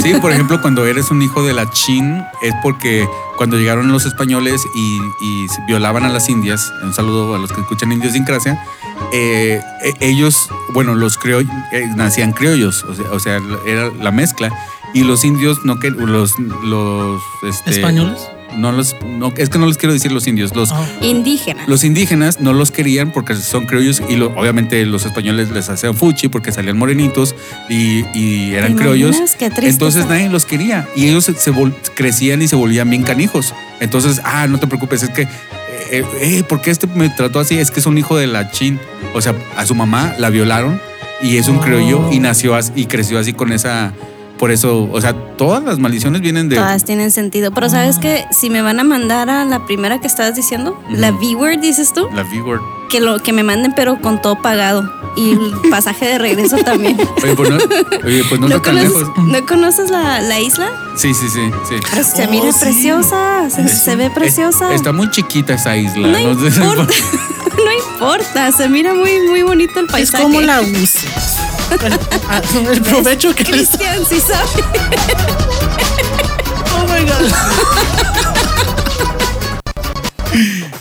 Sí, 0.03 0.15
por 0.21 0.31
ejemplo, 0.33 0.61
cuando 0.61 0.85
eres 0.87 1.11
un 1.11 1.23
hijo 1.23 1.43
de 1.45 1.53
la 1.55 1.69
Chin, 1.71 2.23
es 2.43 2.53
porque 2.63 3.09
cuando 3.37 3.57
llegaron 3.57 3.91
los 3.91 4.05
españoles 4.05 4.61
y, 4.75 4.99
y 5.21 5.47
violaban 5.67 6.05
a 6.05 6.09
las 6.11 6.29
indias, 6.29 6.71
un 6.83 6.93
saludo 6.93 7.35
a 7.35 7.39
los 7.39 7.51
que 7.53 7.61
escuchan 7.61 7.91
idiosincrasia, 7.93 8.53
eh, 8.53 8.84
eh, 9.13 9.61
ellos, 10.01 10.37
bueno, 10.73 10.95
los 10.95 11.17
creo, 11.19 11.41
eh, 11.41 11.47
nacían 11.97 12.33
criollos, 12.33 12.85
o 12.85 12.95
sea, 12.95 13.05
o 13.13 13.19
sea, 13.21 13.41
era 13.67 13.91
la 13.91 14.11
mezcla, 14.11 14.51
y 14.93 15.03
los 15.05 15.25
indios, 15.25 15.59
no 15.65 15.79
que 15.81 15.91
los, 15.91 16.33
los 16.63 17.21
este, 17.49 17.71
¿Españoles? 17.71 18.19
No 18.57 18.71
los, 18.71 18.95
no, 19.05 19.33
es 19.37 19.49
que 19.49 19.59
no 19.59 19.67
les 19.67 19.77
quiero 19.79 19.93
decir 19.93 20.13
los 20.13 20.29
indios, 20.29 20.55
los, 20.55 20.71
Oh. 20.71 20.87
Indígena. 21.01 21.65
los 21.67 21.83
indígenas 21.83 22.41
no 22.41 22.53
los 22.53 22.71
querían 22.71 23.11
porque 23.11 23.35
son 23.35 23.67
criollos 23.67 24.01
y 24.09 24.15
lo- 24.15 24.29
obviamente 24.37 24.87
los 24.87 25.05
españoles 25.05 25.51
les 25.51 25.69
hacían 25.69 25.97
fuchi 25.97 26.29
porque 26.29 26.53
salían 26.53 26.79
morenitos 26.79 27.35
y, 27.69 28.05
y 28.17 28.55
eran 28.55 28.77
¿Te 28.77 28.83
criollos. 28.83 29.17
Entonces 29.61 30.07
nadie 30.07 30.29
los 30.29 30.47
quería 30.47 30.89
y 30.95 31.09
ellos 31.09 31.25
se, 31.25 31.35
se 31.35 31.53
vol- 31.53 31.75
crecían 31.97 32.43
y 32.43 32.47
se 32.47 32.55
volvían 32.55 32.89
bien 32.89 33.03
canijos. 33.03 33.53
Entonces, 33.81 34.21
ah, 34.23 34.47
no 34.47 34.61
te 34.61 34.69
preocupes, 34.69 35.03
es 35.03 35.11
que, 35.11 35.27
eh, 35.91 36.05
eh, 36.21 36.43
¿por 36.49 36.61
qué 36.61 36.71
este 36.71 36.87
me 36.87 37.09
trató 37.11 37.41
así? 37.41 37.59
Es 37.59 37.71
que 37.71 37.81
es 37.81 37.87
un 37.87 37.99
hijo 37.99 38.17
de 38.17 38.27
la 38.27 38.51
chin. 38.51 38.79
O 39.15 39.21
sea, 39.21 39.35
a 39.57 39.67
su 39.67 39.75
mamá 39.75 40.15
la 40.19 40.31
violaron 40.31 40.81
y 41.23 41.37
es 41.37 41.49
un 41.49 41.59
Oh. 41.59 41.61
criollo 41.61 42.11
y 42.13 42.19
nació 42.21 42.55
as- 42.55 42.73
y 42.75 42.87
creció 42.87 43.19
así 43.19 43.33
con 43.33 43.53
esa. 43.53 43.93
Por 44.45 44.51
eso, 44.51 44.91
o 44.93 45.01
sea, 45.01 45.15
todas 45.39 45.65
las 45.65 45.79
maldiciones 45.79 46.21
vienen 46.21 46.51
de. 46.51 46.57
Todas 46.57 46.85
tienen 46.85 47.11
sentido. 47.11 47.51
Pero 47.51 47.71
sabes 47.71 47.99
que 47.99 48.27
si 48.31 48.51
me 48.51 48.61
van 48.61 48.79
a 48.79 48.85
mandar 48.85 49.31
a 49.31 49.47
la 49.47 49.65
primera 49.65 50.03
que 50.03 50.07
estabas 50.07 50.35
diciendo, 50.35 50.79
la 50.91 51.13
V-word, 51.13 51.61
dices 51.61 51.95
tú, 51.95 52.11
La 52.13 52.25
V-word. 52.25 52.61
que 52.91 53.01
lo 53.01 53.23
que 53.23 53.33
me 53.33 53.43
manden, 53.43 53.73
pero 53.75 54.03
con 54.03 54.21
todo 54.21 54.43
pagado. 54.43 54.93
Y 55.17 55.31
el 55.31 55.55
pasaje 55.71 56.05
de 56.05 56.19
regreso 56.19 56.59
también. 56.59 56.99
Oye, 57.23 57.35
pues 57.35 57.49
no, 57.49 57.57
oye, 58.05 58.23
pues 58.29 58.39
no, 58.39 58.49
¿No, 58.49 58.61
conoces, 58.63 58.93
lejos. 58.93 59.09
¿no 59.17 59.47
conoces 59.47 59.91
la, 59.91 60.21
la 60.21 60.39
isla? 60.39 60.71
Sí, 60.95 61.15
sí, 61.15 61.27
sí, 61.31 61.41
sí. 61.67 61.77
Pero 61.91 62.05
se 62.05 62.27
Oh, 62.27 62.31
mira 62.31 62.53
sí. 62.53 62.59
preciosa, 62.61 63.49
se, 63.49 63.67
se 63.67 63.97
ve 63.97 64.11
preciosa. 64.11 64.69
Es- 64.75 64.77
está 64.83 64.93
muy 64.93 65.11
chiquita 65.11 65.55
esa 65.55 65.75
isla. 65.75 66.07
no 66.07 66.19
importa, 66.19 66.51
no 67.65 67.73
importa, 67.95 68.53
se 68.53 68.69
mira 68.69 68.93
muy, 68.93 69.27
muy 69.27 69.41
bonito 69.43 69.81
el 69.81 69.87
Es 69.87 69.93
paisaje. 69.93 70.23
como 70.23 70.43
la 70.43 70.61
uses. 70.61 71.07
El 72.71 72.81
provecho 72.83 73.35
que 73.35 73.45
les 73.45 73.69
Cristian, 73.69 74.05
sí 74.09 74.21
sabe. 74.21 74.65
Oh 76.75 76.87
my 76.93 77.05
God. 77.05 77.33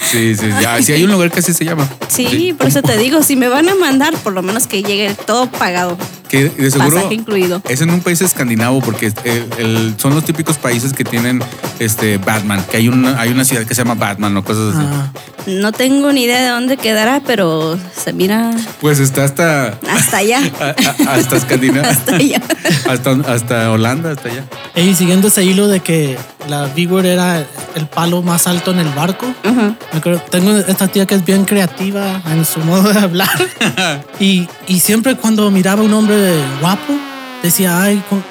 Sí, 0.02 0.36
sí, 0.36 0.50
ya. 0.62 0.82
Sí, 0.82 0.92
hay 0.92 1.04
un 1.04 1.12
lugar 1.12 1.32
que 1.32 1.40
así 1.40 1.54
se 1.54 1.66
llama. 1.66 1.90
Sí, 2.08 2.54
por 2.58 2.68
eso 2.68 2.82
te 2.82 2.98
digo, 2.98 3.24
si 3.24 3.36
me 3.36 3.48
van 3.48 3.68
a 3.70 3.76
mandar, 3.76 4.14
por 4.18 4.34
lo 4.34 4.44
menos 4.44 4.68
que 4.68 4.84
llegue 4.84 5.16
todo 5.26 5.50
pagado. 5.50 5.98
Que 6.34 6.50
de 6.50 6.72
seguro 6.72 6.96
Pasaje 6.96 7.14
incluido. 7.14 7.62
es 7.70 7.82
en 7.82 7.92
un 7.92 8.02
país 8.02 8.20
escandinavo 8.22 8.82
porque 8.82 9.14
el- 9.24 9.46
el- 9.60 9.94
son 9.98 10.16
los 10.16 10.26
típicos 10.26 10.58
países 10.58 10.92
que 10.92 11.04
tienen 11.04 11.40
este 11.78 12.18
Batman, 12.18 12.66
que 12.72 12.78
hay 12.78 12.88
una, 12.88 13.22
hay 13.22 13.30
una 13.30 13.46
ciudad 13.46 13.66
que 13.68 13.76
se 13.76 13.82
llama 13.84 13.94
Batman 13.94 14.36
o 14.38 14.44
cosas 14.44 14.74
así. 14.76 14.84
Ah, 14.90 15.12
No 15.46 15.72
tengo 15.72 16.12
ni 16.12 16.24
idea 16.24 16.42
de 16.42 16.48
dónde 16.50 16.78
quedará, 16.78 17.22
pero 17.28 17.78
se 17.96 18.14
mira 18.14 18.52
Pues 18.82 18.98
está 19.00 19.26
hasta, 19.26 19.78
hasta 19.88 20.18
allá. 20.18 20.40
a- 20.60 21.10
a- 21.10 21.14
hasta 21.14 21.36
Escandinavia, 21.38 21.92
Hasta 21.92 22.16
allá. 22.16 22.42
hasta, 22.90 23.12
hasta 23.32 23.72
Holanda, 23.72 24.12
hasta 24.14 24.30
allá. 24.30 24.44
Y 24.76 24.96
siguiendo 24.96 25.28
ese 25.28 25.44
hilo 25.44 25.68
de 25.68 25.82
que 25.82 26.18
la 26.50 26.66
Vigor 26.68 27.06
era 27.06 27.46
el 27.76 27.86
palo 27.88 28.22
más 28.22 28.48
alto 28.48 28.72
en 28.72 28.80
el 28.80 28.90
barco, 28.90 29.26
Ujú. 29.44 29.76
me 29.92 30.00
acuerdo- 30.00 30.22
tengo 30.30 30.56
esta 30.58 30.88
tía 30.88 31.06
que 31.06 31.16
es 31.16 31.26
bien 31.26 31.46
creativa 31.46 32.22
en 32.32 32.46
su 32.46 32.60
modo 32.62 32.92
de 32.94 33.00
hablar. 33.00 33.30
y, 34.20 34.48
y 34.68 34.80
siempre 34.80 35.16
cuando 35.16 35.50
miraba 35.52 35.82
a 35.82 35.86
un 35.86 35.94
hombre 35.94 36.36
guapo, 36.62 36.94
decía, 37.42 37.82
ay, 37.82 38.02
con 38.10 38.24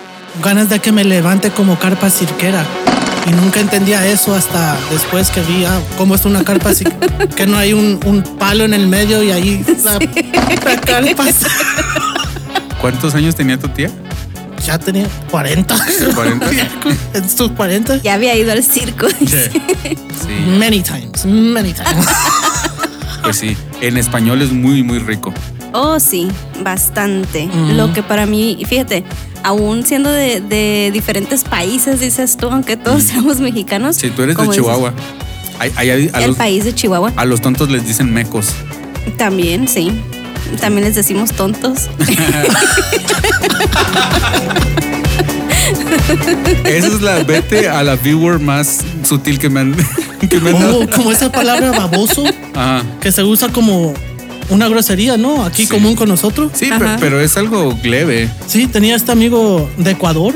ganas 0.42 0.68
de 0.68 0.78
que 0.80 0.92
me 0.92 1.04
levante 1.04 1.50
como 1.50 1.78
carpa 1.78 2.10
cirquera. 2.10 2.64
Y 3.24 3.30
nunca 3.30 3.60
entendía 3.60 4.04
eso 4.06 4.34
hasta 4.34 4.76
después 4.90 5.30
que 5.30 5.40
vi 5.42 5.64
ah, 5.64 5.78
cómo 5.96 6.16
es 6.16 6.24
una 6.24 6.42
carpa 6.42 6.70
así, 6.70 6.84
que 7.36 7.46
no 7.46 7.56
hay 7.56 7.72
un, 7.72 8.00
un 8.04 8.22
palo 8.22 8.64
en 8.64 8.74
el 8.74 8.88
medio 8.88 9.22
y 9.22 9.30
ahí 9.30 9.64
la, 9.84 9.92
la 9.94 10.80
carpa 10.80 11.24
¿Cuántos 12.80 13.14
años 13.14 13.36
tenía 13.36 13.56
tu 13.58 13.68
tía? 13.68 13.90
Ya 14.64 14.78
tenía 14.78 15.08
40. 15.30 15.76
40. 16.14 16.50
en 17.14 17.30
sus 17.30 17.50
40. 17.52 17.98
Ya 18.02 18.14
había 18.14 18.34
ido 18.36 18.52
al 18.52 18.62
circo. 18.62 19.06
dice. 19.20 19.50
Sí, 19.50 20.28
Many 20.58 20.82
times, 20.82 21.24
many 21.24 21.72
times. 21.72 22.06
pues 23.22 23.36
sí. 23.36 23.56
En 23.80 23.96
español 23.96 24.42
es 24.42 24.52
muy, 24.52 24.82
muy 24.82 24.98
rico. 24.98 25.32
Oh, 25.72 25.98
sí, 25.98 26.28
bastante. 26.62 27.46
Ujú. 27.46 27.72
Lo 27.74 27.92
que 27.92 28.02
para 28.02 28.26
mí, 28.26 28.62
fíjate, 28.68 29.04
aún 29.42 29.84
siendo 29.84 30.10
de, 30.10 30.40
de 30.40 30.90
diferentes 30.92 31.44
países, 31.44 32.00
dices 32.00 32.36
tú, 32.36 32.48
aunque 32.48 32.76
todos 32.76 33.02
seamos 33.02 33.40
mexicanos. 33.40 33.96
Si 33.96 34.10
tú 34.10 34.22
eres 34.22 34.36
de 34.36 34.48
Chihuahua, 34.48 34.92
a, 35.58 35.82
el 35.84 36.10
los, 36.26 36.36
país 36.36 36.64
de 36.64 36.74
Chihuahua. 36.74 37.12
a 37.16 37.24
los 37.24 37.40
tontos 37.40 37.70
les 37.70 37.86
dicen 37.86 38.12
mecos. 38.12 38.48
También, 39.16 39.66
sí. 39.68 39.92
También 40.60 40.84
les 40.86 40.94
decimos 40.94 41.32
tontos. 41.32 41.88
Esa 46.64 46.86
es 46.86 47.00
la 47.02 47.22
vete 47.22 47.68
a 47.68 47.82
la 47.82 47.96
viewer 47.96 48.38
más 48.38 48.80
sutil 49.06 49.38
que 49.38 49.48
me 49.48 49.60
han, 49.60 49.76
que 50.30 50.40
me 50.40 50.50
han 50.50 50.60
dado. 50.60 50.80
Oh, 50.80 50.90
como 50.90 51.12
esa 51.12 51.30
palabra 51.30 51.70
baboso 51.72 52.24
Ajá. 52.54 52.82
que 53.00 53.12
se 53.12 53.22
usa 53.22 53.48
como 53.50 53.94
una 54.50 54.68
grosería, 54.68 55.16
¿no? 55.16 55.44
Aquí 55.44 55.62
Sí. 55.64 55.68
común 55.68 55.94
con 55.94 56.08
nosotros. 56.08 56.52
Sí, 56.54 56.68
Ajá. 56.70 56.78
pe- 56.96 57.00
pero 57.00 57.20
es 57.20 57.36
algo 57.36 57.76
leve. 57.82 58.28
Sí, 58.46 58.66
tenía 58.66 58.96
este 58.96 59.12
amigo 59.12 59.68
de 59.78 59.92
Ecuador 59.92 60.34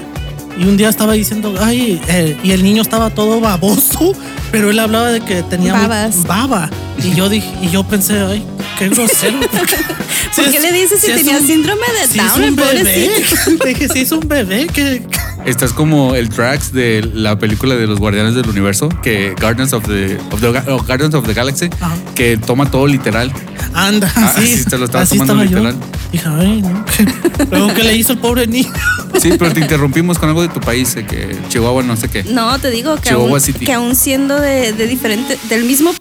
y 0.59 0.65
un 0.65 0.77
día 0.77 0.89
estaba 0.89 1.13
diciendo, 1.15 1.55
ay, 1.61 2.01
eh, 2.09 2.37
y 2.43 2.53
el 2.53 2.63
niño 2.63 2.83
estaba 2.83 3.11
todo 3.11 3.41
baboso, 3.41 4.15
pero 4.51 4.71
él 4.71 4.79
hablaba 4.79 5.09
de 5.11 5.21
que 5.21 5.43
tenía 5.43 5.73
Babas. 5.75 6.25
baba. 6.27 6.71
Y 7.03 7.15
yo 7.15 7.29
dije, 7.29 7.49
y 7.61 7.69
yo 7.71 7.85
pensé, 7.85 8.21
ay, 8.21 8.43
qué 8.79 8.89
grosero. 8.89 9.41
¿Por 10.37 10.51
qué 10.51 10.61
le 10.61 10.73
dices 10.73 11.01
si 11.01 11.11
es 11.11 11.17
tenía 11.17 11.39
un- 11.39 11.47
síndrome 11.47 11.83
de 12.01 12.07
si 12.13 12.19
es 12.19 12.27
Down, 12.27 12.43
el 12.45 12.51
un 12.51 12.57
bebé. 12.57 12.69
pobrecito? 12.69 13.65
Dije, 13.67 13.89
si 13.89 13.99
es 14.01 14.13
un 14.13 14.21
bebé, 14.29 14.67
que 14.67 15.03
Estás 15.47 15.73
como 15.73 16.15
el 16.17 16.29
tracks 16.29 16.73
de 16.73 17.09
la 17.15 17.39
película 17.39 17.77
de 17.77 17.87
los 17.87 18.01
Guardianes 18.01 18.35
del 18.35 18.49
Universo, 18.49 18.89
que 19.03 19.35
Guardians 19.41 19.73
of 19.73 19.85
the, 19.87 20.19
of 20.33 20.41
the- 20.41 20.49
oh, 20.71 20.83
Guardians 20.83 21.15
of 21.15 21.25
the 21.27 21.35
Galaxy, 21.35 21.71
Ajá. 21.81 21.95
que 22.17 22.37
toma 22.37 22.69
todo 22.71 22.87
literal. 22.87 23.33
anda, 23.73 24.11
Ah, 24.17 24.33
así, 24.37 24.57
sí, 24.59 24.65
te 24.65 24.77
lo 24.79 24.87
estaba 24.87 25.05
así 25.05 25.19
tomando 25.19 25.45
literal. 25.45 25.77
Dije, 26.11 26.25
ay, 26.29 26.63
no. 26.63 26.85
Luego, 27.51 27.75
¿qué 27.75 27.83
le 27.85 27.97
hizo 27.97 28.13
el 28.13 28.19
pobre 28.19 28.47
niño? 28.47 28.73
Sí, 29.21 29.31
pero 29.39 29.53
te 29.53 29.61
interrumpimos 29.61 30.19
con 30.19 30.29
algo 30.31 30.43
de 30.43 30.49
tu 30.49 30.61
país, 30.61 30.95
que 31.09 31.37
Chihuahua 31.49 31.83
no 31.85 31.97
sé 31.97 32.09
qué. 32.09 32.25
No, 32.25 32.59
te 32.59 32.71
digo 32.71 32.97
que 32.97 33.03
Chihuahua 33.11 33.31
aún, 33.33 33.41
City. 33.41 33.65
que 33.67 33.73
aún 33.73 33.95
siendo 33.95 34.41
de, 34.41 34.73
de 34.73 34.87
diferente, 34.89 35.39
del 35.49 35.65
mismo, 35.65 35.95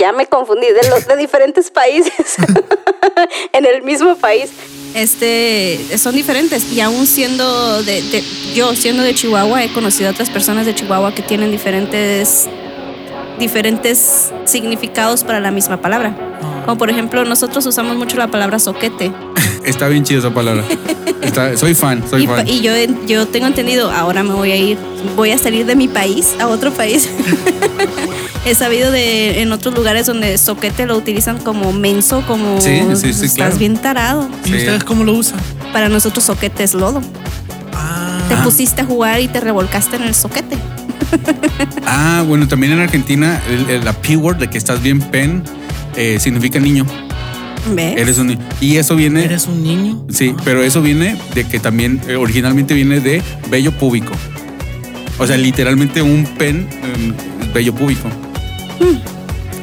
ya 0.00 0.12
me 0.12 0.26
confundí, 0.26 0.66
de 0.66 0.88
los 0.88 1.06
de 1.06 1.16
diferentes 1.16 1.70
países, 1.70 2.36
en 3.52 3.64
el 3.66 3.82
mismo 3.82 4.16
país, 4.16 4.50
este, 4.94 5.78
son 5.98 6.14
diferentes 6.16 6.72
y 6.72 6.80
aún 6.80 7.06
siendo 7.06 7.82
de, 7.84 8.02
de- 8.02 8.24
yo 8.54 8.74
siendo 8.74 9.04
de 9.04 9.14
Chihuahua 9.14 9.62
he 9.62 9.72
conocido 9.72 10.08
a 10.08 10.12
otras 10.12 10.30
personas 10.30 10.66
de 10.66 10.74
Chihuahua 10.74 11.14
que 11.14 11.22
tienen 11.22 11.52
diferentes 11.52 12.48
diferentes 13.38 14.32
significados 14.44 15.24
para 15.24 15.40
la 15.40 15.50
misma 15.50 15.80
palabra. 15.80 16.14
Como 16.64 16.76
por 16.76 16.90
ejemplo, 16.90 17.24
nosotros 17.24 17.64
usamos 17.66 17.96
mucho 17.96 18.16
la 18.18 18.28
palabra 18.28 18.58
soquete. 18.58 19.12
Está 19.64 19.88
bien 19.88 20.04
chida 20.04 20.18
esa 20.20 20.32
palabra. 20.32 20.64
Está- 21.22 21.56
soy 21.56 21.74
fan, 21.74 22.02
soy 22.08 22.24
Y, 22.24 22.26
fan. 22.26 22.48
y 22.48 22.60
yo, 22.62 22.72
yo 23.06 23.26
tengo 23.26 23.46
entendido, 23.46 23.90
ahora 23.90 24.22
me 24.22 24.32
voy 24.32 24.52
a 24.52 24.56
ir, 24.56 24.78
voy 25.16 25.30
a 25.32 25.38
salir 25.38 25.66
de 25.66 25.76
mi 25.76 25.86
país 25.86 26.34
a 26.40 26.46
otro 26.48 26.72
país. 26.72 27.08
He 28.46 28.54
sabido 28.54 28.90
de 28.90 29.42
en 29.42 29.52
otros 29.52 29.74
lugares 29.74 30.06
donde 30.06 30.38
soquete 30.38 30.86
lo 30.86 30.96
utilizan 30.96 31.38
como 31.38 31.72
menso, 31.74 32.24
como 32.26 32.58
Sí, 32.60 32.80
sí, 32.94 33.12
sí, 33.12 33.26
estás 33.26 33.34
claro. 33.34 33.56
bien 33.58 33.76
tarado. 33.76 34.28
¿Y 34.46 34.54
ustedes 34.54 34.82
cómo 34.84 35.04
lo 35.04 35.12
usan? 35.12 35.38
Para 35.74 35.90
nosotros 35.90 36.24
soquete 36.24 36.64
es 36.64 36.72
lodo. 36.72 37.00
Te 38.28 38.34
Ah, 38.36 38.40
pusiste 38.44 38.80
a 38.80 38.84
jugar 38.86 39.20
y 39.20 39.28
te 39.28 39.40
revolcaste 39.40 39.96
en 39.96 40.04
el 40.04 40.14
soquete. 40.14 40.56
Ah, 41.86 42.22
bueno, 42.26 42.46
también 42.46 42.72
en 42.72 42.80
Argentina 42.80 43.42
el- 43.50 43.68
el- 43.68 43.84
la 43.84 43.92
P-word 43.92 44.36
de 44.36 44.48
que 44.48 44.56
estás 44.58 44.80
bien 44.82 45.00
pen 45.00 45.42
eh, 45.96 46.18
significa 46.20 46.60
niño. 46.60 46.86
¿Ves? 47.74 47.96
Eres 47.98 48.18
un 48.18 48.28
niño. 48.28 48.40
Y 48.60 48.76
eso 48.76 48.96
viene. 48.96 49.24
¿Eres 49.24 49.46
un 49.46 49.62
niño? 49.62 50.04
Sí, 50.10 50.34
pero 50.44 50.62
eso 50.62 50.80
viene 50.82 51.16
de 51.34 51.44
que 51.44 51.58
también 51.58 52.00
eh, 52.08 52.16
originalmente 52.16 52.74
viene 52.74 53.00
de 53.00 53.22
vello 53.50 53.72
púbico. 53.72 54.12
O 55.18 55.26
sea, 55.26 55.36
literalmente 55.36 56.00
un 56.02 56.24
pen 56.38 56.66
eh, 56.70 57.12
vello 57.54 57.74
púbico. 57.74 58.08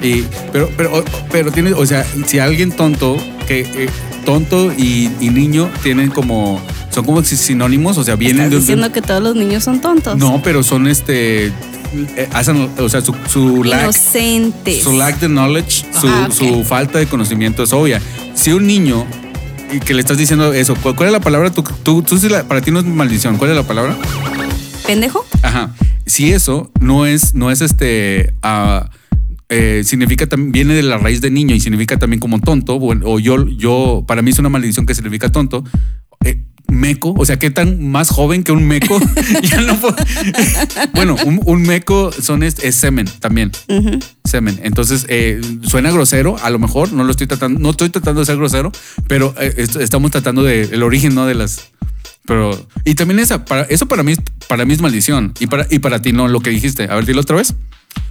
Y, 0.01 0.23
pero, 0.53 0.69
pero, 0.77 1.03
pero 1.31 1.51
tiene, 1.51 1.73
o 1.73 1.85
sea, 1.85 2.05
si 2.27 2.37
alguien 2.39 2.71
tonto, 2.71 3.17
que 3.47 3.61
eh, 3.61 3.89
tonto 4.25 4.71
y, 4.71 5.09
y 5.19 5.29
niño 5.31 5.69
tienen 5.81 6.09
como, 6.11 6.61
son 6.91 7.03
como 7.03 7.23
sinónimos, 7.23 7.97
o 7.97 8.03
sea, 8.03 8.15
vienen 8.15 8.37
¿Estás 8.45 8.49
de, 8.51 8.55
de- 8.57 8.61
diciendo 8.61 8.91
que 8.91 9.01
todos 9.01 9.23
los 9.23 9.35
niños 9.35 9.63
son 9.63 9.81
tontos? 9.81 10.15
no, 10.17 10.39
pero 10.43 10.61
son 10.61 10.87
este, 10.87 11.51
eh, 12.15 12.27
hacen, 12.33 12.69
o 12.77 12.89
sea, 12.89 13.01
su, 13.01 13.15
su 13.29 13.63
lack, 13.63 13.91
su 13.93 14.91
lack 14.97 15.19
de 15.19 15.27
knowledge, 15.27 15.85
su, 15.99 16.07
Ah, 16.07 16.29
falta 16.65 16.99
de 16.99 17.07
conocimiento 17.07 17.63
es 17.63 17.73
obvia. 17.73 18.01
Si 18.33 18.51
un 18.51 18.67
niño 18.67 19.05
y 19.73 19.79
que 19.79 19.93
le 19.93 19.99
estás 20.01 20.17
diciendo 20.17 20.53
eso, 20.53 20.75
¿cuál, 20.81 20.95
cuál 20.95 21.07
es 21.09 21.13
la 21.13 21.19
palabra? 21.19 21.51
Tú, 21.51 21.63
tú, 21.83 22.01
tú 22.03 22.17
sí 22.17 22.29
la- 22.29 22.43
para 22.47 22.61
ti 22.61 22.71
no 22.71 22.79
es 22.79 22.85
maldición, 22.85 23.37
¿cuál 23.37 23.51
es 23.51 23.55
la 23.57 23.63
palabra? 23.63 23.97
¿Pendejo? 24.85 25.25
Ajá. 25.41 25.73
Si 26.05 26.31
eso 26.31 26.71
no 26.79 27.05
es, 27.05 27.33
no 27.35 27.51
es 27.51 27.61
este, 27.61 28.33
ah, 28.41 28.89
eh, 29.49 29.81
significa 29.85 30.27
también, 30.27 30.51
viene 30.51 30.73
de 30.73 30.83
la 30.83 30.97
raíz 30.97 31.19
de 31.21 31.29
niño 31.31 31.53
y 31.55 31.59
significa 31.59 31.97
también 31.97 32.19
como 32.21 32.39
tonto, 32.39 32.79
bueno, 32.79 33.05
o 33.05 33.19
yo, 33.19 33.45
yo, 33.47 34.03
para 34.07 34.21
mí 34.21 34.31
es 34.31 34.39
una 34.39 34.49
maldición 34.49 34.85
que 34.85 34.95
significa 34.95 35.29
tonto. 35.29 35.63
eh, 36.23 36.43
meco, 36.77 37.13
o 37.17 37.25
sea, 37.25 37.37
¿qué 37.39 37.49
tan 37.51 37.89
más 37.89 38.09
joven 38.09 38.43
que 38.43 38.51
un 38.51 38.65
meco? 38.67 38.99
Ya 39.43 39.61
no 39.61 39.75
puedo- 39.79 39.95
bueno, 40.93 41.15
un, 41.25 41.41
un 41.45 41.61
meco 41.63 42.11
son 42.11 42.43
es, 42.43 42.59
es 42.63 42.75
semen 42.75 43.07
también. 43.19 43.51
Semen. 44.23 44.59
Entonces, 44.63 45.05
eh, 45.09 45.41
suena 45.63 45.91
grosero, 45.91 46.37
a 46.41 46.49
lo 46.49 46.59
mejor, 46.59 46.91
no 46.93 47.03
lo 47.03 47.11
estoy 47.11 47.27
tratando, 47.27 47.59
no 47.59 47.69
estoy 47.71 47.89
tratando 47.89 48.21
de 48.21 48.25
ser 48.25 48.37
grosero, 48.37 48.71
pero 49.07 49.33
eh, 49.39 49.53
est- 49.57 49.75
estamos 49.77 50.11
tratando 50.11 50.43
de 50.43 50.63
el 50.63 50.83
origen, 50.83 51.15
¿no? 51.15 51.25
De 51.25 51.35
las. 51.35 51.69
Pero. 52.25 52.67
Y 52.83 52.95
también 52.95 53.19
esa, 53.19 53.45
para, 53.45 53.61
eso 53.63 53.85
para 53.87 54.03
mí, 54.03 54.11
es- 54.13 54.19
para 54.47 54.65
mí 54.65 54.73
es 54.73 54.81
maldición. 54.81 55.33
Y 55.39 55.47
para, 55.47 55.65
y 55.69 55.79
para 55.79 56.01
ti 56.01 56.11
no, 56.11 56.27
lo 56.27 56.41
que 56.41 56.49
dijiste. 56.49 56.83
A 56.89 56.95
ver, 56.95 57.05
dilo 57.05 57.21
otra 57.21 57.37
vez. 57.37 57.53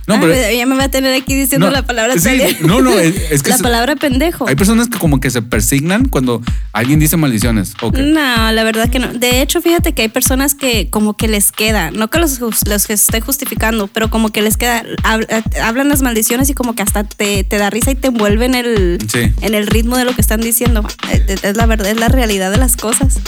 No, 0.07 0.14
Ah, 0.14 0.18
pero. 0.20 0.35
ya 0.57 0.66
me 0.66 0.77
va 0.77 0.85
a 0.85 0.88
tener 0.88 1.20
aquí 1.20 1.35
diciendo 1.35 1.66
no, 1.66 1.72
la 1.72 1.85
palabra 1.85 2.14
sí. 2.16 2.38
No, 2.61 2.81
no, 2.81 2.96
es, 2.96 3.14
es 3.33 3.42
que 3.42 3.51
la 3.51 3.57
se- 3.57 3.62
palabra 3.64 3.96
pendejo. 3.96 4.46
hay 4.49 4.55
personas 4.55 4.88
que 4.88 4.99
como 4.99 5.18
que 5.18 5.31
se 5.31 5.42
persignan 5.42 6.07
cuando 6.09 6.40
alguien 6.72 7.01
dice 7.01 7.16
maldiciones. 7.16 7.75
Ok. 7.83 7.99
No, 7.99 8.53
la 8.53 8.62
verdad 8.64 8.88
que 8.88 9.01
no. 9.01 9.09
De 9.12 9.42
hecho, 9.42 9.61
fíjate 9.61 9.94
que 9.94 10.03
hay 10.03 10.09
personas 10.09 10.55
que 10.55 10.90
como 10.90 11.16
que 11.16 11.27
les 11.27 11.51
queda, 11.51 11.90
no 11.90 12.09
que 12.09 12.18
los, 12.20 12.38
los 12.40 12.87
que 12.87 12.92
esté 12.92 13.20
justificando, 13.20 13.88
pero 13.88 14.09
como 14.09 14.29
que 14.31 14.42
les 14.42 14.57
queda, 14.57 14.85
hab- 15.03 15.27
eh, 15.29 15.42
hablan 15.61 15.88
las 15.88 16.03
maldiciones 16.03 16.49
y 16.51 16.55
como 16.55 16.77
que 16.77 16.83
hasta 16.83 17.03
te, 17.03 17.42
te 17.42 17.59
da 17.59 17.68
risa 17.70 17.90
y 17.90 17.96
te 17.96 18.09
envuelve 18.09 18.44
en 18.46 18.55
el, 18.55 18.99
Sí. 19.11 19.33
en 19.40 19.55
el 19.55 19.66
ritmo 19.66 19.96
de 19.96 20.05
lo 20.05 20.14
que 20.14 20.20
están 20.20 20.40
diciendo. 20.40 20.87
Eh, 21.11 21.25
eh, 21.29 21.37
Es 21.42 21.57
la 21.57 21.66
verdad, 21.66 21.90
es 21.90 21.99
la 21.99 22.09
realidad 22.09 22.53
de 22.53 22.59
las 22.59 22.77
cosas. 22.77 23.18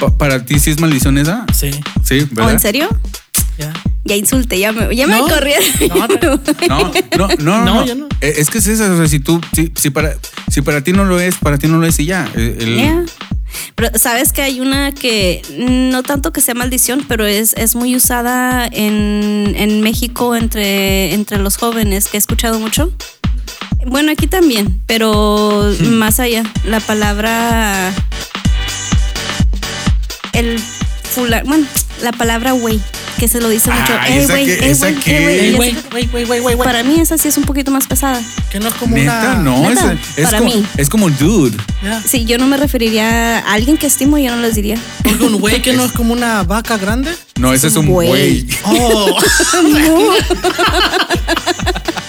Pa- 0.00 0.16
para 0.16 0.44
ti 0.46 0.58
sí 0.60 0.70
es 0.70 0.80
maldición 0.80 1.18
esa. 1.18 1.44
Sí, 1.54 1.70
Sí, 2.04 2.20
¿O 2.20 2.34
¿verdad? 2.36 2.52
en 2.54 2.60
serio? 2.60 2.88
Ya. 3.58 3.72
Ya 4.04 4.14
insulté, 4.16 4.58
ya 4.58 4.72
me, 4.72 4.94
ya 4.94 5.06
me 5.06 5.16
No. 5.16 5.26
corrí. 5.28 5.52
No, 5.88 6.06
No, 6.08 6.92
no, 7.16 7.28
no, 7.38 7.64
no. 7.64 7.64
No, 7.64 7.86
yo 7.86 7.94
no. 7.94 8.06
Eh, 8.20 8.34
Es 8.38 8.50
que 8.50 8.58
es 8.58 8.66
eso, 8.68 8.92
o 8.92 8.96
sea, 8.96 9.08
si 9.08 9.18
tú, 9.20 9.40
si, 9.54 9.72
si 9.74 9.90
para, 9.90 10.16
si 10.50 10.62
para 10.62 10.82
ti 10.82 10.92
no 10.92 11.04
lo 11.04 11.18
es, 11.18 11.36
para 11.36 11.58
ti 11.58 11.66
no 11.66 11.78
lo 11.78 11.86
es 11.86 11.98
y 11.98 12.06
ya. 12.06 12.28
Eh, 12.36 12.56
el- 12.60 12.76
Yeah. 12.76 13.04
Pero 13.74 13.98
sabes 13.98 14.32
que 14.32 14.42
hay 14.42 14.60
una 14.60 14.92
que 14.92 15.40
no 15.90 16.02
tanto 16.02 16.30
que 16.32 16.40
sea 16.42 16.54
maldición, 16.54 17.04
pero 17.08 17.24
es, 17.24 17.54
es 17.56 17.74
muy 17.74 17.96
usada 17.96 18.66
en, 18.70 19.54
en 19.56 19.80
México 19.80 20.36
entre, 20.36 21.14
entre 21.14 21.38
los 21.38 21.56
jóvenes, 21.56 22.08
que 22.08 22.16
he 22.16 22.20
escuchado 22.20 22.58
mucho. 22.58 22.92
Bueno, 23.86 24.12
aquí 24.12 24.26
también, 24.26 24.80
pero 24.86 25.72
más 25.80 26.20
allá. 26.20 26.42
La 26.64 26.80
palabra. 26.80 27.92
El 30.32 30.58
fula, 31.02 31.42
bueno, 31.46 31.66
la 32.02 32.12
palabra 32.12 32.52
güey, 32.52 32.80
que 33.18 33.28
se 33.28 33.40
lo 33.40 33.48
dice 33.48 33.70
mucho. 33.70 33.92
Ah, 33.98 34.08
Eh, 34.08 34.18
¿esa 34.18 34.32
güey, 34.34 34.46
qué- 34.46 34.52
eh, 34.52 34.58
eh. 34.60 35.46
Ey, 35.48 35.52
güey, 36.12 36.24
güey, 36.24 36.40
güey. 36.40 36.56
Para 36.58 36.82
mí 36.82 37.00
esa 37.00 37.16
sí 37.18 37.28
es 37.28 37.36
un 37.36 37.44
poquito 37.44 37.70
más 37.70 37.86
pesada. 37.86 38.20
Que 38.50 38.60
no 38.60 38.68
es 38.68 38.74
como 38.74 38.96
Neta, 38.96 39.20
una. 39.20 39.34
no, 39.42 39.68
Neta, 39.68 39.92
es, 39.92 39.98
es 40.18 40.24
para 40.24 40.38
como, 40.38 40.54
mí. 40.54 40.66
es 40.76 40.88
como 40.88 41.10
dude. 41.10 41.56
Ya. 41.82 42.02
Sí, 42.02 42.24
yo 42.24 42.38
no 42.38 42.46
me 42.46 42.56
referiría 42.56 43.38
a 43.38 43.52
alguien 43.54 43.76
que 43.78 43.86
estimo, 43.86 44.18
yo 44.18 44.34
no 44.34 44.42
les 44.42 44.54
diría. 44.54 44.78
Porque 45.02 45.24
un 45.24 45.40
güey 45.40 45.62
que 45.62 45.72
no 45.72 45.84
es 45.84 45.92
como 45.92 46.12
una 46.12 46.42
vaca 46.42 46.76
grande. 46.76 47.10
No, 47.38 47.52
ese 47.52 47.68
es 47.68 47.76
un 47.76 47.86
Güey. 47.86 48.08
güey. 48.08 48.46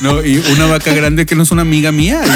No, 0.00 0.24
y 0.24 0.36
una 0.52 0.66
vaca 0.66 0.92
grande 0.92 1.24
que 1.24 1.34
no 1.34 1.42
es 1.42 1.50
una 1.50 1.62
amiga 1.62 1.92
mía. 1.92 2.22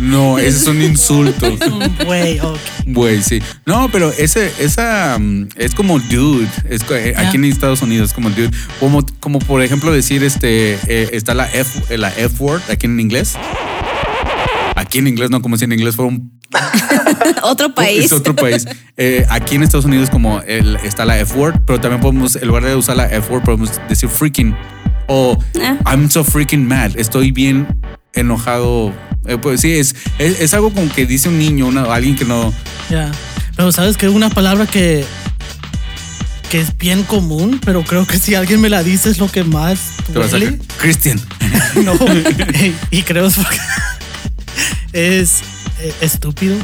No, 0.00 0.38
ese 0.38 0.56
es 0.56 0.66
un 0.66 0.82
insulto. 0.82 1.46
un 1.46 1.96
güey, 2.04 2.40
ok. 2.40 2.58
Güey, 2.86 3.22
sí. 3.22 3.40
No, 3.66 3.90
pero 3.92 4.10
ese, 4.12 4.50
esa 4.58 5.18
mm, 5.18 5.48
es 5.56 5.74
como 5.74 5.98
dude. 5.98 6.48
Es, 6.68 6.82
eh, 6.90 7.14
aquí 7.16 7.36
en 7.36 7.44
Estados 7.44 7.82
Unidos 7.82 8.08
es 8.08 8.14
como 8.14 8.30
dude. 8.30 8.50
Como, 8.78 9.04
como 9.20 9.38
por 9.40 9.62
ejemplo 9.62 9.92
decir, 9.92 10.24
este, 10.24 10.74
eh, 10.86 11.10
está 11.12 11.34
la 11.34 11.52
F, 11.52 11.82
eh, 11.90 11.98
la 11.98 12.08
F 12.08 12.42
word 12.42 12.62
aquí 12.70 12.86
en 12.86 12.98
inglés. 12.98 13.34
Aquí 14.74 14.98
en 14.98 15.06
inglés, 15.06 15.30
no 15.30 15.42
como 15.42 15.56
si 15.58 15.64
en 15.64 15.72
inglés 15.72 15.96
fuera 15.96 16.08
un 16.08 16.39
Otro 17.42 17.74
país. 17.74 18.04
Es 18.06 18.12
otro 18.12 18.34
país. 18.34 18.66
Eh, 18.96 19.24
aquí 19.30 19.54
en 19.56 19.62
Estados 19.62 19.84
Unidos 19.84 20.10
como 20.10 20.40
el- 20.42 20.76
está 20.76 21.04
la 21.04 21.18
F 21.20 21.34
word, 21.38 21.60
pero 21.66 21.80
también 21.80 22.00
podemos, 22.00 22.36
en 22.36 22.48
lugar 22.48 22.64
de 22.64 22.74
usar 22.76 22.96
la 22.96 23.06
F 23.06 23.32
word, 23.32 23.42
podemos 23.44 23.70
decir 23.88 24.08
freaking. 24.08 24.54
O 25.06 25.38
Ah. 25.62 25.76
I'm 25.90 26.10
so 26.10 26.24
freaking 26.24 26.66
mad. 26.66 26.96
Estoy 26.96 27.30
bien 27.32 27.66
enojado. 28.14 28.92
Eh, 29.26 29.38
pues 29.38 29.60
sí, 29.60 29.72
es, 29.72 29.94
es, 30.18 30.40
es 30.40 30.54
algo 30.54 30.72
como 30.72 30.90
que 30.92 31.06
dice 31.06 31.28
un 31.28 31.38
niño, 31.38 31.66
una, 31.66 31.82
alguien 31.92 32.16
que 32.16 32.24
no... 32.24 32.52
Ya. 32.88 33.10
Pero 33.56 33.70
sabes 33.72 33.96
que 33.96 34.08
una 34.08 34.30
palabra 34.30 34.66
que 34.66 35.04
que 36.48 36.60
es 36.60 36.76
bien 36.76 37.04
común, 37.04 37.60
pero 37.64 37.84
creo 37.84 38.04
que 38.08 38.18
si 38.18 38.34
alguien 38.34 38.60
me 38.60 38.68
la 38.68 38.82
dice 38.82 39.08
es 39.08 39.18
lo 39.18 39.30
que 39.30 39.44
más 39.44 39.78
Te 40.12 40.18
vas 40.18 40.28
a 40.34 40.38
duele. 40.38 40.58
Christian. 40.78 41.20
No. 41.84 41.92
y 42.90 43.02
creo 43.02 43.26
es 43.28 43.36
es 44.92 45.42
estúpido. 46.00 46.56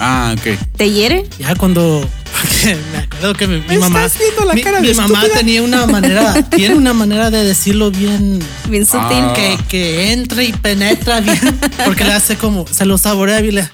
Ah, 0.00 0.34
ok. 0.38 0.58
¿Te 0.76 0.90
hiere? 0.90 1.26
Ya 1.38 1.54
cuando 1.56 2.08
porque 2.40 2.76
me 2.92 2.98
acuerdo 2.98 3.34
que 3.34 3.46
mi, 3.48 3.56
mi 3.62 3.66
¿Me 3.66 3.78
mamá 3.78 4.04
estás 4.04 4.20
viendo 4.20 4.44
la 4.44 4.54
mi, 4.54 4.62
cara 4.62 4.80
mi 4.80 4.88
de 4.88 4.94
mamá 4.94 5.18
estúpida? 5.18 5.38
tenía 5.40 5.62
una 5.62 5.86
manera 5.86 6.34
tiene 6.50 6.76
una 6.76 6.92
manera 6.92 7.30
de 7.32 7.42
decirlo 7.44 7.90
bien 7.90 8.38
Bien 8.68 8.86
sutil. 8.86 9.00
Ah. 9.24 9.32
que, 9.34 9.58
que 9.68 10.12
entra 10.12 10.44
y 10.44 10.52
penetra 10.52 11.18
bien 11.20 11.40
porque 11.84 12.04
le 12.04 12.12
hace 12.12 12.36
como 12.36 12.64
se 12.68 12.84
lo 12.84 12.96
saborea 12.96 13.40
bien 13.40 13.56
le 13.56 13.68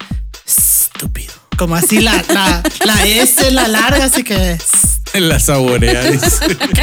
estúpido 0.46 1.32
como 1.58 1.76
así 1.76 2.00
la, 2.00 2.24
la, 2.32 2.62
la 2.86 3.06
S 3.06 3.50
la 3.50 3.68
larga 3.68 4.04
así 4.06 4.24
que 4.24 4.56
La 5.14 5.38
saborea. 5.38 6.02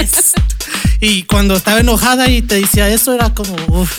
y 1.01 1.23
cuando 1.23 1.55
estaba 1.55 1.79
enojada 1.79 2.29
y 2.29 2.43
te 2.43 2.61
decía 2.61 2.87
eso 2.89 3.11
era 3.13 3.33
como 3.33 3.55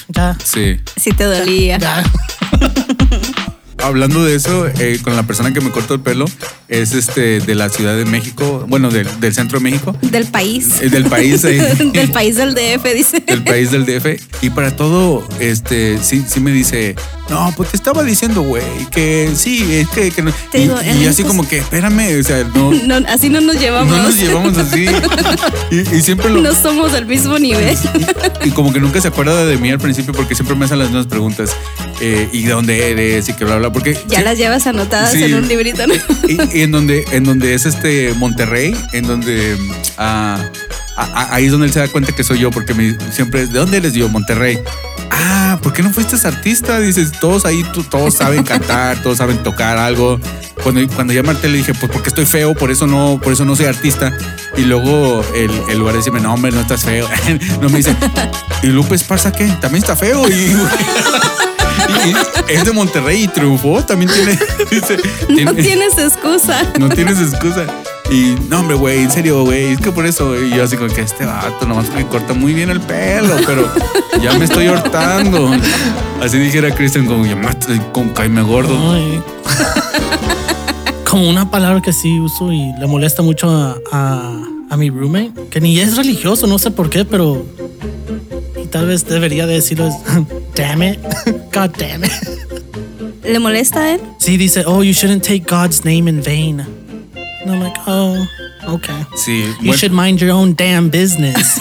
ya 0.08 0.36
sí. 0.44 0.78
Sí 0.96 1.10
te 1.10 1.24
dolía. 1.24 1.78
ya 1.78 2.04
Hablando 3.82 4.24
de 4.24 4.36
eso, 4.36 4.66
eh, 4.78 4.98
con 5.02 5.16
la 5.16 5.24
persona 5.24 5.52
que 5.52 5.60
me 5.60 5.70
cortó 5.70 5.94
el 5.94 6.00
pelo, 6.00 6.24
es 6.68 6.92
este 6.94 7.40
de 7.40 7.54
la 7.56 7.68
Ciudad 7.68 7.96
de 7.96 8.04
México, 8.04 8.64
bueno, 8.68 8.90
del, 8.90 9.08
del 9.20 9.34
centro 9.34 9.58
de 9.58 9.64
México, 9.64 9.96
Del 10.02 10.26
país. 10.26 10.80
eh, 10.80 10.88
del 10.88 11.04
país, 11.06 11.42
eh, 11.44 11.74
del 11.92 12.10
país 12.12 12.36
del 12.36 12.54
DF, 12.54 12.84
dice. 12.94 13.20
del 13.26 13.42
país 13.42 13.70
del 13.72 13.84
DF. 13.84 14.20
Y 14.40 14.50
para 14.50 14.76
todo, 14.76 15.26
este, 15.40 15.98
sí, 16.00 16.24
sí 16.28 16.38
me 16.40 16.52
dice, 16.52 16.94
no, 17.28 17.52
pues 17.56 17.70
te 17.70 17.76
estaba 17.76 18.04
diciendo, 18.04 18.42
güey, 18.42 18.62
que 18.92 19.30
sí, 19.34 19.66
es 19.72 19.88
que, 19.88 20.10
que 20.12 20.22
no. 20.22 20.32
Te 20.52 20.58
y, 20.58 20.62
digo, 20.62 20.76
y 21.00 21.06
así 21.06 21.24
como 21.24 21.46
que, 21.48 21.58
espérame, 21.58 22.20
o 22.20 22.22
sea, 22.22 22.44
no, 22.54 22.70
No, 22.86 23.06
así 23.08 23.28
no 23.30 23.40
nos 23.40 23.58
llevamos. 23.58 23.96
no 23.96 24.02
nos 24.04 24.16
llevamos 24.16 24.56
así. 24.58 24.86
Y, 25.70 25.80
y 25.96 26.02
siempre 26.02 26.28
lo. 26.30 26.40
No 26.42 26.54
somos 26.54 26.92
del 26.92 27.06
mismo 27.06 27.38
nivel. 27.38 27.76
Y, 28.44 28.48
y 28.48 28.50
como 28.52 28.72
que 28.72 28.78
nunca 28.80 29.00
se 29.00 29.08
acuerda 29.08 29.44
de 29.46 29.56
mí 29.56 29.70
al 29.70 29.78
principio 29.78 30.12
porque 30.12 30.34
siempre 30.34 30.54
me 30.54 30.66
hacen 30.66 30.78
las 30.78 30.88
mismas 30.88 31.06
preguntas. 31.06 31.50
eh, 32.00 32.28
y 32.32 32.42
de 32.42 32.52
dónde 32.52 32.90
eres 32.90 33.28
y 33.28 33.32
que 33.34 33.44
bla, 33.44 33.56
bla, 33.56 33.71
porque. 33.72 33.94
Ya 34.08 34.18
sí, 34.18 34.24
las 34.24 34.38
llevas 34.38 34.66
anotadas 34.66 35.12
Sí. 35.12 35.22
en 35.24 35.34
un 35.34 35.48
librito, 35.48 35.86
¿no? 35.86 35.94
y, 36.28 36.58
y 36.58 36.62
en 36.62 36.70
donde 36.72 37.04
en 37.12 37.24
donde 37.24 37.54
es 37.54 37.66
este 37.66 38.12
Monterrey 38.14 38.76
en 38.92 39.06
donde 39.06 39.56
ah, 39.98 40.38
a- 40.96 41.04
a- 41.04 41.34
ahí 41.34 41.46
es 41.46 41.52
donde 41.52 41.66
él 41.66 41.72
se 41.72 41.80
da 41.80 41.88
cuenta 41.88 42.12
que 42.12 42.22
soy 42.24 42.38
yo, 42.38 42.50
porque 42.50 42.74
me, 42.74 42.96
siempre 43.12 43.42
es, 43.42 43.52
¿de 43.52 43.58
dónde 43.58 43.78
eres 43.78 43.94
yo? 43.94 44.08
Monterrey. 44.08 44.58
Ah, 45.10 45.58
¿por 45.62 45.72
qué 45.72 45.82
no 45.82 45.90
fuiste 45.90 46.16
artista? 46.26 46.78
Dices, 46.80 47.12
todos 47.20 47.44
ahí, 47.44 47.62
todos 47.90 48.14
saben 48.14 48.42
cantar, 48.44 49.02
todos 49.02 49.18
saben 49.18 49.38
tocar 49.42 49.76
algo. 49.78 50.18
Cuando, 50.62 50.86
cuando 50.94 51.12
ya 51.12 51.22
Martel 51.22 51.52
le 51.52 51.58
dije, 51.58 51.74
pues 51.74 51.90
porque 51.92 52.08
estoy 52.08 52.24
feo, 52.24 52.54
por 52.54 52.70
eso 52.70 52.86
no, 52.86 53.20
por 53.22 53.32
eso 53.32 53.44
no 53.44 53.54
soy 53.56 53.66
artista. 53.66 54.16
Y 54.56 54.62
luego 54.62 55.22
el, 55.34 55.50
el 55.70 55.78
lugar 55.78 55.96
dice, 55.96 56.10
no, 56.12 56.32
hombre, 56.32 56.50
no 56.52 56.60
estás 56.60 56.84
feo. 56.84 57.06
no 57.60 57.68
me 57.68 57.78
dice, 57.78 57.94
¿y 58.62 58.68
Lupe 58.68 58.94
Esparza 58.94 59.32
qué? 59.32 59.46
También 59.60 59.82
está 59.82 59.96
feo. 59.96 60.26
Y 60.30 60.56
es 62.48 62.64
de 62.64 62.72
Monterrey 62.72 63.24
y 63.24 63.28
triunfó, 63.28 63.82
también 63.84 64.10
tiene. 64.10 64.38
dice, 64.70 64.96
No 65.28 65.34
tiene- 65.36 65.62
tienes 65.62 65.98
excusa. 65.98 66.62
no 66.78 66.88
tienes 66.88 67.18
excusa. 67.20 67.66
Y 68.10 68.34
no, 68.48 68.60
hombre, 68.60 68.76
güey, 68.76 68.98
en 69.04 69.10
serio, 69.10 69.44
güey, 69.44 69.72
es 69.72 69.80
que 69.80 69.90
por 69.92 70.04
eso. 70.06 70.36
Y 70.38 70.50
yo 70.50 70.64
así 70.64 70.76
como 70.76 70.92
que 70.92 71.00
este 71.00 71.24
vato 71.24 71.66
nomás 71.66 71.88
me 71.94 72.06
corta 72.06 72.34
muy 72.34 72.52
bien 72.52 72.68
el 72.70 72.80
pelo, 72.80 73.34
pero 73.46 73.66
ya 74.20 74.36
me 74.38 74.44
estoy 74.44 74.68
hortando. 74.68 75.50
Así 76.20 76.38
dijera 76.38 76.74
Christian, 76.74 77.06
como 77.06 77.24
ya 77.26 77.36
mate 77.36 77.80
con 77.92 78.10
caime 78.10 78.42
gordo. 78.42 78.76
Ay. 78.92 79.22
Como 81.08 81.28
una 81.28 81.50
palabra 81.50 81.80
que 81.82 81.92
sí 81.92 82.18
uso 82.20 82.52
y 82.52 82.72
le 82.78 82.86
molesta 82.86 83.22
mucho 83.22 83.48
a, 83.50 83.76
a- 83.92 84.42
a 84.70 84.76
mi 84.78 84.88
roommate, 84.88 85.32
que 85.50 85.60
ni 85.60 85.78
es 85.78 85.96
religioso, 85.98 86.46
no 86.46 86.58
sé 86.58 86.70
por 86.70 86.88
qué, 86.90 87.04
pero. 87.04 87.44
Tal 88.72 88.86
vez 88.86 89.04
debería 89.06 89.46
de 89.46 89.54
decirlo 89.54 89.86
es. 89.88 89.94
Damn 90.54 90.82
it. 90.82 90.98
God 91.52 91.70
damn 91.78 92.04
it. 92.04 92.12
¿Le 93.22 93.38
molesta 93.38 93.80
a 93.80 93.92
él? 93.94 94.00
Sí, 94.18 94.36
dice, 94.36 94.64
oh, 94.66 94.82
you 94.82 94.92
shouldn't 94.92 95.22
take 95.22 95.44
God's 95.48 95.84
name 95.84 96.08
in 96.08 96.20
vain. 96.22 96.60
And 96.60 97.50
I'm 97.50 97.60
like, 97.60 97.78
oh, 97.86 98.16
okay. 98.66 99.06
Sí, 99.16 99.42
You 99.60 99.66
bueno, 99.66 99.74
should 99.76 99.92
mind 99.92 100.18
your 100.20 100.30
own 100.32 100.54
damn 100.56 100.90
business. 100.90 101.60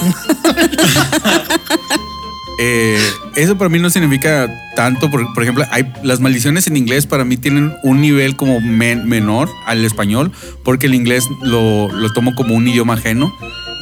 eh, 2.58 2.98
eso 3.36 3.56
para 3.56 3.68
mí 3.68 3.78
no 3.78 3.90
significa 3.90 4.48
tanto. 4.74 5.10
Por, 5.10 5.32
por 5.34 5.42
ejemplo, 5.42 5.64
hay, 5.70 5.92
las 6.02 6.20
maldiciones 6.20 6.66
en 6.66 6.76
inglés 6.76 7.06
para 7.06 7.24
mí 7.24 7.36
tienen 7.36 7.74
un 7.82 8.00
nivel 8.00 8.36
como 8.36 8.60
men- 8.60 9.06
menor 9.08 9.48
al 9.66 9.84
español, 9.84 10.32
porque 10.64 10.86
el 10.86 10.94
inglés 10.94 11.24
lo, 11.42 11.88
lo 11.88 12.12
tomo 12.12 12.34
como 12.34 12.54
un 12.54 12.66
idioma 12.68 12.94
ajeno. 12.94 13.32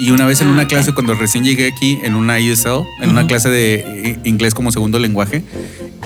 Y 0.01 0.13
una 0.13 0.25
vez 0.27 0.41
en 0.41 0.49
una 0.49 0.67
clase, 0.67 0.93
cuando 0.95 1.15
recién 1.15 1.45
llegué 1.45 1.69
aquí, 1.69 1.99
en 2.03 2.15
una 2.15 2.41
ISL, 2.41 2.85
en 3.03 3.11
una 3.11 3.27
clase 3.27 3.51
de 3.51 4.19
inglés 4.25 4.55
como 4.55 4.73
segundo 4.73 4.99
lenguaje, 4.99 5.43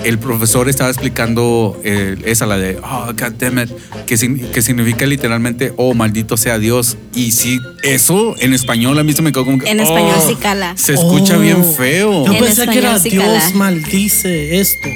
el 0.03 0.19
profesor 0.19 0.67
estaba 0.67 0.89
explicando 0.89 1.79
eh, 1.85 2.17
esa, 2.25 2.45
la 2.45 2.57
de, 2.57 2.77
oh, 2.83 3.05
God 3.17 3.31
damn 3.39 3.57
it, 3.59 3.69
que, 4.05 4.17
que 4.53 4.61
significa 4.61 5.05
literalmente, 5.05 5.71
oh, 5.77 5.93
maldito 5.93 6.35
sea 6.35 6.59
Dios. 6.59 6.97
Y 7.15 7.31
sí, 7.31 7.57
eso 7.83 8.35
en 8.39 8.53
español 8.53 8.99
a 8.99 9.03
mí 9.03 9.13
se 9.13 9.21
me 9.21 9.31
quedó 9.31 9.45
como 9.45 9.59
que, 9.59 9.69
En 9.71 9.79
español 9.79 10.15
"Oh, 10.17 10.27
sí 10.27 10.35
cala. 10.35 10.73
Se 10.75 10.93
escucha 10.93 11.37
Oh. 11.37 11.39
bien 11.39 11.63
feo. 11.63 12.25
Yo 12.25 12.33
En 12.33 12.39
pensé 12.43 12.67
que 12.67 12.79
era 12.79 12.99
sí 12.99 13.11
Dios 13.11 13.53
maldice 13.55 14.59
esto. 14.59 14.89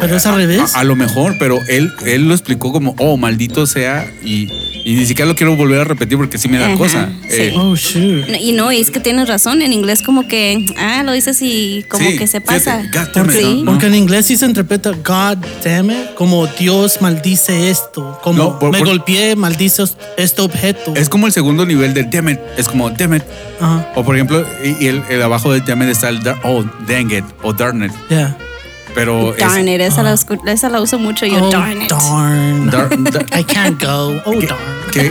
Pero 0.00 0.16
es 0.16 0.26
al 0.26 0.36
revés. 0.36 0.74
A, 0.74 0.80
a 0.80 0.84
lo 0.84 0.96
mejor, 0.96 1.36
pero 1.38 1.58
él, 1.68 1.90
él 2.04 2.28
lo 2.28 2.34
explicó 2.34 2.72
como, 2.72 2.94
oh, 2.98 3.16
maldito 3.16 3.66
sea, 3.66 4.12
y, 4.24 4.48
y 4.84 4.94
ni 4.94 5.06
siquiera 5.06 5.28
lo 5.28 5.36
quiero 5.36 5.54
volver 5.56 5.80
a 5.80 5.84
repetir 5.84 6.16
porque 6.18 6.38
sí 6.38 6.48
me 6.48 6.58
da 6.58 6.66
Ajá, 6.68 6.76
cosa. 6.76 7.12
sí. 7.28 7.36
Eh, 7.40 7.52
Oh, 7.56 7.74
shoot. 7.76 8.28
No, 8.28 8.36
Y 8.36 8.52
no, 8.52 8.70
es 8.70 8.90
que 8.90 9.00
tienes 9.00 9.28
razón. 9.28 9.62
En 9.62 9.72
inglés 9.72 10.02
como 10.02 10.26
que, 10.26 10.66
ah, 10.78 11.02
lo 11.04 11.12
dices 11.12 11.38
y 11.42 11.84
como 11.88 12.04
Sí, 12.08 12.16
que 12.18 12.26
se 12.26 12.40
fíjate, 12.40 12.58
pasa. 12.64 12.82
God 12.92 13.08
damn 13.14 13.30
it. 13.30 13.64
Porque 13.64 13.86
en 13.86 13.94
inglés 13.94 14.26
sí 14.26 14.36
se 14.36 14.46
interpreta 14.46 14.90
God 14.90 15.38
damn 15.64 15.90
it 15.90 16.14
como 16.14 16.46
Dios 16.46 16.98
maldice 17.00 17.70
esto. 17.70 18.18
Como 18.22 18.38
No, 18.42 18.58
por- 18.58 18.72
me 18.72 18.78
por- 18.78 18.88
golpeé, 18.88 19.36
maldice 19.36 19.84
este 20.16 20.42
objeto. 20.42 20.94
es 20.96 21.08
como 21.08 21.26
el 21.26 21.32
segundo 21.32 21.64
nivel 21.66 21.94
del 21.94 22.10
damn 22.10 22.28
it, 22.30 22.38
es 22.56 22.68
como 22.68 22.90
damn 22.90 23.14
it. 23.14 23.22
Ajá, 23.60 23.92
O 23.94 24.04
por 24.04 24.16
ejemplo, 24.16 24.44
y, 24.64 24.84
y 24.84 24.88
el, 24.88 25.02
el 25.08 25.22
abajo 25.22 25.52
del 25.52 25.64
damn 25.64 25.82
it 25.82 25.88
está 25.90 26.08
el 26.08 26.20
oh, 26.42 26.64
dang 26.88 27.12
it, 27.12 27.24
o 27.42 27.52
darn 27.52 27.84
it. 27.84 27.92
yeah. 28.10 28.36
Pero 28.94 29.32
es, 29.32 29.38
Darn 29.38 29.68
it, 29.68 29.80
esa, 29.80 30.02
la, 30.02 30.12
escu- 30.14 30.40
esa 30.48 30.68
la 30.68 30.80
uso 30.80 30.98
mucho 30.98 31.24
yo. 31.26 31.42
Oh, 31.44 31.50
darn 31.50 31.82
it. 31.82 31.90
darn. 31.90 32.70
dar- 32.70 32.88
dar- 33.12 33.26
I 33.40 33.44
can't 33.44 33.80
go. 33.82 34.20
Oh, 34.26 34.32
darn. 34.32 34.56
¿Qué, 34.92 35.10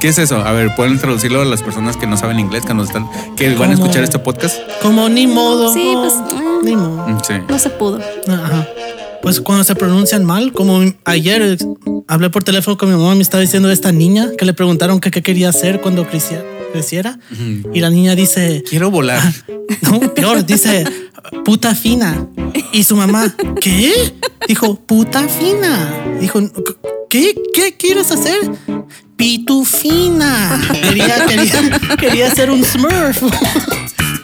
qué 0.00 0.08
es 0.08 0.18
eso? 0.18 0.36
A 0.36 0.52
ver, 0.52 0.74
pueden 0.76 0.98
traducirlo 0.98 1.42
a 1.42 1.44
las 1.44 1.62
personas 1.62 1.96
que 1.96 2.06
no 2.06 2.16
saben 2.16 2.38
inglés, 2.38 2.64
que 2.64 2.74
nos 2.74 2.88
están, 2.88 3.08
que 3.36 3.54
van 3.54 3.70
a 3.70 3.74
escuchar 3.74 4.04
este 4.04 4.18
podcast. 4.18 4.56
Como 4.80 5.08
ni 5.08 5.26
modo. 5.26 5.72
Sí, 5.72 5.92
pues, 5.94 6.12
eh. 6.14 6.44
Ni 6.62 6.76
modo. 6.76 7.08
Mm, 7.08 7.18
Sí. 7.26 7.34
No 7.48 7.58
se 7.58 7.70
pudo. 7.70 7.98
Ajá. 8.28 8.66
Pues 9.20 9.40
cuando 9.40 9.62
se 9.64 9.74
pronuncian 9.76 10.24
mal, 10.24 10.52
como 10.52 10.80
ayer 11.04 11.56
hablé 12.08 12.30
por 12.30 12.42
teléfono 12.42 12.76
con 12.76 12.90
mi 12.90 12.96
mamá, 12.96 13.14
me 13.14 13.22
estaba 13.22 13.40
diciendo 13.40 13.70
esta 13.70 13.92
niña 13.92 14.28
que 14.36 14.44
le 14.44 14.52
preguntaron 14.52 14.98
qué 15.00 15.10
quería 15.22 15.48
hacer 15.48 15.80
cuando 15.80 16.04
creciera. 16.72 17.18
Y 17.72 17.80
la 17.80 17.90
niña 17.90 18.14
dice, 18.14 18.62
Quiero 18.68 18.90
volar. 18.90 19.22
no, 19.82 20.00
peor, 20.14 20.44
dice, 20.44 20.84
puta 21.44 21.74
fina. 21.74 22.26
Y 22.72 22.84
su 22.84 22.96
mamá, 22.96 23.34
¿qué? 23.60 23.92
Dijo, 24.48 24.74
puta 24.76 25.28
fina. 25.28 25.92
Dijo, 26.20 26.40
¿qué? 27.08 27.34
¿Qué 27.54 27.76
quieres 27.76 28.10
hacer? 28.10 28.38
Pitufina. 29.16 30.60
Quería, 30.72 31.26
quería, 31.26 31.80
quería 31.98 32.30
ser 32.34 32.50
un 32.50 32.64
smurf. 32.64 33.22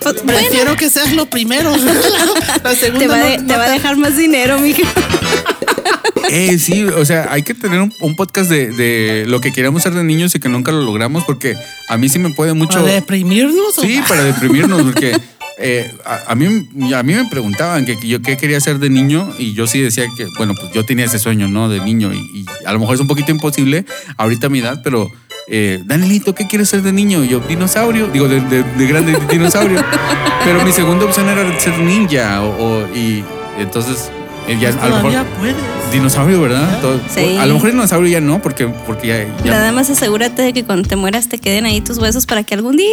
Pues, 0.01 0.15
Prefiero 0.23 0.77
que 0.77 0.91
seas 0.91 1.13
lo 1.13 1.27
primero. 1.31 1.73
La 2.65 2.75
segunda 2.75 2.99
Te 2.99 3.07
va, 3.09 3.17
no- 3.19 3.25
de- 3.25 3.39
no 3.39 3.47
te 3.47 3.57
va 3.57 3.65
a 3.65 3.71
dejar 3.71 3.97
más 3.97 4.17
dinero, 4.17 4.59
mija. 4.59 4.83
Eh, 6.31 6.59
sí, 6.59 6.85
o 6.85 7.05
sea, 7.05 7.29
hay 7.33 7.43
que 7.43 7.55
tener 7.55 7.81
un, 7.81 7.93
un 8.01 8.17
podcast 8.17 8.51
de, 8.51 8.69
de 8.73 9.25
lo 9.27 9.41
que 9.41 9.53
queríamos 9.53 9.83
ser 9.83 9.95
de 9.95 10.05
niños 10.05 10.35
y 10.35 10.41
que 10.41 10.49
nunca 10.49 10.73
lo 10.73 10.83
logramos, 10.83 11.25
porque 11.25 11.55
a 11.89 11.97
mí 11.97 12.09
sí 12.09 12.19
me 12.19 12.31
puede 12.31 12.53
mucho. 12.55 12.81
¿Para 12.81 12.93
deprimirnos? 12.93 13.79
o- 13.79 13.83
Sí, 13.83 14.01
para 14.09 14.25
deprimirnos, 14.25 14.83
porque 14.93 15.17
eh, 15.59 15.91
a, 16.05 16.33
a 16.33 16.35
mí, 16.35 16.69
a 16.95 17.03
mí 17.03 17.15
me 17.15 17.25
preguntaban 17.27 17.85
que 17.87 17.97
yo 18.07 18.21
qué 18.23 18.37
quería 18.37 18.61
ser 18.61 18.79
de 18.79 18.91
niño 18.91 19.33
y 19.39 19.55
yo 19.55 19.67
sí 19.67 19.81
decía 19.81 20.07
que, 20.17 20.27
bueno, 20.37 20.55
pues 20.55 20.73
yo 20.73 20.85
tenía 20.85 21.07
ese 21.07 21.19
sueño, 21.19 21.49
¿no? 21.49 21.69
De 21.69 21.81
niño 21.81 22.13
y, 22.13 22.19
y 22.19 22.47
a 22.67 22.73
lo 22.73 22.79
mejor 22.79 22.95
es 22.97 23.01
un 23.01 23.09
poquito 23.09 23.31
imposible 23.33 23.85
ahorita 24.17 24.47
a 24.47 24.51
mi 24.51 24.59
edad, 24.61 24.81
pero 24.85 25.11
eh, 25.49 25.81
Danielito, 25.85 26.35
¿qué 26.35 26.47
quieres 26.47 26.69
ser 26.69 26.83
de 26.83 26.93
niño? 26.93 27.25
Y 27.25 27.29
yo, 27.29 27.41
dinosaurio, 27.41 28.09
digo, 28.09 28.29
de, 28.29 28.41
de- 28.43 28.63
de 28.63 28.87
grande 28.87 29.19
dinosaurio. 29.31 29.83
pero 30.45 30.63
mi 30.65 30.73
segunda 30.73 31.07
opción 31.07 31.29
era 31.29 31.59
ser 31.59 31.79
ninja 31.79 32.43
o, 32.43 32.83
o- 32.83 32.95
y 32.95 33.25
entonces 33.59 34.11
ya 34.61 34.69
a 34.69 34.73
lo 34.73 34.79
Todavía 34.99 35.23
mejor... 35.25 35.39
puedes. 35.39 35.57
Dinosaurio, 35.93 36.41
¿verdad? 36.43 36.81
Todo- 36.81 37.01
Sí. 37.15 37.37
A 37.39 37.47
lo 37.47 37.55
mejor 37.55 37.71
dinosaurio 37.71 38.11
ya 38.11 38.21
no, 38.21 38.41
porque, 38.43 38.67
porque 38.87 39.09
ya, 39.09 39.27
ya- 39.45 39.51
Nada 39.53 39.73
más 39.73 39.89
asegúrate 39.91 40.43
de 40.43 40.53
que 40.53 40.65
cuando 40.65 40.87
te 40.89 40.97
mueras 40.97 41.29
te 41.29 41.39
queden 41.39 41.65
ahí 41.67 41.81
tus 41.81 41.99
huesos 41.99 42.27
para 42.27 42.43
que 42.43 42.55
algún 42.55 42.77
día 42.77 42.87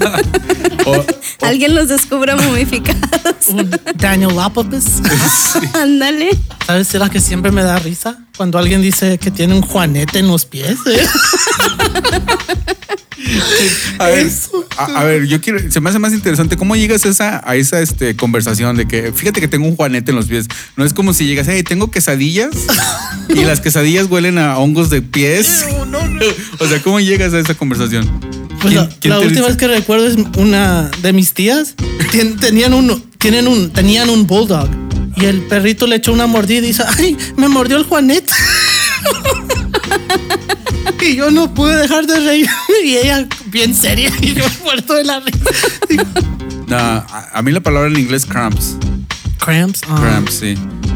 o- 0.86 1.04
alguien 1.46 1.74
los 1.74 1.88
descubra 1.88 2.36
momificados. 2.36 3.48
Un 3.48 3.70
Daniel 3.96 4.34
Lapopis. 4.36 5.00
Ándale. 5.74 6.30
¿Sabes? 6.66 6.86
Será 6.88 7.08
que 7.08 7.20
siempre 7.20 7.52
me 7.52 7.62
da 7.62 7.78
risa 7.78 8.18
cuando 8.36 8.58
alguien 8.58 8.82
dice 8.82 9.18
que 9.18 9.30
tiene 9.30 9.54
un 9.54 9.62
juanete 9.62 10.18
en 10.18 10.28
los 10.28 10.44
pies. 10.46 10.78
¿eh? 10.86 11.06
A 13.98 14.06
ver, 14.08 14.26
a 14.78 15.04
ver, 15.04 15.26
yo 15.26 15.40
quiero, 15.40 15.58
se 15.70 15.80
me 15.80 15.90
hace 15.90 15.98
más 15.98 16.12
interesante 16.12 16.56
cómo 16.56 16.74
llegas 16.74 17.04
a 17.04 17.08
esa, 17.10 17.42
a 17.48 17.54
esa 17.54 17.80
este, 17.80 18.16
conversación 18.16 18.76
de 18.76 18.88
que 18.88 19.12
fíjate 19.12 19.40
que 19.40 19.48
tengo 19.48 19.66
un 19.68 19.76
juanete 19.76 20.10
en 20.10 20.16
los 20.16 20.26
pies. 20.26 20.46
No 20.76 20.84
es 20.84 20.92
como 20.94 21.12
si 21.14 21.26
llegas, 21.26 21.46
hey, 21.48 21.62
tengo 21.62 21.90
quesadillas 21.90 22.50
y 23.28 23.44
las 23.44 23.60
quesadillas 23.60 24.06
huelen 24.08 24.38
a 24.38 24.58
hongos 24.58 24.90
de 24.90 25.02
pies. 25.02 25.66
O 26.58 26.66
sea, 26.66 26.82
¿cómo 26.82 27.00
llegas 27.00 27.32
a 27.32 27.38
esa 27.38 27.54
conversación? 27.54 28.06
Pues 28.60 28.74
la, 28.74 28.86
¿Quién- 28.88 28.98
quién 29.00 29.14
la 29.14 29.20
te 29.20 29.26
última 29.26 29.46
dice? 29.46 29.48
vez 29.48 29.56
que 29.56 29.68
recuerdo 29.68 30.06
es 30.06 30.16
una 30.36 30.90
de 31.02 31.12
mis 31.14 31.32
tías. 31.32 31.74
Tenían 32.40 32.74
un, 32.74 33.02
tienen 33.18 33.48
un, 33.48 33.70
tenían 33.72 34.10
un 34.10 34.26
bulldog 34.26 34.68
y 35.16 35.24
el 35.24 35.40
perrito 35.42 35.86
le 35.86 35.96
echó 35.96 36.12
una 36.12 36.26
mordida 36.26 36.58
y 36.58 36.62
dice, 36.68 36.82
ay, 36.86 37.16
me 37.36 37.48
mordió 37.48 37.76
el 37.78 37.84
Juanete. 37.84 38.32
y 41.00 41.16
yo 41.16 41.30
no 41.30 41.52
pude 41.54 41.76
dejar 41.76 42.06
de 42.06 42.20
reír 42.20 42.46
y 42.84 42.96
ella 42.96 43.26
bien 43.46 43.74
seria 43.74 44.12
y 44.20 44.34
yo 44.34 44.44
muerto 44.62 44.94
de 44.94 45.04
la 45.04 45.20
risa. 45.20 45.38
No, 46.66 46.76
a, 46.76 47.28
a 47.32 47.42
mí 47.42 47.50
la 47.52 47.60
palabra 47.60 47.88
en 47.88 47.98
inglés 47.98 48.26
cramps. 48.26 48.76
Cramps. 49.40 49.80
ah. 49.88 49.96
Cramps, 50.00 50.34
sí. 50.34 50.54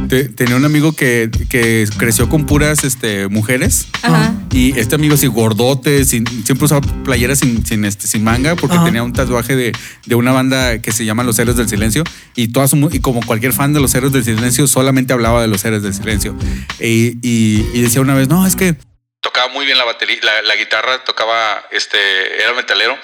Te- 0.08 0.28
tenía 0.28 0.56
un 0.56 0.64
amigo 0.64 0.92
que, 0.94 1.30
que 1.48 1.88
creció 1.96 2.28
con 2.28 2.44
puras 2.46 2.84
este, 2.84 3.28
mujeres. 3.28 3.86
Ajá. 4.02 4.34
Y 4.52 4.78
este 4.78 4.94
amigo 4.96 5.14
así 5.14 5.26
gordote, 5.26 6.04
sin- 6.04 6.26
siempre 6.44 6.66
usaba 6.66 6.80
playeras 7.04 7.38
sin, 7.38 7.64
sin, 7.66 7.84
este, 7.84 8.06
sin 8.06 8.22
manga 8.22 8.54
porque 8.54 8.76
Ajá. 8.76 8.84
tenía 8.84 9.02
un 9.02 9.12
tatuaje 9.12 9.56
de, 9.56 9.72
de 10.06 10.14
una 10.14 10.32
banda 10.32 10.78
que 10.82 10.92
se 10.92 11.04
llama 11.04 11.24
Los 11.24 11.38
Héroes 11.38 11.56
del 11.56 11.68
Silencio 11.68 12.04
y, 12.36 12.48
toda 12.48 12.68
su 12.68 12.76
mu- 12.76 12.90
y 12.92 13.00
como 13.00 13.24
cualquier 13.24 13.52
fan 13.54 13.72
de 13.72 13.80
Los 13.80 13.94
Héroes 13.94 14.12
del 14.12 14.24
Silencio 14.24 14.66
solamente 14.66 15.12
hablaba 15.14 15.40
de 15.40 15.48
Los 15.48 15.64
Héroes 15.64 15.82
del 15.82 15.94
Silencio. 15.94 16.36
Y, 16.80 17.16
y- 17.22 17.66
y 17.72 17.80
decía 17.80 18.02
una 18.02 18.14
vez, 18.14 18.28
no, 18.28 18.46
es 18.46 18.56
que 18.56 18.76
tocaba 19.20 19.50
muy 19.52 19.64
bien 19.64 19.78
la 19.78 19.84
batería, 19.84 20.16
la, 20.22 20.42
la 20.46 20.54
guitarra, 20.56 21.02
tocaba, 21.02 21.62
este, 21.72 21.96
era 22.42 22.52
metalero. 22.54 22.94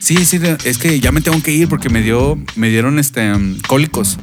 Sí, 0.00 0.24
sí, 0.26 0.40
es 0.64 0.78
que 0.78 0.98
ya 0.98 1.12
me 1.12 1.20
tengo 1.20 1.40
que 1.44 1.52
ir 1.52 1.68
porque 1.68 1.88
me 1.88 2.02
dio, 2.02 2.36
me 2.56 2.68
dieron 2.70 2.98
este 2.98 3.32
um, 3.32 3.56
cólicos. 3.68 4.18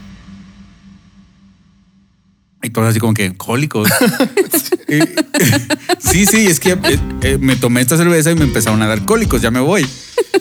Y 2.67 2.69
todos 2.69 2.89
así 2.89 2.99
como 2.99 3.13
que 3.13 3.33
cólicos. 3.35 3.89
Sí, 5.99 6.25
sí, 6.25 6.47
es 6.47 6.59
que 6.59 6.71
eh, 6.71 6.99
eh, 7.21 7.37
me 7.39 7.55
tomé 7.55 7.81
esta 7.81 7.97
cerveza 7.97 8.31
y 8.31 8.35
me 8.35 8.43
empezaron 8.43 8.81
a 8.81 8.87
dar 8.87 9.03
cólicos, 9.05 9.41
ya 9.41 9.51
me 9.51 9.59
voy. 9.59 9.85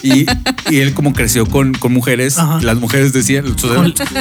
Y, 0.03 0.27
y 0.71 0.79
él 0.79 0.95
como 0.95 1.13
creció 1.13 1.47
con, 1.47 1.75
con 1.75 1.93
mujeres, 1.93 2.39
Ajá. 2.39 2.61
las 2.63 2.77
mujeres 2.77 3.13
decían, 3.13 3.45
sus, 3.59 3.71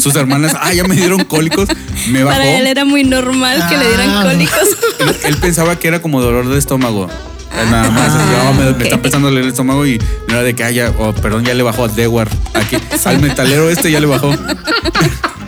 sus 0.02 0.16
hermanas, 0.16 0.56
ah, 0.60 0.74
ya 0.74 0.84
me 0.86 0.96
dieron 0.96 1.24
cólicos, 1.26 1.70
me 2.10 2.24
bajó. 2.24 2.38
Para 2.38 2.58
él 2.58 2.66
era 2.68 2.84
muy 2.86 3.04
normal 3.04 3.64
que 3.70 3.78
le 3.78 3.88
dieran 3.88 4.10
Ah. 4.10 4.24
cólicos. 4.24 4.60
Él, 5.00 5.16
él 5.26 5.38
pensaba 5.38 5.78
que 5.78 5.88
era 5.88 6.02
como 6.02 6.22
dolor 6.22 6.48
de 6.50 6.58
estómago. 6.58 7.10
Nada 7.54 7.90
más, 7.92 8.10
así, 8.12 8.34
Ah, 8.38 8.50
"Oh, 8.50 8.54
me, 8.54 8.84
está 8.84 8.96
empezando 8.96 9.28
a 9.28 9.32
leer 9.32 9.44
el 9.44 9.50
estómago 9.52 9.86
y 9.86 9.98
no 10.28 10.34
era 10.34 10.42
de 10.44 10.54
que 10.56 10.64
haya, 10.64 10.92
oh, 10.98 11.14
perdón, 11.14 11.46
ya 11.46 11.54
le 11.54 11.64
bajó 11.64 11.86
a 11.86 11.88
Dewar. 11.88 12.28
Aquí, 12.54 12.78
al 13.06 13.22
metalero 13.22 13.70
este 13.70 13.92
ya 13.92 14.00
le 14.00 14.08
bajó. 14.08 14.32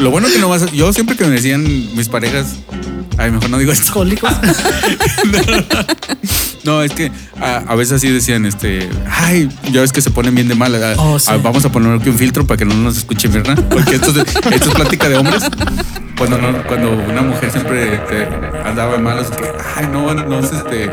Lo, 0.00 0.10
bueno 0.10 0.28
que 0.28 0.38
no 0.38 0.48
vas 0.48 0.62
a, 0.62 0.66
yo 0.70 0.92
siempre 0.92 1.16
que 1.16 1.24
me 1.24 1.30
decían 1.30 1.62
mis 1.94 2.08
parejas, 2.08 2.56
ay, 3.18 3.30
mejor 3.30 3.50
no 3.50 3.58
digo 3.58 3.72
esto. 3.72 3.92
Cólicos. 3.92 4.30
No, 6.64 6.82
es 6.82 6.92
que 6.92 7.10
a, 7.40 7.58
a 7.66 7.74
veces 7.76 7.94
así 7.94 8.10
decían, 8.10 8.44
este, 8.44 8.90
ay, 9.10 9.48
ya 9.72 9.80
ves 9.80 9.92
que 9.92 10.02
se 10.02 10.10
ponen 10.10 10.34
bien 10.34 10.48
de 10.48 10.54
mal. 10.54 10.74
ah, 10.74 10.94
Oh, 10.98 11.18
sí. 11.18 11.28
ah, 11.30 11.38
vamos 11.42 11.64
a 11.64 11.72
poner 11.72 11.98
aquí 11.98 12.10
un 12.10 12.18
filtro 12.18 12.46
para 12.46 12.58
que 12.58 12.64
no 12.66 12.74
nos 12.74 12.98
escuche 12.98 13.28
Mirna, 13.28 13.54
porque 13.70 13.94
esto 13.94 14.10
es, 14.10 14.18
esto 14.36 14.68
es 14.68 14.74
plática 14.74 15.08
de 15.08 15.16
hombres. 15.16 15.44
Cuando, 16.18 16.36
no- 16.36 16.62
cuando 16.66 16.90
una 16.90 17.22
mujer 17.22 17.50
siempre 17.52 17.94
este, 17.94 18.28
andaba 18.66 18.92
de 18.94 18.98
malos, 18.98 19.28
que, 19.30 19.44
ay, 19.76 19.86
no, 19.90 20.12
no, 20.12 20.40
es 20.40 20.52
este, 20.52 20.90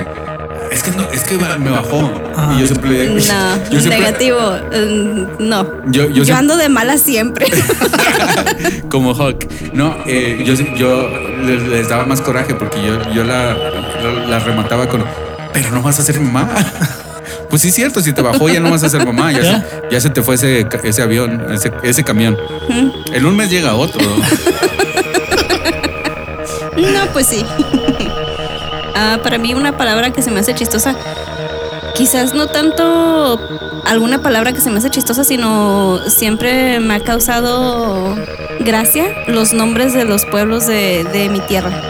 es 0.76 0.84
que 0.84 0.92
no, 0.92 1.04
es 1.12 1.22
que 1.24 1.38
me 1.38 1.70
bajó. 1.72 2.12
Ajá. 2.36 2.54
Y 2.56 2.60
yo 2.62 2.68
siempre 2.68 3.08
No, 3.10 3.16
yo 3.72 3.80
siempre- 3.80 3.90
negativo. 4.00 4.40
mm, 4.72 5.48
No. 5.48 5.68
Yo- 5.88 6.10
yo 6.10 6.26
siempre- 6.26 6.34
ando 6.34 6.58
de 6.58 6.70
mala 6.70 6.98
siempre. 6.98 7.48
como 8.90 9.14
Hawk. 9.16 9.46
No, 9.74 9.96
eh, 10.06 10.44
yo, 10.46 10.54
yo 10.76 11.10
les, 11.46 11.64
les 11.64 11.90
daba 11.90 12.06
más 12.06 12.22
coraje 12.22 12.54
porque 12.56 12.78
yo, 12.86 13.12
yo 13.12 13.24
la, 13.24 13.54
la, 13.56 14.28
la 14.28 14.40
remataba 14.40 14.88
con, 14.88 15.04
pero 15.54 15.72
no 15.72 15.82
vas 15.82 16.00
a 16.00 16.04
ser 16.04 16.20
mamá. 16.20 16.50
Pues 17.50 17.62
sí, 17.62 17.70
es 17.70 17.76
cierto, 17.76 18.02
si 18.02 18.12
te 18.12 18.22
bajó 18.22 18.50
ya 18.50 18.60
no 18.60 18.70
vas 18.70 18.84
a 18.84 18.90
ser 18.90 19.06
mamá, 19.06 19.32
ya, 19.32 19.42
¿Ya? 19.42 19.60
Se, 19.62 19.66
ya 19.92 20.02
se 20.02 20.10
te 20.10 20.22
fue 20.22 20.36
ese, 20.36 20.68
ese 20.84 21.02
avión, 21.02 21.46
ese, 21.54 21.72
ese 21.84 22.04
camión. 22.04 22.38
En 23.14 23.26
un 23.26 23.36
mes 23.36 23.50
llega 23.50 23.76
otro. 23.76 24.02
No, 26.78 27.06
pues 27.14 27.28
sí. 27.28 27.46
Ah, 28.96 29.20
para 29.22 29.38
mí 29.38 29.54
una 29.54 29.78
palabra 29.78 30.12
que 30.12 30.22
se 30.22 30.32
me 30.32 30.40
hace 30.40 30.56
chistosa, 30.56 30.96
quizás 31.96 32.34
no 32.34 32.48
tanto 32.48 33.40
alguna 33.86 34.22
palabra 34.22 34.54
que 34.54 34.62
se 34.62 34.72
me 34.72 34.78
hace 34.78 34.90
chistosa, 34.90 35.26
sino 35.26 36.00
siempre 36.08 36.80
me 36.80 36.96
ha 36.96 37.00
causado 37.02 38.16
gracia 38.62 39.06
los 39.28 39.54
nombres 39.54 39.94
de 39.94 40.06
los 40.06 40.26
pueblos 40.26 40.66
de, 40.66 41.04
de 41.12 41.28
mi 41.30 41.42
tierra. 41.42 41.82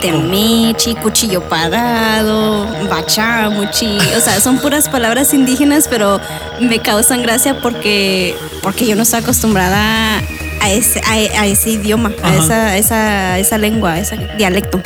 Temichi, 0.00 0.94
cuchillo 0.94 1.42
parado, 1.42 2.66
bachamuchi, 2.88 3.98
o 4.16 4.20
sea, 4.20 4.40
son 4.40 4.58
puras 4.58 4.88
palabras 4.88 5.34
indígenas, 5.34 5.88
pero 5.88 6.20
me 6.60 6.78
causan 6.78 7.20
gracia 7.22 7.60
porque, 7.60 8.36
porque 8.62 8.86
yo 8.86 8.96
no 8.96 9.02
estoy 9.02 9.20
acostumbrada 9.20 10.22
a 10.60 10.70
ese, 10.70 11.00
a, 11.00 11.40
a 11.40 11.46
ese 11.46 11.70
idioma, 11.70 12.12
a 12.22 12.34
esa, 12.34 12.66
a 12.68 12.76
esa, 12.78 13.32
a 13.34 13.38
esa 13.40 13.58
lengua, 13.58 13.94
a 13.94 13.98
ese 14.00 14.16
dialecto. 14.38 14.80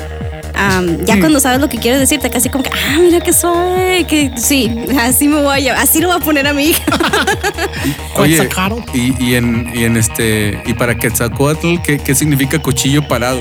Ya 1.04 1.16
Mm. 1.16 1.20
cuando 1.20 1.40
sabes 1.40 1.60
lo 1.60 1.68
que 1.68 1.78
quieres 1.78 1.98
decirte, 2.00 2.30
casi 2.30 2.48
como 2.48 2.62
que, 2.64 2.70
ah, 2.70 2.98
mira 3.00 3.20
que 3.20 3.32
suave, 3.32 4.04
que 4.08 4.30
sí, 4.36 4.70
así 5.00 5.28
me 5.28 5.42
voy 5.42 5.54
a 5.54 5.58
llamar, 5.60 5.82
así 5.82 6.00
lo 6.00 6.08
voy 6.08 6.16
a 6.16 6.20
poner 6.24 6.46
a 6.46 6.52
mi 6.52 6.64
hija. 6.70 6.82
Oye, 8.16 8.36
Quetzalcoatl. 8.38 8.96
y, 8.96 9.16
y 9.18 9.34
en, 9.34 9.72
y 9.74 9.84
en 9.84 9.96
este, 9.96 10.62
y 10.66 10.74
para 10.74 10.94
Quetzalcoatl, 10.96 11.76
¿qué, 11.84 11.98
qué 11.98 12.14
significa 12.14 12.58
cuchillo 12.60 13.06
parado? 13.06 13.40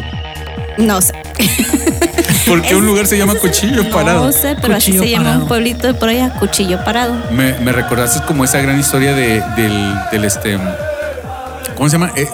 No 0.77 1.01
sé. 1.01 1.13
¿Por 2.45 2.61
qué 2.61 2.75
un 2.75 2.85
lugar 2.85 3.05
se 3.07 3.17
llama 3.17 3.35
cuchillo 3.35 3.89
parado? 3.91 4.25
No 4.25 4.31
sé, 4.31 4.55
pero 4.61 4.75
así 4.75 4.97
se 4.97 5.09
llama 5.09 5.37
un 5.37 5.47
pueblito 5.47 5.87
de 5.87 5.93
por 5.93 6.09
allá, 6.09 6.33
cuchillo 6.39 6.83
parado. 6.83 7.15
Me, 7.31 7.53
me 7.59 7.71
recordaste 7.71 8.25
como 8.25 8.43
esa 8.43 8.59
gran 8.61 8.79
historia 8.79 9.13
de, 9.13 9.41
del, 9.55 9.93
del 10.11 10.25
este. 10.25 10.57
¿Cómo 11.75 11.87
se 11.89 11.93
llama? 11.97 12.11
Eh, 12.15 12.27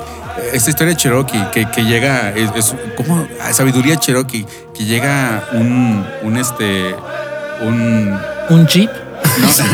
esta 0.53 0.69
historia 0.69 0.93
de 0.93 0.97
Cherokee, 0.97 1.43
que, 1.53 1.69
que 1.69 1.83
llega. 1.83 2.31
Es, 2.35 2.49
es- 2.55 2.75
¿Cómo? 2.95 3.27
Ah, 3.41 3.53
Sabiduría 3.53 3.97
Cherokee, 3.97 4.45
que 4.77 4.85
llega 4.85 5.43
un. 5.53 6.05
un 6.23 6.37
este. 6.37 6.95
un. 7.61 8.17
Un 8.49 8.65
jeep. 8.67 8.89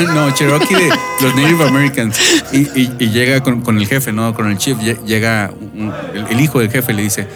No, 0.07 0.13
no, 0.13 0.31
Cherokee 0.33 0.73
de 0.75 0.89
los 1.21 1.35
Native 1.35 1.67
Americans. 1.67 2.17
Y, 2.51 2.59
y- 2.79 2.95
y 2.97 3.09
llega 3.09 3.41
con, 3.41 3.61
con 3.61 3.77
el 3.77 3.85
jefe, 3.87 4.11
¿no? 4.11 4.33
Con 4.33 4.49
el 4.49 4.57
chief. 4.57 4.77
Lle- 4.79 5.03
Llega 5.05 5.51
un- 5.75 5.93
el, 6.13 6.27
el 6.27 6.41
hijo 6.41 6.59
del 6.59 6.71
jefe, 6.71 6.93
le 6.93 7.03
dice: 7.03 7.27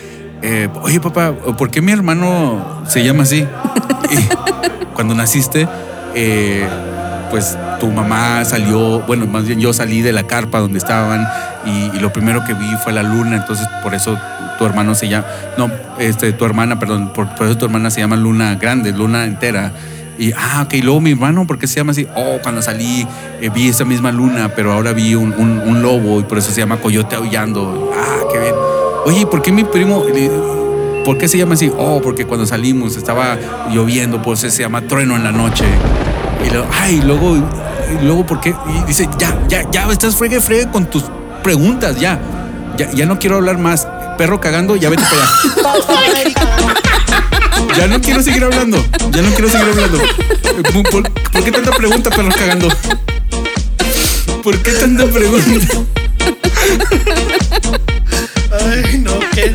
eh, 0.41 0.67
Oye, 0.82 0.99
papá, 0.99 1.34
¿por 1.34 1.69
qué 1.69 1.82
mi 1.82 1.91
hermano 1.91 2.84
se 2.88 3.03
llama 3.03 3.23
así? 3.23 3.45
Y 4.10 4.93
cuando 4.93 5.13
naciste, 5.13 5.67
eh, 6.15 6.65
pues 7.30 7.58
tu 7.80 7.88
mamá 7.91 8.45
salió, 8.45 9.01
bueno, 9.01 9.27
más 9.27 9.45
bien 9.45 9.60
yo 9.60 9.73
salí 9.73 10.01
de 10.01 10.13
la 10.13 10.23
carpa 10.23 10.60
donde 10.60 10.77
estaban 10.77 11.27
y, 11.65 11.91
y 11.95 11.99
lo 11.99 12.13
primero 12.13 12.43
que 12.45 12.53
vi 12.53 12.73
fue 12.84 12.93
la 12.93 13.03
luna, 13.03 13.36
entonces 13.36 13.67
por 13.83 13.93
eso 13.95 14.17
tu 14.57 14.65
hermano 14.65 14.95
se 14.95 15.07
llama, 15.07 15.25
no, 15.57 15.69
este, 15.99 16.33
tu 16.33 16.45
hermana, 16.45 16.79
perdón, 16.79 17.09
por, 17.13 17.27
por 17.35 17.45
eso 17.47 17.57
tu 17.57 17.65
hermana 17.65 17.89
se 17.91 18.01
llama 18.01 18.15
Luna 18.15 18.55
Grande, 18.55 18.91
Luna 18.91 19.25
entera. 19.25 19.71
Y, 20.19 20.31
ah, 20.33 20.63
ok, 20.65 20.73
luego 20.81 20.99
mi 20.99 21.11
hermano, 21.11 21.45
¿por 21.45 21.59
qué 21.59 21.67
se 21.67 21.75
llama 21.75 21.91
así? 21.91 22.07
Oh, 22.15 22.39
cuando 22.41 22.61
salí 22.63 23.05
eh, 23.39 23.49
vi 23.53 23.67
esa 23.69 23.85
misma 23.85 24.11
luna, 24.11 24.49
pero 24.55 24.73
ahora 24.73 24.91
vi 24.93 25.13
un, 25.13 25.31
un- 25.37 25.59
un 25.63 25.81
lobo 25.83 26.19
y 26.19 26.23
por 26.23 26.39
eso 26.39 26.51
se 26.51 26.59
llama 26.59 26.77
Coyote 26.77 27.15
Aullando. 27.15 27.91
Ah, 27.95 28.23
qué 28.33 28.39
bien. 28.39 28.55
Oye, 29.05 29.19
¿y 29.21 29.25
¿por 29.27 29.43
qué 29.43 29.51
mi 29.51 29.63
primo, 29.63 30.03
por 31.05 31.19
qué 31.19 31.27
se 31.27 31.37
llama 31.37 31.53
así? 31.53 31.71
Oh, 31.77 32.01
porque 32.01 32.25
cuando 32.25 32.47
salimos 32.47 32.97
estaba 32.97 33.37
lloviendo, 33.71 34.19
por 34.23 34.33
eso 34.33 34.49
se 34.49 34.63
llama 34.63 34.81
Trueno 34.81 35.15
en 35.15 35.23
la 35.23 35.31
noche. 35.31 35.65
Y 36.45 36.49
luego, 36.51 36.67
ay, 36.81 36.99
luego, 37.05 37.35
y 37.37 38.03
luego, 38.03 38.25
¿por 38.25 38.39
qué? 38.39 38.55
Y 38.81 38.87
dice, 38.87 39.07
ya, 39.19 39.37
ya, 39.47 39.69
ya, 39.69 39.89
estás 39.91 40.15
fregue, 40.15 40.41
fregue 40.41 40.67
con 40.71 40.87
tus 40.87 41.03
preguntas, 41.43 41.99
ya. 41.99 42.19
Ya, 42.77 42.91
ya 42.91 43.05
no 43.05 43.19
quiero 43.19 43.37
hablar 43.37 43.57
más. 43.57 43.87
Perro 44.17 44.39
cagando, 44.39 44.75
ya 44.75 44.89
vete 44.89 45.03
para 45.03 45.23
allá. 45.23 45.31
Ya 47.75 47.85
no 47.87 48.01
quiero 48.01 48.23
seguir 48.23 48.43
hablando. 48.43 48.83
Ya 49.11 49.21
no 49.21 49.29
quiero 49.31 49.49
seguir 49.49 49.67
hablando. 49.67 49.99
¿Por, 50.89 51.11
por 51.11 51.43
qué 51.43 51.51
tanta 51.51 51.71
pregunta, 51.71 52.09
perro 52.09 52.29
cagando? 52.29 52.69
¿Por 54.43 54.57
qué 54.63 54.71
tanta 54.71 55.05
pregunta? 55.05 55.77
Ay, 58.51 58.99
no, 58.99 59.19
qué. 59.33 59.53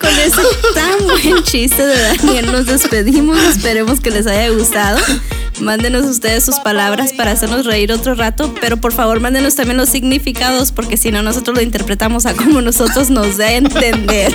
Con 0.00 0.10
ese 0.18 0.42
tan 0.74 1.06
buen 1.06 1.44
chiste 1.44 1.86
de 1.86 2.16
Daniel 2.16 2.52
nos 2.52 2.66
despedimos. 2.66 3.38
Esperemos 3.38 4.00
que 4.00 4.10
les 4.10 4.26
haya 4.26 4.48
gustado. 4.48 4.98
Mándenos 5.60 6.06
ustedes 6.06 6.44
sus 6.44 6.58
palabras 6.60 7.12
para 7.12 7.32
hacernos 7.32 7.66
reír 7.66 7.92
otro 7.92 8.14
rato, 8.14 8.54
pero 8.62 8.78
por 8.78 8.92
favor 8.92 9.20
mándenos 9.20 9.56
también 9.56 9.76
los 9.76 9.90
significados 9.90 10.72
porque 10.72 10.96
si 10.96 11.10
no 11.10 11.22
nosotros 11.22 11.56
lo 11.56 11.62
interpretamos 11.62 12.24
a 12.24 12.34
como 12.34 12.62
nosotros 12.62 13.10
nos 13.10 13.36
dé 13.36 13.44
a 13.44 13.56
entender. 13.56 14.34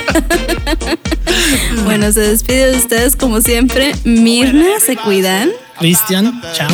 bueno, 1.84 2.12
se 2.12 2.20
despide 2.20 2.70
de 2.70 2.76
ustedes 2.76 3.16
como 3.16 3.40
siempre. 3.40 3.92
Mirna, 4.04 4.78
se 4.84 4.96
cuidan. 4.96 5.50
Cristian, 5.80 6.40
chao. 6.52 6.70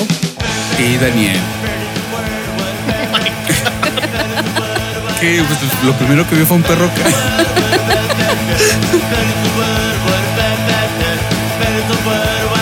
Y 0.79 0.97
Daniel. 0.97 1.39
¿Qué? 5.21 5.43
Pues, 5.47 5.85
lo 5.85 5.93
primero 5.95 6.29
que 6.29 6.35
vi 6.35 6.45
fue 6.45 6.57
un 6.57 6.63
perro 6.63 6.91
Better 8.53 8.69
to 8.69 9.49
the 9.49 9.53
word, 9.57 9.97
what 10.05 10.25
is 10.29 10.33
that, 10.37 11.19
better 11.59 11.85
the 11.89 11.99
word, 12.05 12.45
what 12.53 12.62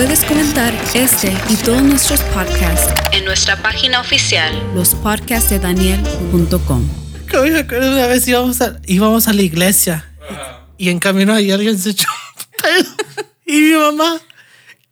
Puedes 0.00 0.24
comentar 0.24 0.72
este 0.94 1.36
y 1.50 1.56
todos 1.56 1.82
nuestros 1.82 2.20
podcasts 2.32 2.94
en 3.12 3.22
nuestra 3.24 3.60
página 3.60 4.00
oficial, 4.00 4.50
lospodcastdedaniel.com. 4.74 6.88
Como 7.30 7.42
me 7.42 7.58
acuerdo 7.58 7.92
una 7.92 8.06
vez 8.06 8.26
íbamos 8.26 8.62
a, 8.62 8.80
íbamos 8.86 9.28
a 9.28 9.32
la 9.32 9.42
iglesia 9.42 10.06
y 10.78 10.88
en 10.88 11.00
camino 11.00 11.34
ahí 11.34 11.50
alguien 11.50 11.78
se 11.78 11.90
echó 11.90 12.08
un 12.08 12.46
pedo. 12.62 12.88
y 13.46 13.60
mi 13.60 13.72
mamá, 13.72 14.18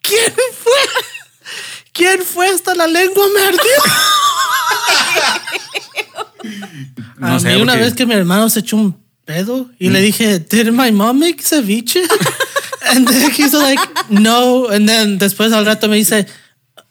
¿quién 0.09 0.33
fue? 0.63 0.73
¿Quién 1.93 2.23
fue? 2.23 2.49
Hasta 2.49 2.75
la 2.75 2.87
lengua 2.87 3.25
me 3.35 3.47
ardió. 3.47 3.61
No 7.19 7.35
a 7.35 7.41
sé, 7.41 7.49
mí 7.55 7.61
una 7.63 7.73
porque- 7.73 7.85
vez 7.85 7.95
que 7.95 8.07
mi 8.07 8.15
hermano 8.15 8.49
se 8.49 8.61
echó 8.61 8.77
un 8.77 8.97
pedo 9.25 9.69
y 9.79 9.91
le 9.91 10.01
dije, 10.01 10.39
¿Did 10.39 10.71
my 10.71 10.91
mom 10.93 11.19
make 11.19 11.43
ceviche? 11.43 12.03
and 12.91 13.07
then 13.09 13.31
he's 13.33 13.53
like, 13.53 13.81
no. 14.09 14.69
And 14.69 14.89
then 14.89 15.19
después 15.19 15.53
al 15.53 15.67
rato 15.67 15.89
me 15.89 15.97
dice, 15.97 16.27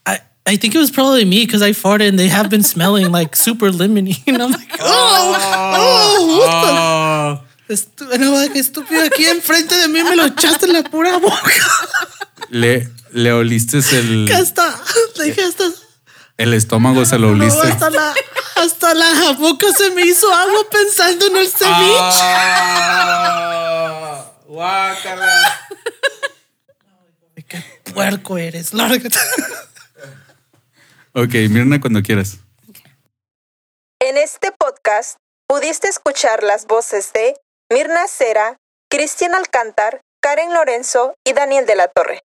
I, 0.06 0.20
I 0.46 0.58
think 0.58 0.76
it 0.76 0.80
was 0.80 0.92
probably 0.92 1.26
me 1.26 1.46
because 1.46 1.62
I 1.64 1.72
farted 1.74 2.10
and 2.10 2.20
they 2.20 2.28
have 2.30 2.50
been 2.50 2.64
smelling 2.64 3.12
like 3.12 3.36
super 3.36 3.72
lemony. 3.72 4.22
And 4.28 4.42
I'm 4.42 4.52
like, 4.52 4.78
oh, 4.82 5.36
oh, 5.80 7.40
Oh, 7.40 7.42
Estu- 7.70 8.08
no, 8.20 8.40
estúpido. 8.54 9.02
Aquí 9.04 9.26
enfrente 9.26 9.76
de 9.76 9.88
mí 9.90 10.02
me 10.04 10.16
lo 10.16 10.26
echaste 10.26 10.66
en 10.68 10.74
la 10.74 10.84
pura 10.84 11.18
boca. 11.18 11.52
Le, 12.50 12.90
le 13.12 13.34
oliste 13.34 13.78
el, 13.78 14.26
Que 14.28 14.34
hasta, 14.34 14.80
le 15.18 15.24
dije 15.26 15.44
hasta, 15.44 15.66
el 16.38 16.54
estómago, 16.54 17.06
se 17.06 17.18
lo 17.18 17.34
no, 17.34 17.44
oliste. 17.44 17.68
hasta 17.68 17.90
la, 17.90 18.14
hasta 18.56 18.94
la 18.94 19.32
boca 19.40 19.68
se 19.76 19.90
me 19.92 20.04
hizo 20.04 20.32
agua 20.34 20.62
pensando 20.72 21.28
en 21.28 21.38
el 21.38 21.48
ceviche. 21.48 22.22
Ah, 22.22 24.32
guácala. 24.46 25.68
Qué 27.48 27.64
puerco 27.94 28.38
eres. 28.38 28.74
Lárgate. 28.74 29.18
Ok, 31.14 31.34
Mirna, 31.50 31.82
cuando 31.82 32.04
quieras. 32.04 32.38
En 34.00 34.18
este 34.18 34.52
podcast 34.52 35.18
pudiste 35.48 35.88
escuchar 35.88 36.44
las 36.44 36.68
voces 36.68 37.12
de 37.14 37.36
Mirna 37.72 38.08
Cera, 38.08 38.58
Cristian 38.90 39.34
Alcántar, 39.34 40.02
Karen 40.22 40.54
Lorenzo 40.54 41.16
y 41.26 41.34
Daniel 41.34 41.66
de 41.66 41.76
la 41.76 41.88
Torre. 41.88 42.22